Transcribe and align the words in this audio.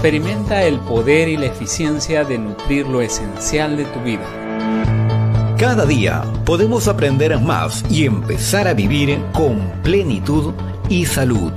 Experimenta 0.00 0.64
el 0.64 0.78
poder 0.78 1.28
y 1.28 1.36
la 1.36 1.44
eficiencia 1.44 2.24
de 2.24 2.38
nutrir 2.38 2.86
lo 2.86 3.02
esencial 3.02 3.76
de 3.76 3.84
tu 3.84 4.00
vida. 4.00 4.24
Cada 5.58 5.84
día 5.84 6.24
podemos 6.46 6.88
aprender 6.88 7.38
más 7.38 7.84
y 7.90 8.06
empezar 8.06 8.66
a 8.66 8.72
vivir 8.72 9.22
con 9.34 9.58
plenitud 9.82 10.54
y 10.88 11.04
salud. 11.04 11.52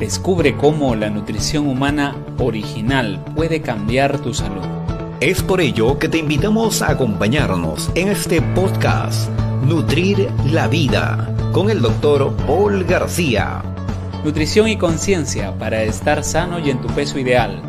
Descubre 0.00 0.56
cómo 0.56 0.96
la 0.96 1.10
nutrición 1.10 1.68
humana 1.68 2.16
original 2.38 3.24
puede 3.36 3.62
cambiar 3.62 4.18
tu 4.18 4.34
salud. 4.34 4.64
Es 5.20 5.40
por 5.40 5.60
ello 5.60 5.96
que 6.00 6.08
te 6.08 6.18
invitamos 6.18 6.82
a 6.82 6.90
acompañarnos 6.90 7.88
en 7.94 8.08
este 8.08 8.42
podcast 8.42 9.30
Nutrir 9.64 10.28
la 10.50 10.66
Vida 10.66 11.32
con 11.52 11.70
el 11.70 11.80
doctor 11.80 12.34
Paul 12.48 12.82
García. 12.82 13.43
Nutrición 14.24 14.68
y 14.68 14.78
conciencia 14.78 15.52
para 15.58 15.82
estar 15.82 16.24
sano 16.24 16.58
y 16.58 16.70
en 16.70 16.80
tu 16.80 16.88
peso 16.88 17.18
ideal. 17.18 17.60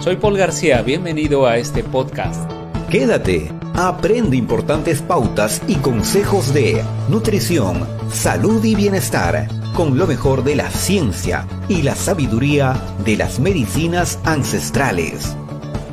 Soy 0.00 0.16
Paul 0.16 0.36
García, 0.36 0.82
bienvenido 0.82 1.46
a 1.46 1.56
este 1.56 1.84
podcast. 1.84 2.50
Quédate, 2.90 3.52
aprende 3.74 4.36
importantes 4.36 5.02
pautas 5.02 5.62
y 5.68 5.76
consejos 5.76 6.52
de 6.52 6.82
nutrición, 7.08 7.86
salud 8.10 8.64
y 8.64 8.74
bienestar 8.74 9.46
con 9.72 9.96
lo 9.96 10.08
mejor 10.08 10.42
de 10.42 10.56
la 10.56 10.68
ciencia 10.68 11.46
y 11.68 11.82
la 11.82 11.94
sabiduría 11.94 12.74
de 13.04 13.16
las 13.16 13.38
medicinas 13.38 14.18
ancestrales. 14.24 15.36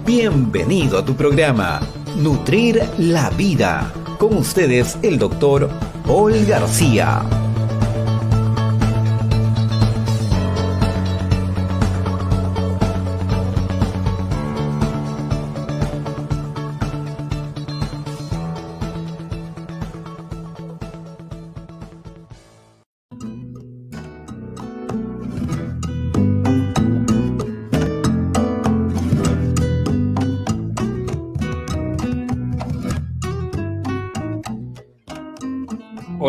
Bienvenido 0.03 0.97
a 0.97 1.06
tu 1.06 1.16
programa, 1.16 1.80
Nutrir 2.16 2.81
la 2.97 3.30
Vida. 3.30 3.94
Con 4.17 4.36
ustedes 4.36 4.97
el 5.03 5.19
doctor 5.19 5.69
Paul 6.08 6.44
García. 6.47 7.22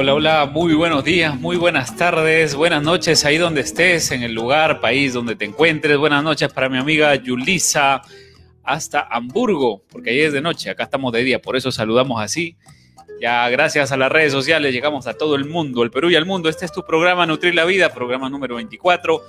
Hola, 0.01 0.15
hola, 0.15 0.47
muy 0.47 0.75
buenos 0.75 1.03
días, 1.03 1.35
muy 1.41 1.57
buenas 1.57 1.97
tardes, 1.97 2.55
buenas 2.55 2.85
noches 2.85 3.25
ahí 3.25 3.37
donde 3.37 3.63
estés, 3.63 4.13
en 4.13 4.23
el 4.23 4.33
lugar, 4.33 4.81
país 4.81 5.13
donde 5.13 5.35
te 5.35 5.45
encuentres. 5.45 5.99
Buenas 5.99 6.23
noches 6.23 6.53
para 6.53 6.69
mi 6.69 6.79
amiga 6.79 7.17
Yulisa 7.17 8.03
hasta 8.63 9.09
Hamburgo, 9.11 9.83
porque 9.91 10.11
ahí 10.11 10.21
es 10.21 10.33
de 10.33 10.41
noche, 10.41 10.71
acá 10.71 10.85
estamos 10.85 11.13
de 11.13 11.25
día, 11.25 11.43
por 11.43 11.57
eso 11.57 11.73
saludamos 11.73 12.23
así. 12.23 12.57
Ya 13.21 13.49
gracias 13.49 13.91
a 13.91 13.97
las 13.97 14.13
redes 14.13 14.31
sociales 14.31 14.73
llegamos 14.73 15.09
a 15.09 15.15
todo 15.15 15.35
el 15.35 15.47
mundo, 15.47 15.83
el 15.83 15.91
Perú 15.91 16.11
y 16.11 16.15
al 16.15 16.27
mundo. 16.27 16.49
Este 16.49 16.65
es 16.65 16.71
tu 16.71 16.85
programa 16.85 17.27
Nutrir 17.27 17.57
la 17.57 17.65
Vida, 17.65 17.93
programa 17.93 18.31
número 18.31 18.55
24, 18.55 19.21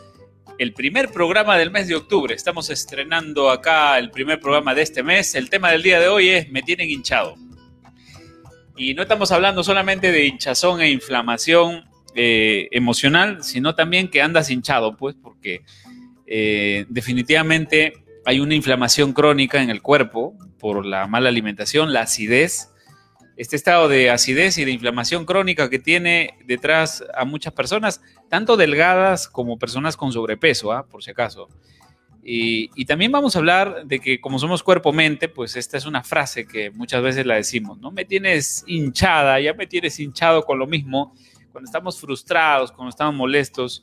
el 0.59 0.73
primer 0.73 1.09
programa 1.09 1.57
del 1.57 1.71
mes 1.71 1.87
de 1.87 1.95
octubre. 1.95 2.35
Estamos 2.35 2.69
estrenando 2.69 3.49
acá 3.49 3.97
el 3.97 4.11
primer 4.11 4.39
programa 4.39 4.75
de 4.75 4.83
este 4.83 5.01
mes. 5.01 5.33
El 5.33 5.49
tema 5.49 5.71
del 5.71 5.81
día 5.81 5.99
de 5.99 6.09
hoy 6.09 6.29
es 6.29 6.51
Me 6.51 6.61
tienen 6.61 6.91
hinchado. 6.91 7.48
Y 8.79 8.93
no 8.93 9.01
estamos 9.01 9.33
hablando 9.33 9.61
solamente 9.61 10.09
de 10.09 10.25
hinchazón 10.25 10.79
e 10.79 10.89
inflamación 10.89 11.83
eh, 12.15 12.69
emocional, 12.71 13.43
sino 13.43 13.75
también 13.75 14.07
que 14.07 14.21
andas 14.21 14.49
hinchado, 14.49 14.95
pues, 14.95 15.17
porque 15.21 15.63
eh, 16.25 16.85
definitivamente 16.87 18.05
hay 18.25 18.39
una 18.39 18.55
inflamación 18.55 19.11
crónica 19.11 19.61
en 19.61 19.69
el 19.69 19.81
cuerpo 19.81 20.33
por 20.59 20.85
la 20.85 21.07
mala 21.07 21.27
alimentación, 21.27 21.91
la 21.91 22.03
acidez. 22.03 22.69
Este 23.35 23.57
estado 23.57 23.89
de 23.89 24.11
acidez 24.11 24.57
y 24.57 24.63
de 24.63 24.71
inflamación 24.71 25.25
crónica 25.25 25.69
que 25.69 25.79
tiene 25.79 26.35
detrás 26.45 27.03
a 27.15 27.25
muchas 27.25 27.51
personas, 27.51 28.01
tanto 28.29 28.55
delgadas 28.55 29.27
como 29.27 29.59
personas 29.59 29.97
con 29.97 30.13
sobrepeso, 30.13 30.71
¿ah? 30.71 30.87
por 30.87 31.03
si 31.03 31.11
acaso. 31.11 31.49
Y, 32.31 32.85
también 32.85 33.11
vamos 33.11 33.35
a 33.35 33.39
hablar 33.39 33.87
de 33.87 33.99
que 33.99 34.21
como 34.21 34.37
somos 34.37 34.61
cuerpo-mente, 34.61 35.29
pues 35.29 35.55
esta 35.55 35.77
es 35.77 35.87
una 35.87 36.03
frase 36.03 36.45
que 36.45 36.69
muchas 36.69 37.01
veces 37.01 37.25
la 37.25 37.33
decimos, 37.33 37.79
¿no? 37.79 37.89
Me 37.89 38.05
tienes 38.05 38.63
hinchada, 38.67 39.39
ya 39.39 39.55
me 39.55 39.65
tienes 39.65 39.99
hinchado 39.99 40.43
con 40.43 40.59
lo 40.59 40.67
mismo. 40.67 41.15
Cuando 41.51 41.67
estamos 41.67 41.99
frustrados, 41.99 42.71
cuando 42.71 42.91
estamos 42.91 43.15
molestos. 43.15 43.81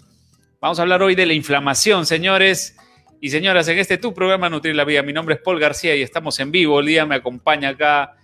Vamos 0.60 0.78
a 0.78 0.82
hablar 0.82 1.02
hoy 1.02 1.16
de 1.16 1.26
la 1.26 1.32
inflamación, 1.32 2.06
señores 2.06 2.76
y 3.20 3.30
señoras, 3.30 3.66
en 3.66 3.78
este 3.78 3.98
tu 3.98 4.14
programa 4.14 4.48
Nutrir 4.48 4.76
la 4.76 4.84
Vida. 4.84 5.02
Mi 5.02 5.12
nombre 5.12 5.34
es 5.34 5.40
Paul 5.40 5.58
García 5.58 5.96
y 5.96 6.02
estamos 6.02 6.38
en 6.38 6.52
vivo. 6.52 6.78
El 6.78 6.86
día 6.86 7.04
me 7.04 7.16
acompaña 7.16 7.70
acá 7.70 8.14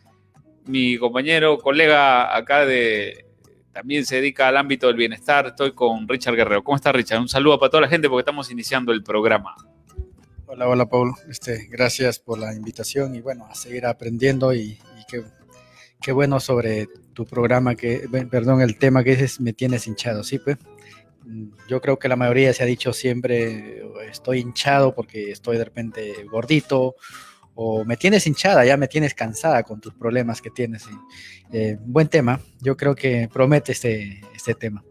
mi 0.66 0.98
compañero, 0.98 1.58
colega 1.58 2.36
acá 2.36 2.64
de... 2.64 3.26
También 3.72 4.06
se 4.06 4.16
dedica 4.16 4.46
al 4.46 4.56
ámbito 4.56 4.86
del 4.86 4.94
bienestar. 4.94 5.48
Estoy 5.48 5.72
con 5.72 6.06
Richard 6.06 6.36
Guerrero. 6.36 6.62
¿Cómo 6.62 6.76
está 6.76 6.92
Richard? 6.92 7.20
Un 7.20 7.28
saludo 7.28 7.58
para 7.58 7.70
toda 7.70 7.80
la 7.80 7.88
gente 7.88 8.08
porque 8.08 8.20
estamos 8.20 8.52
iniciando 8.52 8.92
el 8.92 9.02
programa. 9.02 9.56
Hola, 10.54 10.68
hola 10.68 10.84
Paul, 10.84 11.14
este, 11.30 11.66
gracias 11.70 12.18
por 12.18 12.38
la 12.38 12.52
invitación 12.52 13.14
y 13.14 13.22
bueno, 13.22 13.46
a 13.46 13.54
seguir 13.54 13.86
aprendiendo 13.86 14.52
y, 14.52 14.78
qué, 15.08 15.22
qué, 15.98 16.12
bueno 16.12 16.40
sobre 16.40 16.88
tu 17.14 17.24
programa, 17.24 17.74
que, 17.74 18.06
perdón, 18.30 18.60
el 18.60 18.76
tema 18.76 19.02
que 19.02 19.12
dices, 19.12 19.40
me 19.40 19.54
tienes 19.54 19.86
hinchado, 19.86 20.22
sí, 20.22 20.38
pues. 20.38 20.58
Yo 21.68 21.80
creo 21.80 21.98
que 21.98 22.06
la 22.06 22.16
mayoría 22.16 22.52
se 22.52 22.62
ha 22.62 22.66
dicho 22.66 22.92
siempre, 22.92 23.82
estoy 24.10 24.40
hinchado 24.40 24.94
porque 24.94 25.30
estoy 25.30 25.56
de 25.56 25.64
repente 25.64 26.12
gordito, 26.30 26.96
o 27.54 27.86
me 27.86 27.96
tienes 27.96 28.26
hinchada, 28.26 28.66
ya 28.66 28.76
me 28.76 28.88
tienes 28.88 29.14
cansada 29.14 29.62
con 29.62 29.80
tus 29.80 29.94
problemas 29.94 30.42
que 30.42 30.50
tienes. 30.50 30.84
Eh, 31.50 31.78
buen 31.80 32.08
tema, 32.08 32.42
yo 32.60 32.76
creo 32.76 32.94
que 32.94 33.26
promete 33.32 33.72
este, 33.72 34.20
este 34.36 34.52
tema. 34.54 34.84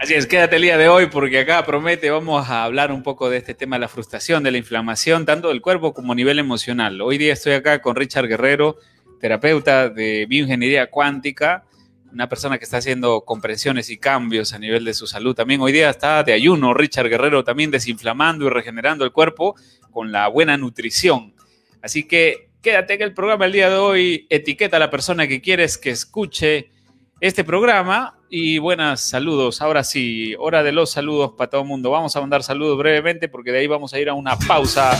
Así 0.00 0.14
es, 0.14 0.26
quédate 0.26 0.56
el 0.56 0.62
día 0.62 0.78
de 0.78 0.88
hoy 0.88 1.08
porque 1.08 1.40
acá 1.40 1.62
promete, 1.66 2.08
vamos 2.08 2.48
a 2.48 2.64
hablar 2.64 2.90
un 2.90 3.02
poco 3.02 3.28
de 3.28 3.36
este 3.36 3.52
tema 3.52 3.76
de 3.76 3.80
la 3.80 3.88
frustración, 3.88 4.42
de 4.42 4.50
la 4.50 4.56
inflamación, 4.56 5.26
tanto 5.26 5.48
del 5.48 5.60
cuerpo 5.60 5.92
como 5.92 6.14
a 6.14 6.16
nivel 6.16 6.38
emocional. 6.38 7.02
Hoy 7.02 7.18
día 7.18 7.34
estoy 7.34 7.52
acá 7.52 7.82
con 7.82 7.94
Richard 7.94 8.26
Guerrero, 8.26 8.78
terapeuta 9.20 9.90
de 9.90 10.24
bioingeniería 10.24 10.88
cuántica, 10.88 11.64
una 12.10 12.30
persona 12.30 12.56
que 12.56 12.64
está 12.64 12.78
haciendo 12.78 13.26
comprensiones 13.26 13.90
y 13.90 13.98
cambios 13.98 14.54
a 14.54 14.58
nivel 14.58 14.86
de 14.86 14.94
su 14.94 15.06
salud. 15.06 15.34
También 15.34 15.60
hoy 15.60 15.72
día 15.72 15.90
está 15.90 16.22
de 16.22 16.32
ayuno, 16.32 16.72
Richard 16.72 17.10
Guerrero, 17.10 17.44
también 17.44 17.70
desinflamando 17.70 18.46
y 18.46 18.48
regenerando 18.48 19.04
el 19.04 19.12
cuerpo 19.12 19.54
con 19.90 20.12
la 20.12 20.28
buena 20.28 20.56
nutrición. 20.56 21.34
Así 21.82 22.08
que 22.08 22.48
quédate 22.62 22.94
en 22.94 23.02
el 23.02 23.12
programa 23.12 23.44
el 23.44 23.52
día 23.52 23.68
de 23.68 23.76
hoy, 23.76 24.26
etiqueta 24.30 24.78
a 24.78 24.80
la 24.80 24.88
persona 24.88 25.28
que 25.28 25.42
quieres 25.42 25.76
que 25.76 25.90
escuche 25.90 26.70
este 27.20 27.44
programa 27.44 28.16
y 28.32 28.58
buenas 28.58 29.00
saludos. 29.00 29.60
Ahora 29.60 29.82
sí, 29.82 30.36
hora 30.38 30.62
de 30.62 30.70
los 30.70 30.92
saludos 30.92 31.32
para 31.36 31.50
todo 31.50 31.62
el 31.62 31.66
mundo. 31.66 31.90
Vamos 31.90 32.14
a 32.14 32.20
mandar 32.20 32.44
saludos 32.44 32.78
brevemente 32.78 33.28
porque 33.28 33.50
de 33.50 33.58
ahí 33.58 33.66
vamos 33.66 33.92
a 33.92 33.98
ir 33.98 34.08
a 34.08 34.14
una 34.14 34.38
pausa. 34.38 34.92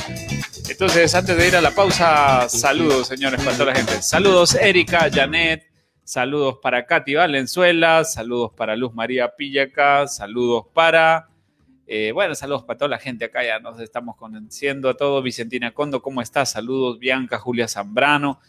Entonces, 0.69 1.15
antes 1.15 1.37
de 1.37 1.47
ir 1.47 1.55
a 1.55 1.61
la 1.61 1.71
pausa, 1.71 2.49
saludos, 2.49 3.07
señores, 3.07 3.41
para 3.41 3.57
toda 3.57 3.73
la 3.73 3.77
gente. 3.77 4.03
Saludos, 4.03 4.57
Erika, 4.57 5.09
Janet. 5.13 5.65
Saludos 6.03 6.59
para 6.61 6.85
Katy 6.85 7.15
Valenzuela. 7.15 8.03
Saludos 8.03 8.50
para 8.56 8.75
Luz 8.75 8.93
María 8.94 9.29
Pillaca. 9.37 10.09
Saludos 10.09 10.65
para. 10.75 11.29
Eh, 11.87 12.11
bueno, 12.12 12.35
saludos 12.35 12.65
para 12.65 12.79
toda 12.79 12.88
la 12.88 12.99
gente 12.99 13.26
acá. 13.26 13.44
Ya 13.44 13.61
nos 13.61 13.79
estamos 13.79 14.17
conociendo 14.17 14.88
a 14.88 14.94
todos. 14.94 15.23
Vicentina 15.23 15.73
Condo, 15.73 16.03
¿cómo 16.03 16.21
estás? 16.21 16.50
Saludos, 16.50 16.99
Bianca, 16.99 17.38
Julia 17.38 17.69
Zambrano. 17.69 18.41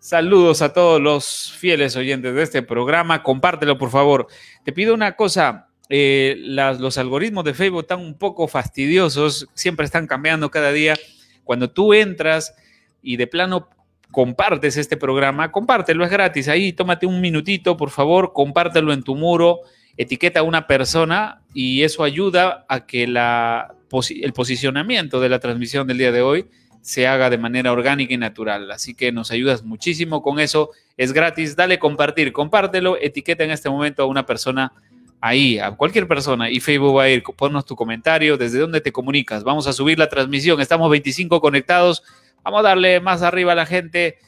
Saludos 0.00 0.62
a 0.62 0.72
todos 0.72 0.98
los 0.98 1.52
fieles 1.58 1.94
oyentes 1.94 2.34
de 2.34 2.42
este 2.42 2.62
programa. 2.62 3.22
Compártelo, 3.22 3.76
por 3.76 3.90
favor. 3.90 4.28
Te 4.64 4.72
pido 4.72 4.94
una 4.94 5.14
cosa. 5.14 5.68
Eh, 5.90 6.36
los 6.38 6.96
algoritmos 6.96 7.44
de 7.44 7.52
Facebook 7.52 7.82
están 7.82 8.00
un 8.00 8.16
poco 8.16 8.48
fastidiosos, 8.48 9.46
siempre 9.52 9.84
están 9.84 10.06
cambiando 10.06 10.50
cada 10.50 10.72
día. 10.72 10.96
Cuando 11.44 11.68
tú 11.68 11.92
entras 11.92 12.54
y 13.02 13.18
de 13.18 13.26
plano 13.26 13.68
compartes 14.10 14.78
este 14.78 14.96
programa, 14.96 15.52
compártelo, 15.52 16.02
es 16.02 16.10
gratis. 16.10 16.48
Ahí 16.48 16.72
tómate 16.72 17.04
un 17.04 17.20
minutito, 17.20 17.76
por 17.76 17.90
favor, 17.90 18.32
compártelo 18.32 18.94
en 18.94 19.02
tu 19.02 19.16
muro, 19.16 19.60
etiqueta 19.98 20.40
a 20.40 20.44
una 20.44 20.66
persona 20.66 21.42
y 21.52 21.82
eso 21.82 22.04
ayuda 22.04 22.64
a 22.70 22.86
que 22.86 23.06
la, 23.06 23.74
el 24.08 24.32
posicionamiento 24.32 25.20
de 25.20 25.28
la 25.28 25.40
transmisión 25.40 25.86
del 25.86 25.98
día 25.98 26.10
de 26.10 26.22
hoy 26.22 26.46
se 26.80 27.06
haga 27.06 27.30
de 27.30 27.38
manera 27.38 27.72
orgánica 27.72 28.14
y 28.14 28.16
natural. 28.16 28.70
Así 28.70 28.94
que 28.94 29.12
nos 29.12 29.30
ayudas 29.30 29.64
muchísimo 29.64 30.22
con 30.22 30.40
eso. 30.40 30.70
Es 30.96 31.12
gratis. 31.12 31.56
Dale 31.56 31.78
compartir, 31.78 32.32
compártelo, 32.32 32.96
etiqueta 33.00 33.44
en 33.44 33.50
este 33.50 33.68
momento 33.68 34.02
a 34.02 34.06
una 34.06 34.26
persona 34.26 34.72
ahí, 35.20 35.58
a 35.58 35.72
cualquier 35.72 36.08
persona. 36.08 36.50
Y 36.50 36.60
Facebook 36.60 36.96
va 36.96 37.04
a 37.04 37.08
ir, 37.10 37.22
ponnos 37.22 37.66
tu 37.66 37.76
comentario, 37.76 38.36
desde 38.36 38.58
dónde 38.58 38.80
te 38.80 38.92
comunicas. 38.92 39.44
Vamos 39.44 39.66
a 39.66 39.72
subir 39.72 39.98
la 39.98 40.08
transmisión. 40.08 40.60
Estamos 40.60 40.90
25 40.90 41.40
conectados. 41.40 42.02
Vamos 42.42 42.60
a 42.60 42.62
darle 42.62 43.00
más 43.00 43.22
arriba 43.22 43.52
a 43.52 43.56
la 43.56 43.66
gente 43.66 44.18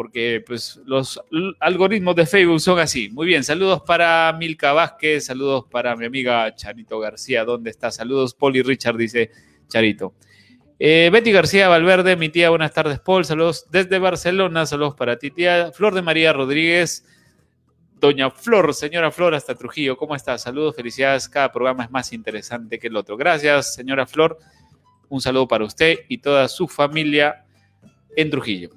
porque 0.00 0.42
pues 0.46 0.80
los 0.86 1.20
algoritmos 1.60 2.16
de 2.16 2.24
Facebook 2.24 2.58
son 2.60 2.78
así. 2.78 3.10
Muy 3.10 3.26
bien, 3.26 3.44
saludos 3.44 3.82
para 3.86 4.32
Milka 4.32 4.72
Vázquez, 4.72 5.26
saludos 5.26 5.66
para 5.70 5.94
mi 5.94 6.06
amiga 6.06 6.54
Charito 6.54 6.98
García, 6.98 7.44
¿dónde 7.44 7.68
está? 7.68 7.90
Saludos, 7.90 8.32
Poli 8.32 8.62
Richard, 8.62 8.96
dice 8.96 9.30
Charito. 9.68 10.14
Eh, 10.82 11.10
Betty 11.12 11.30
García 11.30 11.68
Valverde, 11.68 12.16
mi 12.16 12.30
tía, 12.30 12.48
buenas 12.48 12.72
tardes, 12.72 12.98
Paul. 13.00 13.26
Saludos 13.26 13.66
desde 13.70 13.98
Barcelona. 13.98 14.64
Saludos 14.64 14.94
para 14.94 15.18
ti, 15.18 15.30
tía. 15.30 15.72
Flor 15.72 15.92
de 15.92 16.00
María 16.00 16.32
Rodríguez. 16.32 17.04
Doña 18.00 18.30
Flor, 18.30 18.72
señora 18.72 19.10
Flor, 19.10 19.34
hasta 19.34 19.54
Trujillo. 19.54 19.98
¿Cómo 19.98 20.16
está? 20.16 20.38
Saludos, 20.38 20.74
felicidades. 20.74 21.28
Cada 21.28 21.52
programa 21.52 21.84
es 21.84 21.90
más 21.90 22.14
interesante 22.14 22.78
que 22.78 22.86
el 22.86 22.96
otro. 22.96 23.18
Gracias, 23.18 23.74
señora 23.74 24.06
Flor. 24.06 24.38
Un 25.10 25.20
saludo 25.20 25.46
para 25.46 25.66
usted 25.66 25.98
y 26.08 26.16
toda 26.16 26.48
su 26.48 26.66
familia 26.66 27.44
en 28.16 28.30
Trujillo. 28.30 28.70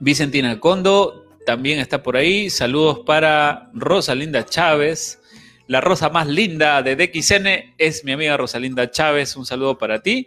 Vicentina 0.00 0.58
Condo 0.58 1.36
también 1.46 1.78
está 1.78 2.02
por 2.02 2.16
ahí. 2.16 2.50
Saludos 2.50 3.02
para 3.06 3.70
Rosalinda 3.74 4.44
Chávez. 4.44 5.22
La 5.68 5.80
rosa 5.80 6.08
más 6.08 6.26
linda 6.26 6.82
de 6.82 6.96
DXN 6.96 7.74
es 7.78 8.04
mi 8.04 8.10
amiga 8.10 8.36
Rosalinda 8.36 8.90
Chávez. 8.90 9.36
Un 9.36 9.46
saludo 9.46 9.78
para 9.78 10.02
ti. 10.02 10.26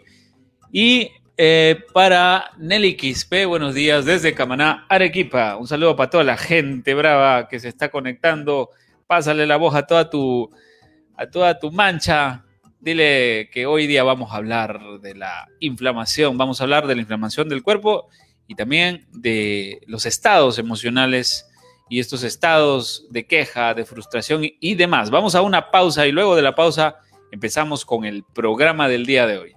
Y 0.76 1.12
eh, 1.38 1.84
para 1.94 2.50
Nelly 2.58 2.98
Quispe, 2.98 3.46
buenos 3.46 3.76
días 3.76 4.06
desde 4.06 4.34
Camaná, 4.34 4.88
Arequipa. 4.90 5.56
Un 5.56 5.68
saludo 5.68 5.96
para 5.96 6.10
toda 6.10 6.24
la 6.24 6.36
gente 6.36 6.96
brava 6.96 7.48
que 7.48 7.60
se 7.60 7.68
está 7.70 7.92
conectando. 7.92 8.72
Pásale 9.06 9.46
la 9.46 9.58
voz 9.58 9.76
a 9.76 9.86
toda 9.86 10.10
tu, 10.10 10.50
a 11.16 11.28
toda 11.28 11.60
tu 11.60 11.72
mancha. 11.72 12.44
Dile 12.80 13.52
que 13.54 13.68
hoy 13.68 13.86
día 13.86 14.04
vamos 14.04 14.34
a 14.34 14.38
hablar 14.38 14.80
de 15.00 15.14
la 15.14 15.48
inflamación, 15.60 16.40
vamos 16.40 16.60
a 16.60 16.64
hablar 16.64 16.88
de 16.88 16.96
la 16.96 17.02
inflamación 17.02 17.50
del 17.50 17.62
cuerpo 17.62 18.10
y 18.48 18.56
también 18.56 19.06
de 19.12 19.80
los 19.86 20.08
estados 20.08 20.58
emocionales 20.58 21.48
y 21.88 22.00
estos 22.00 22.24
estados 22.24 23.06
de 23.12 23.28
queja, 23.28 23.76
de 23.76 23.86
frustración 23.86 24.42
y 24.44 24.74
demás. 24.74 25.12
Vamos 25.12 25.36
a 25.36 25.44
una 25.44 25.70
pausa 25.70 26.08
y 26.08 26.12
luego 26.12 26.36
de 26.36 26.42
la 26.42 26.56
pausa 26.56 26.96
empezamos 27.32 27.86
con 27.86 28.06
el 28.06 28.24
programa 28.24 28.90
del 28.90 29.06
día 29.06 29.28
de 29.28 29.38
hoy. 29.38 29.56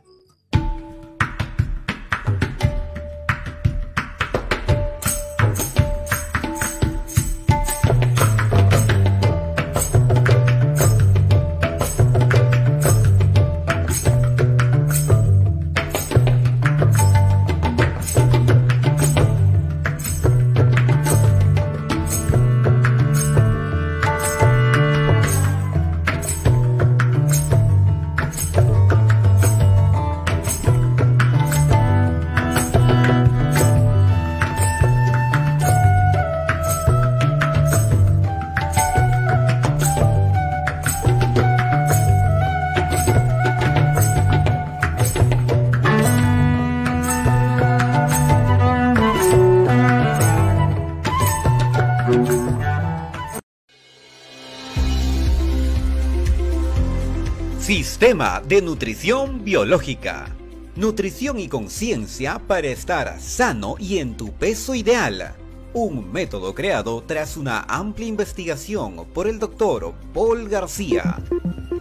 Sistema 58.17 58.41
de 58.49 58.63
Nutrición 58.63 59.45
Biológica. 59.45 60.35
Nutrición 60.75 61.39
y 61.39 61.49
conciencia 61.49 62.39
para 62.39 62.69
estar 62.69 63.21
sano 63.21 63.75
y 63.79 63.99
en 63.99 64.17
tu 64.17 64.33
peso 64.33 64.75
ideal. 64.75 65.35
Un 65.75 66.11
método 66.11 66.55
creado 66.55 67.03
tras 67.03 67.37
una 67.37 67.67
amplia 67.69 68.09
investigación 68.09 69.05
por 69.13 69.27
el 69.27 69.39
doctor 69.39 69.93
Paul 70.15 70.49
García, 70.49 71.23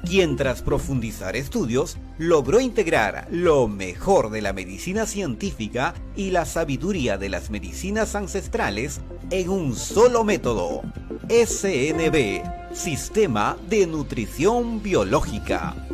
quien 0.05 0.35
tras 0.35 0.61
profundizar 0.61 1.37
estudios 1.37 1.95
logró 2.17 2.59
integrar 2.59 3.29
lo 3.31 3.69
mejor 3.69 4.29
de 4.29 4.41
la 4.41 4.51
medicina 4.51 5.05
científica 5.05 5.93
y 6.17 6.31
la 6.31 6.43
sabiduría 6.43 7.17
de 7.17 7.29
las 7.29 7.49
medicinas 7.49 8.13
ancestrales 8.13 8.99
en 9.31 9.47
un 9.47 9.73
solo 9.73 10.25
método. 10.25 10.81
SNB, 11.29 12.43
Sistema 12.73 13.55
de 13.69 13.87
Nutrición 13.87 14.83
Biológica. 14.83 15.84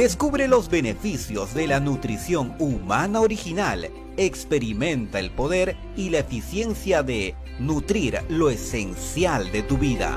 Descubre 0.00 0.48
los 0.48 0.70
beneficios 0.70 1.52
de 1.52 1.66
la 1.66 1.78
nutrición 1.78 2.56
humana 2.58 3.20
original. 3.20 3.90
Experimenta 4.16 5.18
el 5.18 5.30
poder 5.30 5.76
y 5.94 6.08
la 6.08 6.20
eficiencia 6.20 7.02
de 7.02 7.34
nutrir 7.58 8.18
lo 8.30 8.48
esencial 8.48 9.52
de 9.52 9.62
tu 9.62 9.76
vida. 9.76 10.16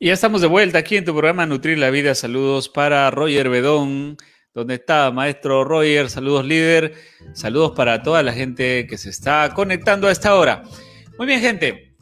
Y 0.00 0.08
ya 0.08 0.14
estamos 0.14 0.40
de 0.40 0.48
vuelta 0.48 0.78
aquí 0.78 0.96
en 0.96 1.04
tu 1.04 1.12
programa 1.12 1.46
Nutrir 1.46 1.78
la 1.78 1.90
Vida. 1.90 2.16
Saludos 2.16 2.68
para 2.68 3.08
Roger 3.12 3.48
Bedón. 3.50 4.16
¿Dónde 4.52 4.74
está, 4.74 5.12
maestro 5.12 5.62
Roger? 5.62 6.10
Saludos, 6.10 6.44
líder. 6.44 6.94
Saludos 7.34 7.70
para 7.76 8.02
toda 8.02 8.20
la 8.24 8.32
gente 8.32 8.84
que 8.88 8.98
se 8.98 9.08
está 9.08 9.52
conectando 9.54 10.08
a 10.08 10.10
esta 10.10 10.34
hora. 10.34 10.64
Muy 11.16 11.28
bien, 11.28 11.40
gente. 11.40 11.94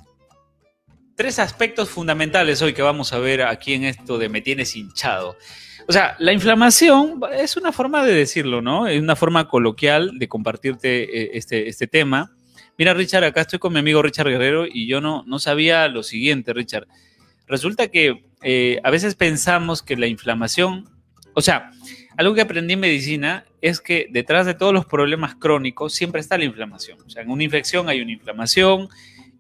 Tres 1.14 1.38
aspectos 1.38 1.90
fundamentales 1.90 2.62
hoy 2.62 2.72
que 2.72 2.80
vamos 2.80 3.12
a 3.12 3.18
ver 3.18 3.42
aquí 3.42 3.74
en 3.74 3.84
esto 3.84 4.16
de 4.16 4.30
me 4.30 4.40
tienes 4.40 4.76
hinchado. 4.76 5.36
O 5.86 5.92
sea, 5.92 6.16
la 6.20 6.32
inflamación 6.32 7.20
es 7.36 7.58
una 7.58 7.70
forma 7.70 8.02
de 8.02 8.14
decirlo, 8.14 8.62
¿no? 8.62 8.86
Es 8.86 8.98
una 8.98 9.16
forma 9.16 9.46
coloquial 9.46 10.18
de 10.18 10.28
compartirte 10.28 11.02
eh, 11.02 11.30
este, 11.34 11.68
este 11.68 11.86
tema. 11.86 12.32
Mira, 12.78 12.94
Richard, 12.94 13.24
acá 13.24 13.42
estoy 13.42 13.58
con 13.58 13.74
mi 13.74 13.80
amigo 13.80 14.00
Richard 14.00 14.28
Guerrero 14.28 14.64
y 14.66 14.86
yo 14.86 15.02
no, 15.02 15.22
no 15.26 15.38
sabía 15.38 15.86
lo 15.88 16.02
siguiente, 16.02 16.54
Richard. 16.54 16.86
Resulta 17.46 17.88
que 17.88 18.24
eh, 18.42 18.80
a 18.84 18.90
veces 18.90 19.16
pensamos 19.16 19.82
que 19.82 19.96
la 19.96 20.06
inflamación, 20.06 20.88
o 21.34 21.42
sea, 21.42 21.72
algo 22.18 22.34
que 22.34 22.40
aprendí 22.40 22.74
en 22.74 22.80
medicina 22.80 23.44
es 23.62 23.80
que 23.80 24.08
detrás 24.10 24.44
de 24.44 24.54
todos 24.54 24.74
los 24.74 24.84
problemas 24.84 25.36
crónicos 25.36 25.94
siempre 25.94 26.20
está 26.20 26.36
la 26.36 26.46
inflamación. 26.46 26.98
O 27.06 27.08
sea, 27.08 27.22
en 27.22 27.30
una 27.30 27.44
infección 27.44 27.88
hay 27.88 28.00
una 28.00 28.10
inflamación, 28.10 28.88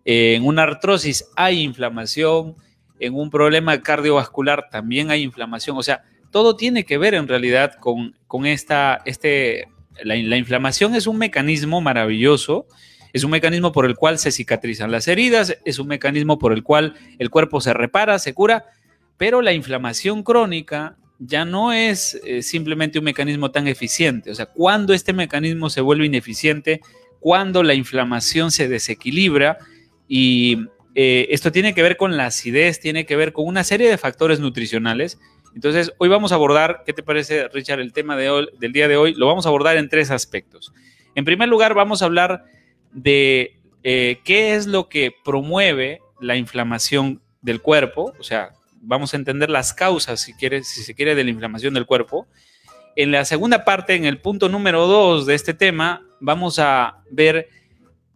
en 0.04 0.46
una 0.46 0.62
artrosis 0.62 1.24
hay 1.34 1.60
inflamación, 1.60 2.54
en 3.00 3.14
un 3.14 3.30
problema 3.30 3.82
cardiovascular 3.82 4.68
también 4.70 5.10
hay 5.10 5.24
inflamación. 5.24 5.76
O 5.76 5.82
sea, 5.82 6.04
todo 6.30 6.54
tiene 6.54 6.84
que 6.84 6.98
ver 6.98 7.14
en 7.14 7.26
realidad 7.26 7.74
con, 7.80 8.14
con 8.28 8.46
esta, 8.46 9.02
este, 9.04 9.66
la, 10.04 10.14
la 10.14 10.36
inflamación 10.36 10.94
es 10.94 11.08
un 11.08 11.18
mecanismo 11.18 11.80
maravilloso 11.80 12.68
es 13.12 13.24
un 13.24 13.30
mecanismo 13.30 13.72
por 13.72 13.86
el 13.86 13.96
cual 13.96 14.18
se 14.18 14.30
cicatrizan 14.30 14.92
las 14.92 15.08
heridas, 15.08 15.58
es 15.64 15.78
un 15.78 15.88
mecanismo 15.88 16.38
por 16.38 16.52
el 16.52 16.62
cual 16.62 16.94
el 17.18 17.30
cuerpo 17.30 17.60
se 17.60 17.72
repara, 17.72 18.18
se 18.18 18.34
cura, 18.34 18.66
pero 19.16 19.40
la 19.40 19.54
inflamación 19.54 20.22
crónica 20.22 20.96
ya 21.18 21.44
no 21.44 21.72
es 21.72 22.20
eh, 22.24 22.42
simplemente 22.42 22.98
un 22.98 23.04
mecanismo 23.04 23.50
tan 23.50 23.66
eficiente. 23.66 24.30
O 24.30 24.34
sea, 24.34 24.46
cuando 24.46 24.94
este 24.94 25.12
mecanismo 25.12 25.70
se 25.70 25.80
vuelve 25.80 26.06
ineficiente, 26.06 26.80
cuando 27.20 27.62
la 27.62 27.74
inflamación 27.74 28.50
se 28.50 28.68
desequilibra 28.68 29.58
y 30.06 30.58
eh, 30.94 31.28
esto 31.30 31.52
tiene 31.52 31.74
que 31.74 31.82
ver 31.82 31.96
con 31.96 32.16
la 32.16 32.26
acidez, 32.26 32.80
tiene 32.80 33.06
que 33.06 33.16
ver 33.16 33.32
con 33.32 33.46
una 33.46 33.64
serie 33.64 33.90
de 33.90 33.98
factores 33.98 34.40
nutricionales. 34.40 35.18
Entonces, 35.54 35.92
hoy 35.98 36.08
vamos 36.08 36.30
a 36.30 36.36
abordar, 36.36 36.82
¿qué 36.86 36.92
te 36.92 37.02
parece, 37.02 37.48
Richard? 37.48 37.80
El 37.80 37.92
tema 37.92 38.16
de 38.16 38.30
hoy, 38.30 38.48
del 38.58 38.72
día 38.72 38.86
de 38.86 38.96
hoy 38.96 39.14
lo 39.14 39.26
vamos 39.26 39.46
a 39.46 39.48
abordar 39.48 39.76
en 39.76 39.88
tres 39.88 40.10
aspectos. 40.10 40.72
En 41.14 41.24
primer 41.24 41.48
lugar, 41.48 41.74
vamos 41.74 42.02
a 42.02 42.04
hablar 42.04 42.44
de 42.92 43.58
eh, 43.82 44.20
qué 44.24 44.54
es 44.54 44.66
lo 44.66 44.88
que 44.88 45.12
promueve 45.24 46.00
la 46.20 46.36
inflamación 46.36 47.20
del 47.42 47.60
cuerpo, 47.60 48.12
o 48.18 48.22
sea, 48.22 48.50
vamos 48.80 49.14
a 49.14 49.16
entender 49.16 49.50
las 49.50 49.74
causas, 49.74 50.20
si, 50.20 50.34
quiere, 50.34 50.64
si 50.64 50.82
se 50.82 50.94
quiere, 50.94 51.14
de 51.14 51.24
la 51.24 51.30
inflamación 51.30 51.74
del 51.74 51.86
cuerpo. 51.86 52.26
En 52.96 53.12
la 53.12 53.24
segunda 53.24 53.64
parte, 53.64 53.94
en 53.94 54.04
el 54.04 54.20
punto 54.20 54.48
número 54.48 54.86
dos 54.86 55.26
de 55.26 55.34
este 55.34 55.54
tema, 55.54 56.02
vamos 56.20 56.58
a 56.58 57.02
ver 57.10 57.48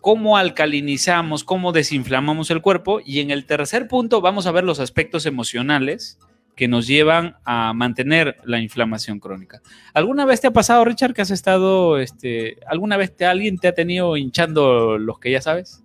cómo 0.00 0.36
alcalinizamos, 0.36 1.44
cómo 1.44 1.72
desinflamamos 1.72 2.50
el 2.50 2.60
cuerpo. 2.60 3.00
Y 3.04 3.20
en 3.20 3.30
el 3.30 3.46
tercer 3.46 3.88
punto 3.88 4.20
vamos 4.20 4.46
a 4.46 4.52
ver 4.52 4.64
los 4.64 4.80
aspectos 4.80 5.26
emocionales 5.26 6.18
que 6.56 6.68
nos 6.68 6.86
llevan 6.86 7.36
a 7.44 7.72
mantener 7.72 8.36
la 8.44 8.58
inflamación 8.60 9.20
crónica. 9.20 9.62
¿Alguna 9.94 10.24
vez 10.26 10.40
te 10.40 10.48
ha 10.48 10.52
pasado, 10.52 10.84
Richard, 10.84 11.14
que 11.14 11.22
has 11.22 11.30
estado, 11.30 11.98
este, 11.98 12.58
alguna 12.66 12.96
vez 12.96 13.16
te, 13.16 13.24
alguien 13.24 13.58
te 13.58 13.68
ha 13.68 13.74
tenido 13.74 14.16
hinchando 14.16 14.98
los 14.98 15.18
que 15.18 15.30
ya 15.30 15.40
sabes? 15.40 15.82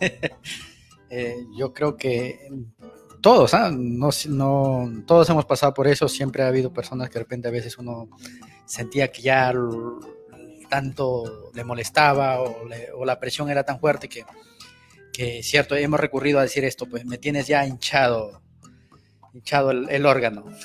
Eh, 1.14 1.44
yo 1.58 1.74
creo 1.74 1.98
que 1.98 2.48
todos, 3.22 3.54
¿ah? 3.54 3.70
no, 3.72 4.10
no, 4.28 5.04
todos 5.06 5.30
hemos 5.30 5.46
pasado 5.46 5.72
por 5.72 5.86
eso, 5.86 6.08
siempre 6.08 6.42
ha 6.42 6.48
habido 6.48 6.72
personas 6.72 7.08
que 7.08 7.14
de 7.14 7.20
repente 7.20 7.48
a 7.48 7.50
veces 7.52 7.78
uno 7.78 8.08
sentía 8.66 9.08
que 9.12 9.22
ya 9.22 9.52
tanto 10.68 11.50
le 11.54 11.64
molestaba 11.64 12.40
o, 12.42 13.04
la 13.04 13.20
presión 13.20 13.50
era 13.50 13.64
tan 13.64 13.78
fuerte 13.78 14.08
que, 14.08 15.42
cierto, 15.42 15.76
hemos 15.76 16.00
recurrido 16.00 16.38
a 16.38 16.42
decir 16.42 16.64
esto, 16.64 16.86
pues 16.86 17.04
me 17.04 17.18
tienes 17.18 17.46
ya 17.46 17.66
hinchado, 17.66 18.42
hinchado 19.32 19.70
el, 19.70 20.06
órgano. 20.06 20.44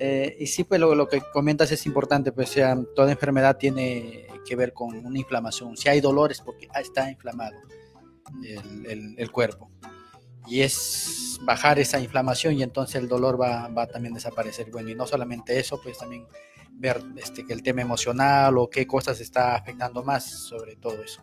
Eh, 0.00 0.36
y 0.38 0.46
sí, 0.46 0.62
pues 0.62 0.80
lo, 0.80 0.94
lo, 0.94 1.08
que 1.08 1.20
comentas 1.32 1.72
es 1.72 1.84
importante, 1.84 2.30
pues 2.30 2.56
toda 2.94 3.10
enfermedad 3.10 3.56
tiene 3.56 4.28
que 4.48 4.54
ver 4.54 4.72
con 4.72 4.94
una 5.04 5.18
inflamación. 5.18 5.76
Si 5.76 5.88
hay 5.88 6.00
dolores, 6.00 6.40
porque 6.40 6.68
está 6.80 7.10
inflamado 7.10 7.56
el, 8.84 9.30
cuerpo. 9.30 9.70
Y 10.48 10.62
es 10.62 11.38
bajar 11.42 11.78
esa 11.78 12.00
inflamación 12.00 12.54
y 12.54 12.62
entonces 12.62 12.96
el 12.96 13.08
dolor 13.08 13.40
va, 13.40 13.68
va 13.68 13.86
también 13.86 14.14
a 14.14 14.16
desaparecer. 14.16 14.70
Bueno, 14.70 14.88
y 14.90 14.94
no 14.94 15.06
solamente 15.06 15.58
eso, 15.58 15.80
pues 15.82 15.98
también 15.98 16.26
ver 16.78 17.00
este, 17.16 17.44
que 17.44 17.52
el 17.52 17.62
tema 17.62 17.82
emocional 17.82 18.56
o 18.56 18.70
qué 18.70 18.86
cosas 18.86 19.20
está 19.20 19.54
afectando 19.54 20.02
más 20.02 20.24
sobre 20.24 20.76
todo 20.76 21.02
eso. 21.02 21.22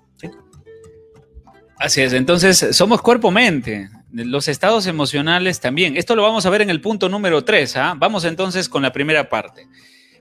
Así 1.77 2.01
es, 2.01 2.13
entonces 2.13 2.67
somos 2.71 3.01
cuerpo-mente, 3.01 3.89
los 4.11 4.47
estados 4.47 4.87
emocionales 4.87 5.59
también. 5.59 5.97
Esto 5.97 6.15
lo 6.15 6.23
vamos 6.23 6.45
a 6.45 6.49
ver 6.49 6.61
en 6.61 6.69
el 6.69 6.79
punto 6.79 7.09
número 7.09 7.43
3. 7.43 7.75
¿ah? 7.77 7.95
Vamos 7.97 8.23
entonces 8.23 8.69
con 8.69 8.81
la 8.81 8.93
primera 8.93 9.29
parte. 9.29 9.67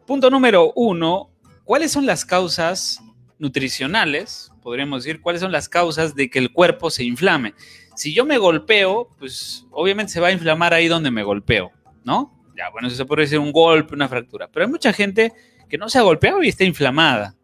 Punto 0.04 0.30
número 0.30 0.72
1, 0.74 1.30
¿cuáles 1.64 1.92
son 1.92 2.06
las 2.06 2.24
causas 2.24 3.00
nutricionales? 3.38 4.50
Podríamos 4.62 5.04
decir, 5.04 5.20
¿cuáles 5.20 5.42
son 5.42 5.52
las 5.52 5.68
causas 5.68 6.14
de 6.14 6.28
que 6.28 6.40
el 6.40 6.52
cuerpo 6.52 6.90
se 6.90 7.04
inflame? 7.04 7.54
Si 7.96 8.12
yo 8.12 8.24
me 8.24 8.38
golpeo, 8.38 9.08
pues 9.18 9.66
obviamente 9.70 10.12
se 10.12 10.20
va 10.20 10.28
a 10.28 10.32
inflamar 10.32 10.74
ahí 10.74 10.88
donde 10.88 11.10
me 11.10 11.22
golpeo, 11.22 11.70
¿no? 12.04 12.32
Ya, 12.56 12.70
bueno, 12.70 12.88
eso 12.88 13.06
puede 13.06 13.26
ser 13.26 13.38
un 13.38 13.52
golpe, 13.52 13.94
una 13.94 14.08
fractura. 14.08 14.48
Pero 14.52 14.66
hay 14.66 14.70
mucha 14.70 14.92
gente 14.92 15.32
que 15.68 15.78
no 15.78 15.88
se 15.88 15.98
ha 15.98 16.02
golpeado 16.02 16.42
y 16.42 16.48
está 16.48 16.64
inflamada. 16.64 17.34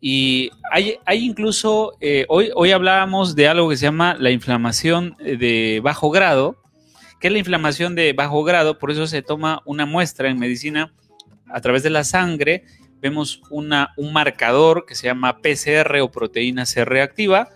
Y 0.00 0.50
hay, 0.70 0.98
hay 1.04 1.24
incluso, 1.24 1.96
eh, 2.00 2.24
hoy, 2.28 2.50
hoy 2.54 2.70
hablábamos 2.70 3.34
de 3.34 3.48
algo 3.48 3.68
que 3.68 3.76
se 3.76 3.86
llama 3.86 4.14
la 4.18 4.30
inflamación 4.30 5.16
de 5.18 5.80
bajo 5.82 6.10
grado, 6.10 6.62
que 7.20 7.26
es 7.26 7.32
la 7.32 7.40
inflamación 7.40 7.96
de 7.96 8.12
bajo 8.12 8.44
grado, 8.44 8.78
por 8.78 8.92
eso 8.92 9.08
se 9.08 9.22
toma 9.22 9.60
una 9.64 9.86
muestra 9.86 10.30
en 10.30 10.38
medicina 10.38 10.92
a 11.48 11.60
través 11.60 11.82
de 11.82 11.90
la 11.90 12.04
sangre, 12.04 12.64
vemos 13.00 13.42
una, 13.50 13.92
un 13.96 14.12
marcador 14.12 14.86
que 14.86 14.94
se 14.94 15.06
llama 15.06 15.38
PCR 15.38 15.98
o 16.00 16.10
proteína 16.10 16.66
C 16.66 16.84
reactiva. 16.84 17.48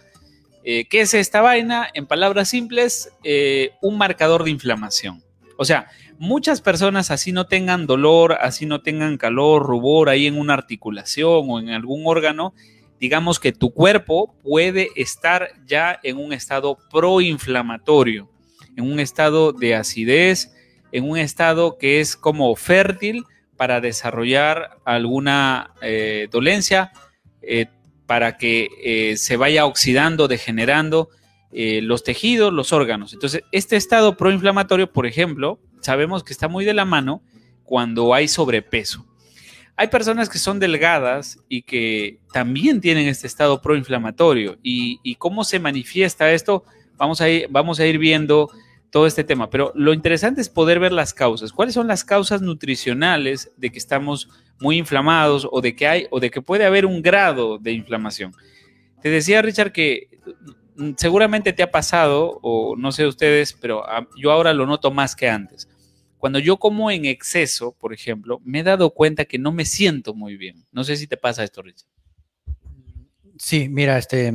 Eh, 0.65 0.87
¿Qué 0.87 1.01
es 1.01 1.15
esta 1.15 1.41
vaina? 1.41 1.89
En 1.95 2.07
palabras 2.07 2.49
simples, 2.49 3.13
eh, 3.25 3.73
un 3.83 3.99
marcador 3.99 4.45
de 4.45 4.51
inflamación. 4.51 5.23
O 5.57 5.65
sea, 5.65 5.89
muchas 6.19 6.61
personas 6.61 7.11
así 7.11 7.33
no 7.33 7.47
tengan 7.47 7.87
dolor, 7.87 8.37
así 8.41 8.67
no 8.67 8.81
tengan 8.83 9.17
calor, 9.17 9.65
rubor 9.65 10.09
ahí 10.09 10.27
en 10.27 10.39
una 10.39 10.55
articulación 10.55 11.47
o 11.49 11.59
en 11.59 11.71
algún 11.71 12.03
órgano, 12.07 12.55
digamos 13.01 13.41
que 13.41 13.53
tu 13.53 13.73
cuerpo 13.73 14.35
puede 14.43 14.91
estar 14.95 15.49
ya 15.67 15.99
en 16.03 16.19
un 16.19 16.33
estado 16.33 16.79
proinflamatorio, 16.91 18.31
en 18.77 18.91
un 18.91 19.01
estado 19.01 19.53
de 19.53 19.75
acidez, 19.75 20.55
en 20.93 21.09
un 21.09 21.19
estado 21.19 21.77
que 21.79 22.01
es 22.01 22.17
como 22.17 22.55
fértil 22.55 23.25
para 23.57 23.81
desarrollar 23.81 24.79
alguna 24.85 25.75
eh, 25.83 26.29
dolencia, 26.31 26.93
eh, 27.41 27.67
para 28.07 28.37
que 28.37 28.69
eh, 28.83 29.17
se 29.17 29.37
vaya 29.37 29.67
oxidando, 29.67 30.29
degenerando 30.29 31.09
los 31.55 32.03
tejidos, 32.03 32.51
los 32.51 32.73
órganos. 32.73 33.13
Entonces, 33.13 33.43
este 33.53 33.77
estado 33.77 34.17
proinflamatorio, 34.17 34.91
por 34.91 35.05
ejemplo, 35.05 35.61
sabemos 35.83 36.25
que 36.25 36.33
está 36.33 36.49
muy 36.49 36.65
de 36.65 36.73
la 36.73 36.87
mano 36.87 37.23
cuando 37.65 38.15
hay 38.15 38.27
sobrepeso. 38.27 39.07
Hay 39.77 39.89
personas 39.89 40.29
que 40.29 40.39
son 40.39 40.61
delgadas 40.61 41.39
y 41.49 41.63
que 41.63 42.21
también 42.33 42.81
tienen 42.81 43.09
este 43.09 43.27
estado 43.27 43.63
proinflamatorio. 43.63 44.59
¿Y, 44.63 45.15
cómo 45.17 45.45
se 45.45 45.59
manifiesta 45.59 46.33
esto? 46.33 46.65
Vamos 46.97 47.21
a, 47.21 47.29
ir, 47.29 47.47
vamos 47.51 47.81
a 47.81 47.87
ir 47.87 47.99
viendo 47.99 48.51
todo 48.93 49.07
este 49.07 49.25
tema. 49.25 49.49
Pero 49.49 49.73
lo 49.75 49.95
interesante 49.95 50.43
es 50.43 50.51
poder 50.51 50.79
ver 50.79 50.93
las 50.93 51.15
causas. 51.15 51.51
¿Cuáles 51.51 51.75
son 51.75 51.89
las 51.89 52.05
causas 52.05 52.43
nutricionales 52.43 53.51
de 53.57 53.71
que 53.73 53.79
estamos 53.79 54.29
muy 54.61 54.77
inflamados 54.77 55.49
o 55.51 55.63
de 55.63 55.75
que 55.75 55.89
hay 55.89 56.07
o 56.11 56.21
de 56.21 56.31
que 56.31 56.43
puede 56.43 56.67
haber 56.67 56.85
un 56.85 57.01
grado 57.01 57.57
de 57.59 57.73
inflamación? 57.73 58.35
Te 59.01 59.09
decía, 59.09 59.41
Richard, 59.41 59.73
que 59.73 60.11
mm, 60.77 60.91
seguramente 60.99 61.55
te 61.55 61.63
ha 61.63 61.71
pasado, 61.71 62.39
o 62.43 62.77
no 62.77 62.93
sé 62.93 63.07
ustedes, 63.07 63.55
pero 63.55 63.83
ah, 63.89 64.07
yo 64.17 64.31
ahora 64.31 64.53
lo 64.53 64.67
noto 64.67 64.91
más 64.91 65.17
que 65.17 65.27
antes. 65.27 65.71
Cuando 66.19 66.39
yo 66.39 66.59
como 66.59 66.91
en 66.91 67.07
exceso, 67.07 67.75
por 67.81 67.95
ejemplo, 67.95 68.43
me 68.45 68.61
he 68.61 68.63
dado 68.63 68.91
cuenta 68.91 69.25
que 69.25 69.39
no 69.39 69.53
me 69.53 69.65
siento 69.65 70.13
muy 70.13 70.37
bien. 70.37 70.67
No 70.71 70.85
sé 70.85 70.97
si 70.97 71.07
te 71.07 71.17
pasa 71.17 71.43
esto, 71.43 71.63
Richard. 71.63 71.89
Sí, 73.39 73.71
mira, 73.71 73.97
este, 73.97 74.35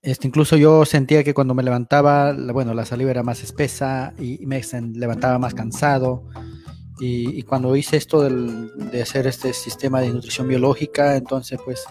este, 0.00 0.28
incluso 0.28 0.56
yo 0.56 0.84
sentía 0.84 1.24
que 1.24 1.34
cuando 1.34 1.54
me 1.54 1.62
levantaba, 1.62 2.32
bueno, 2.32 2.72
la 2.72 2.84
saliva 2.84 3.10
era 3.10 3.22
más 3.22 3.42
espesa 3.42 4.14
y, 4.18 4.46
me 4.46 4.62
levantaba 4.94 5.38
más 5.38 5.54
cansado. 5.54 6.24
Y, 7.00 7.42
cuando 7.42 7.76
hice 7.76 7.96
esto 7.96 8.22
de 8.22 9.02
hacer 9.02 9.26
este 9.26 9.52
sistema 9.52 10.00
de 10.00 10.12
nutrición 10.12 10.48
biológica, 10.48 11.16
entonces 11.16 11.58
pues, 11.64 11.84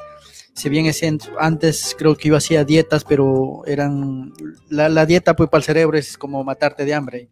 si 0.53 0.69
bien 0.69 0.85
es 0.85 1.01
antes 1.39 1.95
creo 1.97 2.15
que 2.17 2.29
yo 2.29 2.35
hacía 2.35 2.65
dietas, 2.65 3.03
pero 3.03 3.63
eran, 3.65 4.33
la, 4.69 5.05
dieta 5.05 5.35
pues 5.35 5.49
para 5.49 5.59
el 5.59 5.65
cerebro 5.65 5.97
es 5.97 6.17
como 6.17 6.43
matarte 6.43 6.83
de 6.83 6.93
hambre 6.93 7.29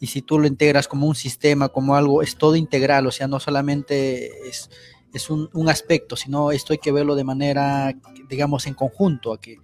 y 0.00 0.06
si 0.06 0.22
tú 0.22 0.38
lo 0.38 0.46
integras 0.46 0.88
como 0.88 1.06
un 1.06 1.14
sistema, 1.14 1.68
como 1.68 1.96
algo, 1.96 2.22
es 2.22 2.36
todo 2.36 2.56
integral, 2.56 3.06
o 3.06 3.12
sea, 3.12 3.28
no 3.28 3.40
solamente 3.40 4.48
es, 4.48 4.68
es 5.12 5.30
un, 5.30 5.48
un, 5.52 5.68
aspecto, 5.68 6.16
sino 6.16 6.50
esto 6.50 6.72
hay 6.72 6.78
que 6.78 6.92
verlo 6.92 7.14
de 7.14 7.24
manera, 7.24 7.94
digamos, 8.28 8.66
en 8.66 8.74
conjunto, 8.74 9.38
que, 9.38 9.58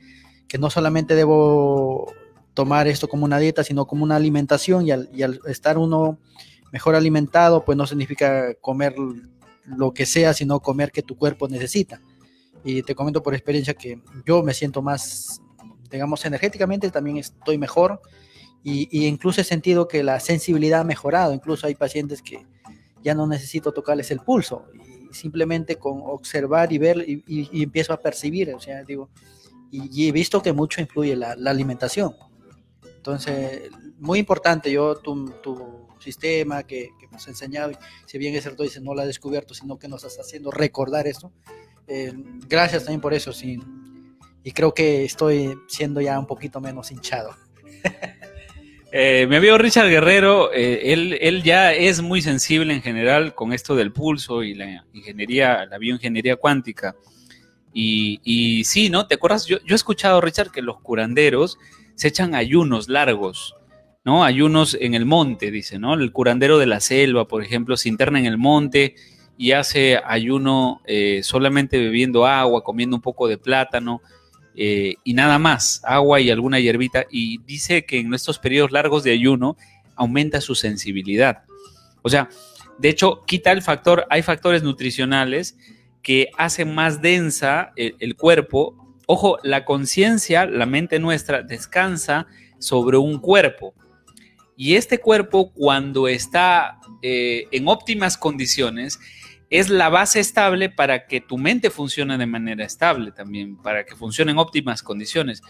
que 0.48 0.58
no 0.58 0.70
solamente 0.70 1.14
debo 1.14 2.12
tomar 2.54 2.88
esto 2.88 3.08
como 3.08 3.24
una 3.24 3.38
dieta, 3.38 3.62
sino 3.62 3.86
como 3.86 4.02
una 4.02 4.16
alimentación 4.16 4.86
y 4.86 4.90
al, 4.90 5.08
y 5.12 5.22
estar 5.48 5.78
uno 5.78 6.18
mejor 6.72 6.94
alimentado, 6.94 7.64
pues 7.64 7.76
no 7.78 7.86
significa 7.86 8.54
comer 8.60 8.94
lo 9.64 9.92
que 9.92 10.06
sea, 10.06 10.34
sino 10.34 10.60
comer 10.60 10.90
que 10.90 11.02
tu 11.02 11.16
cuerpo 11.16 11.48
necesita. 11.48 12.00
Y 12.64 12.82
te 12.82 12.94
comento 12.94 13.22
por 13.22 13.34
experiencia 13.34 13.74
que 13.74 14.00
yo 14.26 14.42
me 14.42 14.54
siento 14.54 14.82
más, 14.82 15.40
digamos, 15.90 16.24
energéticamente 16.24 16.90
también 16.90 17.18
estoy 17.18 17.58
mejor 17.58 18.00
y, 18.64 19.06
incluso 19.06 19.40
he 19.40 19.44
sentido 19.44 19.88
que 19.88 20.02
la 20.02 20.20
sensibilidad 20.20 20.80
ha 20.80 20.84
mejorado. 20.84 21.32
Incluso 21.32 21.66
hay 21.66 21.74
pacientes 21.74 22.22
que 22.22 22.46
ya 23.02 23.14
no 23.14 23.26
necesito 23.26 23.72
tocarles 23.72 24.10
el 24.10 24.20
pulso. 24.20 24.66
Y 24.74 25.14
simplemente 25.14 25.76
con 25.76 26.02
observar 26.04 26.72
y 26.72 26.78
ver 26.78 27.04
y, 27.06 27.62
empiezo 27.62 27.92
a 27.92 28.00
percibir. 28.00 28.52
O 28.54 28.60
sea, 28.60 28.82
digo, 28.82 29.08
y, 29.70 30.08
he 30.08 30.12
visto 30.12 30.42
que 30.42 30.52
mucho 30.52 30.80
influye 30.80 31.16
la, 31.16 31.32
alimentación. 31.46 32.14
Entonces, 32.96 33.70
muy 33.98 34.18
importante, 34.18 34.70
yo 34.70 34.96
tu, 34.96 35.30
tu 35.42 35.86
sistema 35.98 36.62
que, 36.62 36.90
que, 36.98 37.06
nos 37.06 37.22
has 37.22 37.28
enseñado, 37.28 37.72
si 38.06 38.18
bien 38.18 38.34
es 38.34 38.42
cierto, 38.42 38.62
dice, 38.62 38.80
no 38.80 38.94
lo 38.94 39.00
ha 39.00 39.06
descubierto, 39.06 39.54
sino 39.54 39.78
que 39.78 39.88
nos 39.88 40.04
estás 40.04 40.26
haciendo 40.26 40.50
recordar 40.50 41.06
esto. 41.06 41.32
Eh, 41.88 42.12
gracias 42.46 42.84
también 42.84 43.00
por 43.00 43.14
eso, 43.14 43.32
sí. 43.32 43.58
Y 44.44 44.52
creo 44.52 44.72
que 44.72 45.04
estoy 45.04 45.58
siendo 45.66 46.00
ya 46.00 46.18
un 46.18 46.26
poquito 46.26 46.60
menos 46.60 46.90
hinchado. 46.92 47.34
Eh, 48.90 49.26
mi 49.28 49.36
amigo 49.36 49.58
Richard 49.58 49.90
Guerrero, 49.90 50.50
eh, 50.50 50.94
él, 50.94 51.42
ya 51.42 51.74
es 51.74 52.00
muy 52.00 52.22
sensible 52.22 52.72
en 52.72 52.80
general 52.80 53.34
con 53.34 53.52
esto 53.52 53.76
del 53.76 53.92
pulso 53.92 54.42
y 54.42 54.54
la 54.54 54.86
ingeniería, 54.94 55.66
la 55.66 55.76
bioingeniería 55.76 56.36
cuántica. 56.36 56.96
Y, 57.72 58.62
sí, 58.64 58.90
¿no? 58.90 59.06
¿Te 59.06 59.14
acuerdas? 59.14 59.46
Yo, 59.46 59.58
he 59.64 59.74
escuchado, 59.74 60.20
Richard, 60.20 60.50
que 60.50 60.62
los 60.62 60.80
curanderos 60.80 61.58
se 61.94 62.08
echan 62.08 62.34
ayunos 62.34 62.88
largos, 62.88 63.54
¿no? 64.04 64.24
Ayunos 64.24 64.76
en 64.80 64.94
el 64.94 65.04
monte, 65.04 65.50
dice, 65.50 65.78
¿no? 65.78 65.94
El 65.94 66.12
curandero 66.12 66.58
de 66.58 66.66
la 66.66 66.80
selva, 66.80 67.28
por 67.28 67.42
ejemplo, 67.42 67.76
se 67.76 67.88
interna 67.88 68.18
en 68.18 68.26
el 68.26 68.38
monte 68.38 68.94
y 69.36 69.52
hace 69.52 70.00
ayuno 70.04 70.80
eh, 70.86 71.20
solamente 71.22 71.78
bebiendo 71.78 72.26
agua, 72.26 72.64
comiendo 72.64 72.96
un 72.96 73.02
poco 73.02 73.28
de 73.28 73.38
plátano 73.38 74.02
eh, 74.60 74.96
y 75.04 75.14
nada 75.14 75.38
más, 75.38 75.80
agua 75.84 76.20
y 76.20 76.30
alguna 76.30 76.58
hierbita, 76.58 77.06
y 77.08 77.38
dice 77.42 77.84
que 77.84 78.00
en 78.00 78.12
estos 78.12 78.40
periodos 78.40 78.72
largos 78.72 79.04
de 79.04 79.12
ayuno 79.12 79.56
aumenta 79.94 80.40
su 80.40 80.56
sensibilidad. 80.56 81.44
O 82.02 82.08
sea, 82.08 82.28
de 82.78 82.88
hecho, 82.88 83.22
quita 83.24 83.52
el 83.52 83.62
factor, 83.62 84.04
hay 84.10 84.22
factores 84.22 84.64
nutricionales 84.64 85.56
que 86.08 86.30
hacen 86.38 86.74
más 86.74 87.02
densa 87.02 87.70
el, 87.76 88.16
cuerpo. 88.16 88.96
Ojo, 89.04 89.36
la 89.42 89.66
conciencia, 89.66 90.46
la 90.46 90.64
mente 90.64 90.98
nuestra, 90.98 91.42
descansa 91.42 92.26
sobre 92.58 92.96
un 92.96 93.18
cuerpo. 93.18 93.74
Y 94.56 94.76
este 94.76 95.00
cuerpo, 95.00 95.52
cuando 95.52 96.08
está 96.08 96.78
eh, 97.02 97.44
en 97.52 97.68
óptimas 97.68 98.16
condiciones, 98.16 98.98
es 99.50 99.68
la 99.68 99.90
base 99.90 100.18
estable 100.18 100.70
para 100.70 101.06
que 101.06 101.20
tu 101.20 101.36
mente 101.36 101.68
funcione 101.68 102.16
de 102.16 102.24
manera 102.24 102.64
estable 102.64 103.12
también, 103.12 103.58
para 103.58 103.84
que 103.84 103.94
funcione 103.94 104.32
en 104.32 104.38
óptimas 104.38 104.82
condiciones. 104.82 105.42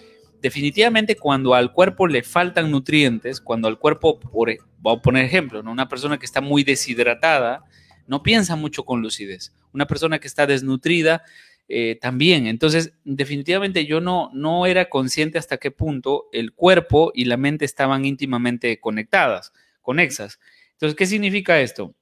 Definitivamente 0.43 1.15
cuando 1.15 1.55
al 1.55 1.73
cuerpo 1.73 2.09
le 2.09 2.25
faltan 2.25 2.73
nutrientes, 2.73 3.41
cuando 3.41 3.69
al 3.69 3.79
cuerpo, 3.79 4.19
por, 4.19 4.51
voy 4.79 4.97
a 4.97 5.03
poner 5.03 5.25
ejemplo, 5.25 5.61
una 5.61 5.89
persona 5.89 6.19
que 6.19 6.27
está 6.27 6.41
muy 6.41 6.65
deshidratada, 6.65 7.63
no 8.09 8.25
piensa 8.25 8.57
mucho 8.57 8.85
con 8.85 9.01
lucidez. 9.01 9.53
Una 9.73 9.87
persona 9.87 10.19
que 10.19 10.27
está 10.27 10.47
desnutrida 10.47 11.23
eh, 11.69 11.99
también. 12.01 12.47
Entonces, 12.47 12.95
definitivamente 13.05 13.85
yo 13.85 14.01
no, 14.01 14.31
no 14.33 14.65
era 14.65 14.89
consciente 14.89 15.37
hasta 15.39 15.59
qué 15.59 15.71
punto 15.71 16.25
el 16.33 16.53
cuerpo 16.53 17.13
y 17.15 17.27
la 17.27 17.37
mente 17.37 17.67
estaban 17.67 18.07
íntimamente 18.07 18.81
conectadas, 18.81 19.53
conexas. 19.83 20.41
Entonces, 20.73 20.97
¿qué 20.97 21.05
significa 21.05 21.61
esto? 21.61 21.95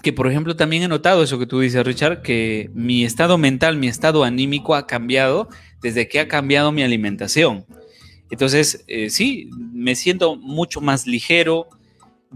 Que, 0.00 0.12
por 0.12 0.28
ejemplo, 0.28 0.54
también 0.54 0.84
he 0.84 0.88
notado 0.88 1.24
eso 1.24 1.40
que 1.40 1.46
tú 1.46 1.58
dices, 1.58 1.84
Richard, 1.84 2.22
que 2.22 2.70
mi 2.72 3.04
estado 3.04 3.36
mental, 3.36 3.76
mi 3.78 3.88
estado 3.88 4.22
anímico 4.22 4.76
ha 4.76 4.86
cambiado 4.86 5.48
desde 5.82 6.06
que 6.08 6.20
ha 6.20 6.28
cambiado 6.28 6.70
mi 6.70 6.84
alimentación. 6.84 7.66
Entonces, 8.30 8.84
eh, 8.86 9.10
sí, 9.10 9.50
me 9.72 9.96
siento 9.96 10.36
mucho 10.36 10.80
más 10.80 11.06
ligero, 11.06 11.68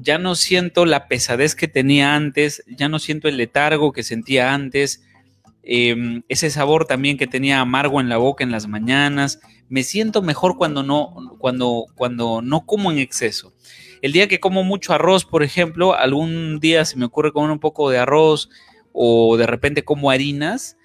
ya 0.01 0.19
no 0.19 0.35
siento 0.35 0.85
la 0.85 1.09
pesadez 1.09 1.55
que 1.55 1.69
tenía 1.69 2.15
antes, 2.15 2.63
ya 2.67 2.89
no 2.89 2.99
siento 2.99 3.29
el 3.29 3.37
letargo 3.37 3.93
que 3.93 4.03
sentía 4.03 4.55
antes, 4.55 5.03
em, 5.63 6.23
ese 6.29 6.51
sabor 6.51 6.87
también 6.87 7.19
que 7.19 7.27
tenía 7.27 7.61
amargo 7.61 8.01
en 8.01 8.09
la 8.09 8.17
boca 8.17 8.45
en 8.45 8.51
las 8.51 8.67
mañanas. 8.67 9.41
Me 9.69 9.83
siento 9.83 10.23
mejor 10.23 10.57
cuando 10.57 10.83
no, 10.83 11.37
cuando, 11.39 11.87
cuando 11.95 12.41
no 12.43 12.65
como 12.65 12.91
en 12.91 12.99
exceso. 12.99 13.53
El 14.01 14.13
día 14.13 14.29
que 14.29 14.41
como 14.41 14.65
mucho 14.65 14.95
arroz, 14.95 15.25
por 15.25 15.43
ejemplo, 15.43 15.95
algún 15.95 16.61
día 16.61 16.85
se 16.85 16.97
me 16.97 17.05
ocurre 17.05 17.33
comer 17.33 17.51
un 17.51 17.59
poco 17.59 17.91
de 17.91 17.99
arroz 17.99 18.49
o 18.93 19.37
de 19.37 19.47
repente 19.47 19.85
como 19.85 20.11
harinas, 20.11 20.78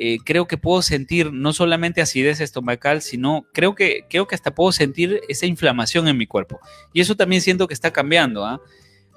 eh, 0.00 0.18
creo 0.24 0.46
que 0.46 0.56
puedo 0.56 0.80
sentir 0.80 1.32
no 1.32 1.52
solamente 1.52 2.00
acidez 2.00 2.40
estomacal, 2.40 3.02
sino 3.02 3.46
creo 3.52 3.74
que, 3.74 4.04
creo 4.08 4.28
que 4.28 4.36
hasta 4.36 4.54
puedo 4.54 4.70
sentir 4.70 5.20
esa 5.28 5.44
inflamación 5.44 6.06
en 6.06 6.16
mi 6.16 6.28
cuerpo. 6.28 6.60
Y 6.92 7.00
eso 7.00 7.16
también 7.16 7.42
siento 7.42 7.66
que 7.66 7.74
está 7.74 7.92
cambiando. 7.92 8.46
¿ah? 8.46 8.60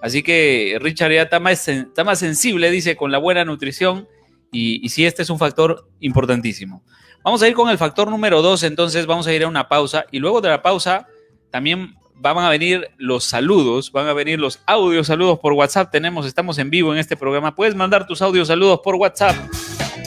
Así 0.02 0.24
que 0.24 0.80
Richard 0.82 1.12
ya 1.12 1.22
está 1.22 1.40
más, 1.40 1.68
está 1.68 2.04
más 2.04 2.18
sensible, 2.18 2.72
dice, 2.72 2.96
con 2.96 3.12
la 3.12 3.20
buena 3.20 3.46
nutrición. 3.46 4.08
Y, 4.52 4.84
y 4.84 4.90
sí, 4.90 5.06
este 5.06 5.22
es 5.22 5.30
un 5.30 5.38
factor 5.38 5.88
importantísimo. 6.00 6.84
Vamos 7.24 7.44
a 7.44 7.48
ir 7.48 7.54
con 7.54 7.70
el 7.70 7.78
factor 7.78 8.10
número 8.10 8.42
dos, 8.42 8.64
entonces 8.64 9.06
vamos 9.06 9.28
a 9.28 9.34
ir 9.34 9.44
a 9.44 9.48
una 9.48 9.70
pausa. 9.70 10.06
Y 10.12 10.18
luego 10.18 10.42
de 10.42 10.50
la 10.50 10.64
pausa, 10.64 11.06
también 11.52 11.94
van 12.16 12.40
a 12.40 12.50
venir 12.50 12.90
los 12.98 13.24
saludos, 13.24 13.92
van 13.92 14.08
a 14.08 14.14
venir 14.14 14.40
los 14.40 14.62
audios 14.66 15.06
saludos 15.06 15.38
por 15.38 15.54
WhatsApp. 15.54 15.92
Tenemos, 15.92 16.26
estamos 16.26 16.58
en 16.58 16.72
vivo 16.72 16.92
en 16.92 17.00
este 17.00 17.16
programa. 17.16 17.54
Puedes 17.54 17.76
mandar 17.76 18.08
tus 18.08 18.24
audios 18.24 18.48
saludos 18.48 18.80
por 18.84 18.96
WhatsApp. 18.96 19.36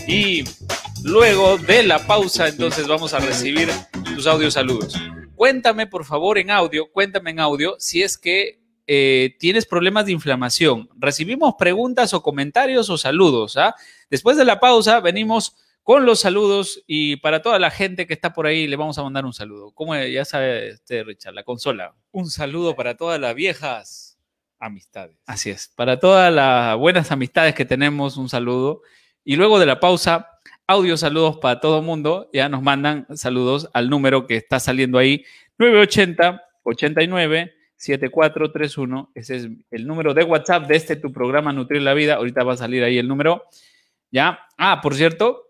Y 0.07 0.45
luego 1.03 1.57
de 1.57 1.83
la 1.83 2.07
pausa, 2.07 2.49
entonces 2.49 2.87
vamos 2.87 3.15
a 3.15 3.21
recibir 3.21 3.69
tus 4.15 4.27
audios 4.27 4.55
saludos. 4.55 4.95
Cuéntame, 5.35 5.87
por 5.87 6.05
favor, 6.05 6.39
en 6.39 6.51
audio, 6.51 6.91
cuéntame 6.93 7.31
en 7.31 7.41
audio 7.41 7.77
si 7.79 8.03
es 8.03 8.19
que 8.19 8.61
eh, 8.87 9.37
tienes 9.39 9.65
problemas 9.67 10.07
de 10.07 10.13
inflamación. 10.13 10.91
Recibimos 10.97 11.55
preguntas 11.59 12.13
o 12.13 12.23
comentarios 12.23 12.91
o 12.91 12.99
saludos. 12.99 13.57
¿ah? 13.57 13.75
Después 14.11 14.37
de 14.37 14.45
la 14.45 14.61
pausa, 14.61 15.01
venimos 15.01 15.57
con 15.83 16.07
los 16.07 16.21
saludos 16.21 16.83
y 16.87 17.17
para 17.17 17.43
toda 17.43 17.59
la 17.59 17.71
gente 17.71 18.07
que 18.07 18.15
está 18.15 18.33
por 18.33 18.47
ahí 18.47 18.67
le 18.67 18.77
vamos 18.77 18.99
a 18.99 19.03
mandar 19.03 19.25
un 19.25 19.33
saludo. 19.33 19.71
Como 19.73 19.97
ya 19.97 20.25
sabe 20.25 20.71
este 20.71 21.03
Richard, 21.03 21.35
la 21.35 21.45
consola. 21.45 21.95
Un 22.11 22.31
saludo 22.31 22.77
para 22.77 22.97
todas 22.97 23.21
las 23.21 23.35
viejas 23.35 24.19
amistades. 24.59 25.17
Así 25.27 25.51
es, 25.51 25.69
para 25.69 25.99
todas 25.99 26.33
las 26.33 26.77
buenas 26.77 27.11
amistades 27.11 27.55
que 27.55 27.65
tenemos, 27.65 28.17
un 28.17 28.29
saludo. 28.29 28.83
Y 29.25 29.37
luego 29.37 29.59
de 29.59 29.67
la 29.67 29.81
pausa, 29.81 30.29
audio 30.67 30.97
saludos 30.97 31.39
para 31.39 31.61
todo 31.61 31.79
el 31.79 31.85
mundo. 31.85 32.29
Ya 32.33 32.49
nos 32.49 32.63
mandan 32.63 33.07
saludos 33.17 33.69
al 33.73 33.91
número 33.91 34.27
que 34.27 34.37
está 34.37 34.61
saliendo 34.61 34.99
ahí, 34.99 35.25
980 35.59 36.43
89 36.63 37.55
7431. 37.77 39.11
Ese 39.15 39.37
es 39.37 39.49
el 39.71 39.87
número 39.87 40.15
de 40.15 40.25
WhatsApp 40.25 40.67
de 40.67 40.77
este 40.77 40.97
tu 40.97 41.13
programa 41.13 41.53
Nutrir 41.53 41.83
la 41.83 41.95
Vida. 41.95 42.15
Ahorita 42.15 42.45
va 42.45 42.55
a 42.55 42.57
salir 42.57 42.85
ahí 42.85 42.99
el 42.99 43.09
número. 43.09 43.45
Ya. 44.11 44.41
Ah, 44.57 44.81
por 44.81 44.95
cierto, 44.95 45.45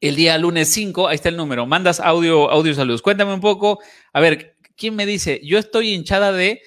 el 0.00 0.16
día 0.16 0.38
lunes 0.38 0.68
5, 0.68 1.08
ahí 1.08 1.14
está 1.14 1.28
el 1.28 1.36
número, 1.36 1.66
mandas 1.66 2.00
audio, 2.00 2.50
audio 2.50 2.74
saludos. 2.74 3.02
Cuéntame 3.02 3.34
un 3.34 3.40
poco, 3.40 3.80
a 4.12 4.20
ver, 4.20 4.56
¿quién 4.76 4.94
me 4.94 5.06
dice? 5.06 5.40
Yo 5.42 5.58
estoy 5.58 5.94
hinchada 5.94 6.32
de, 6.32 6.62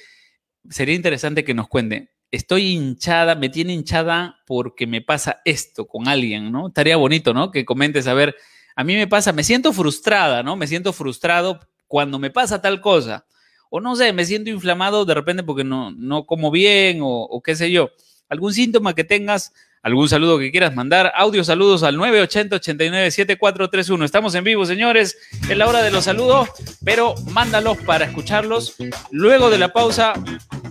sería 0.69 0.95
interesante 0.95 1.43
que 1.43 1.53
nos 1.53 1.67
cuente, 1.67 2.10
estoy 2.31 2.71
hinchada, 2.71 3.35
me 3.35 3.49
tiene 3.49 3.73
hinchada 3.73 4.39
porque 4.47 4.87
me 4.87 5.01
pasa 5.01 5.41
esto 5.45 5.87
con 5.87 6.07
alguien, 6.07 6.51
¿no? 6.51 6.69
Estaría 6.69 6.97
bonito, 6.97 7.33
¿no? 7.33 7.51
Que 7.51 7.65
comentes, 7.65 8.07
a 8.07 8.13
ver, 8.13 8.35
a 8.75 8.83
mí 8.83 8.95
me 8.95 9.07
pasa, 9.07 9.33
me 9.33 9.43
siento 9.43 9.73
frustrada, 9.73 10.41
¿no? 10.41 10.55
Me 10.55 10.67
siento 10.67 10.93
frustrado 10.93 11.59
cuando 11.87 12.19
me 12.19 12.29
pasa 12.29 12.61
tal 12.61 12.79
cosa. 12.79 13.25
O 13.69 13.81
no 13.81 13.95
sé, 13.95 14.13
me 14.13 14.25
siento 14.25 14.49
inflamado 14.49 15.05
de 15.05 15.13
repente 15.13 15.43
porque 15.43 15.63
no, 15.63 15.91
no 15.91 16.25
como 16.25 16.51
bien 16.51 17.01
o, 17.01 17.07
o 17.07 17.41
qué 17.41 17.55
sé 17.55 17.69
yo. 17.71 17.91
Algún 18.29 18.53
síntoma 18.53 18.95
que 18.95 19.03
tengas, 19.03 19.53
algún 19.81 20.07
saludo 20.07 20.37
que 20.37 20.51
quieras 20.51 20.75
mandar, 20.75 21.11
audio 21.15 21.43
saludos 21.43 21.81
al 21.83 21.97
980-89-7431. 21.97 24.03
Estamos 24.03 24.35
en 24.35 24.43
vivo, 24.43 24.63
señores, 24.65 25.17
en 25.49 25.57
la 25.57 25.67
hora 25.67 25.81
de 25.81 25.89
los 25.91 26.03
saludos, 26.03 26.49
pero 26.83 27.15
mándalos 27.31 27.77
para 27.79 28.05
escucharlos. 28.05 28.75
Luego 29.11 29.49
de 29.49 29.57
la 29.57 29.73
pausa, 29.73 30.13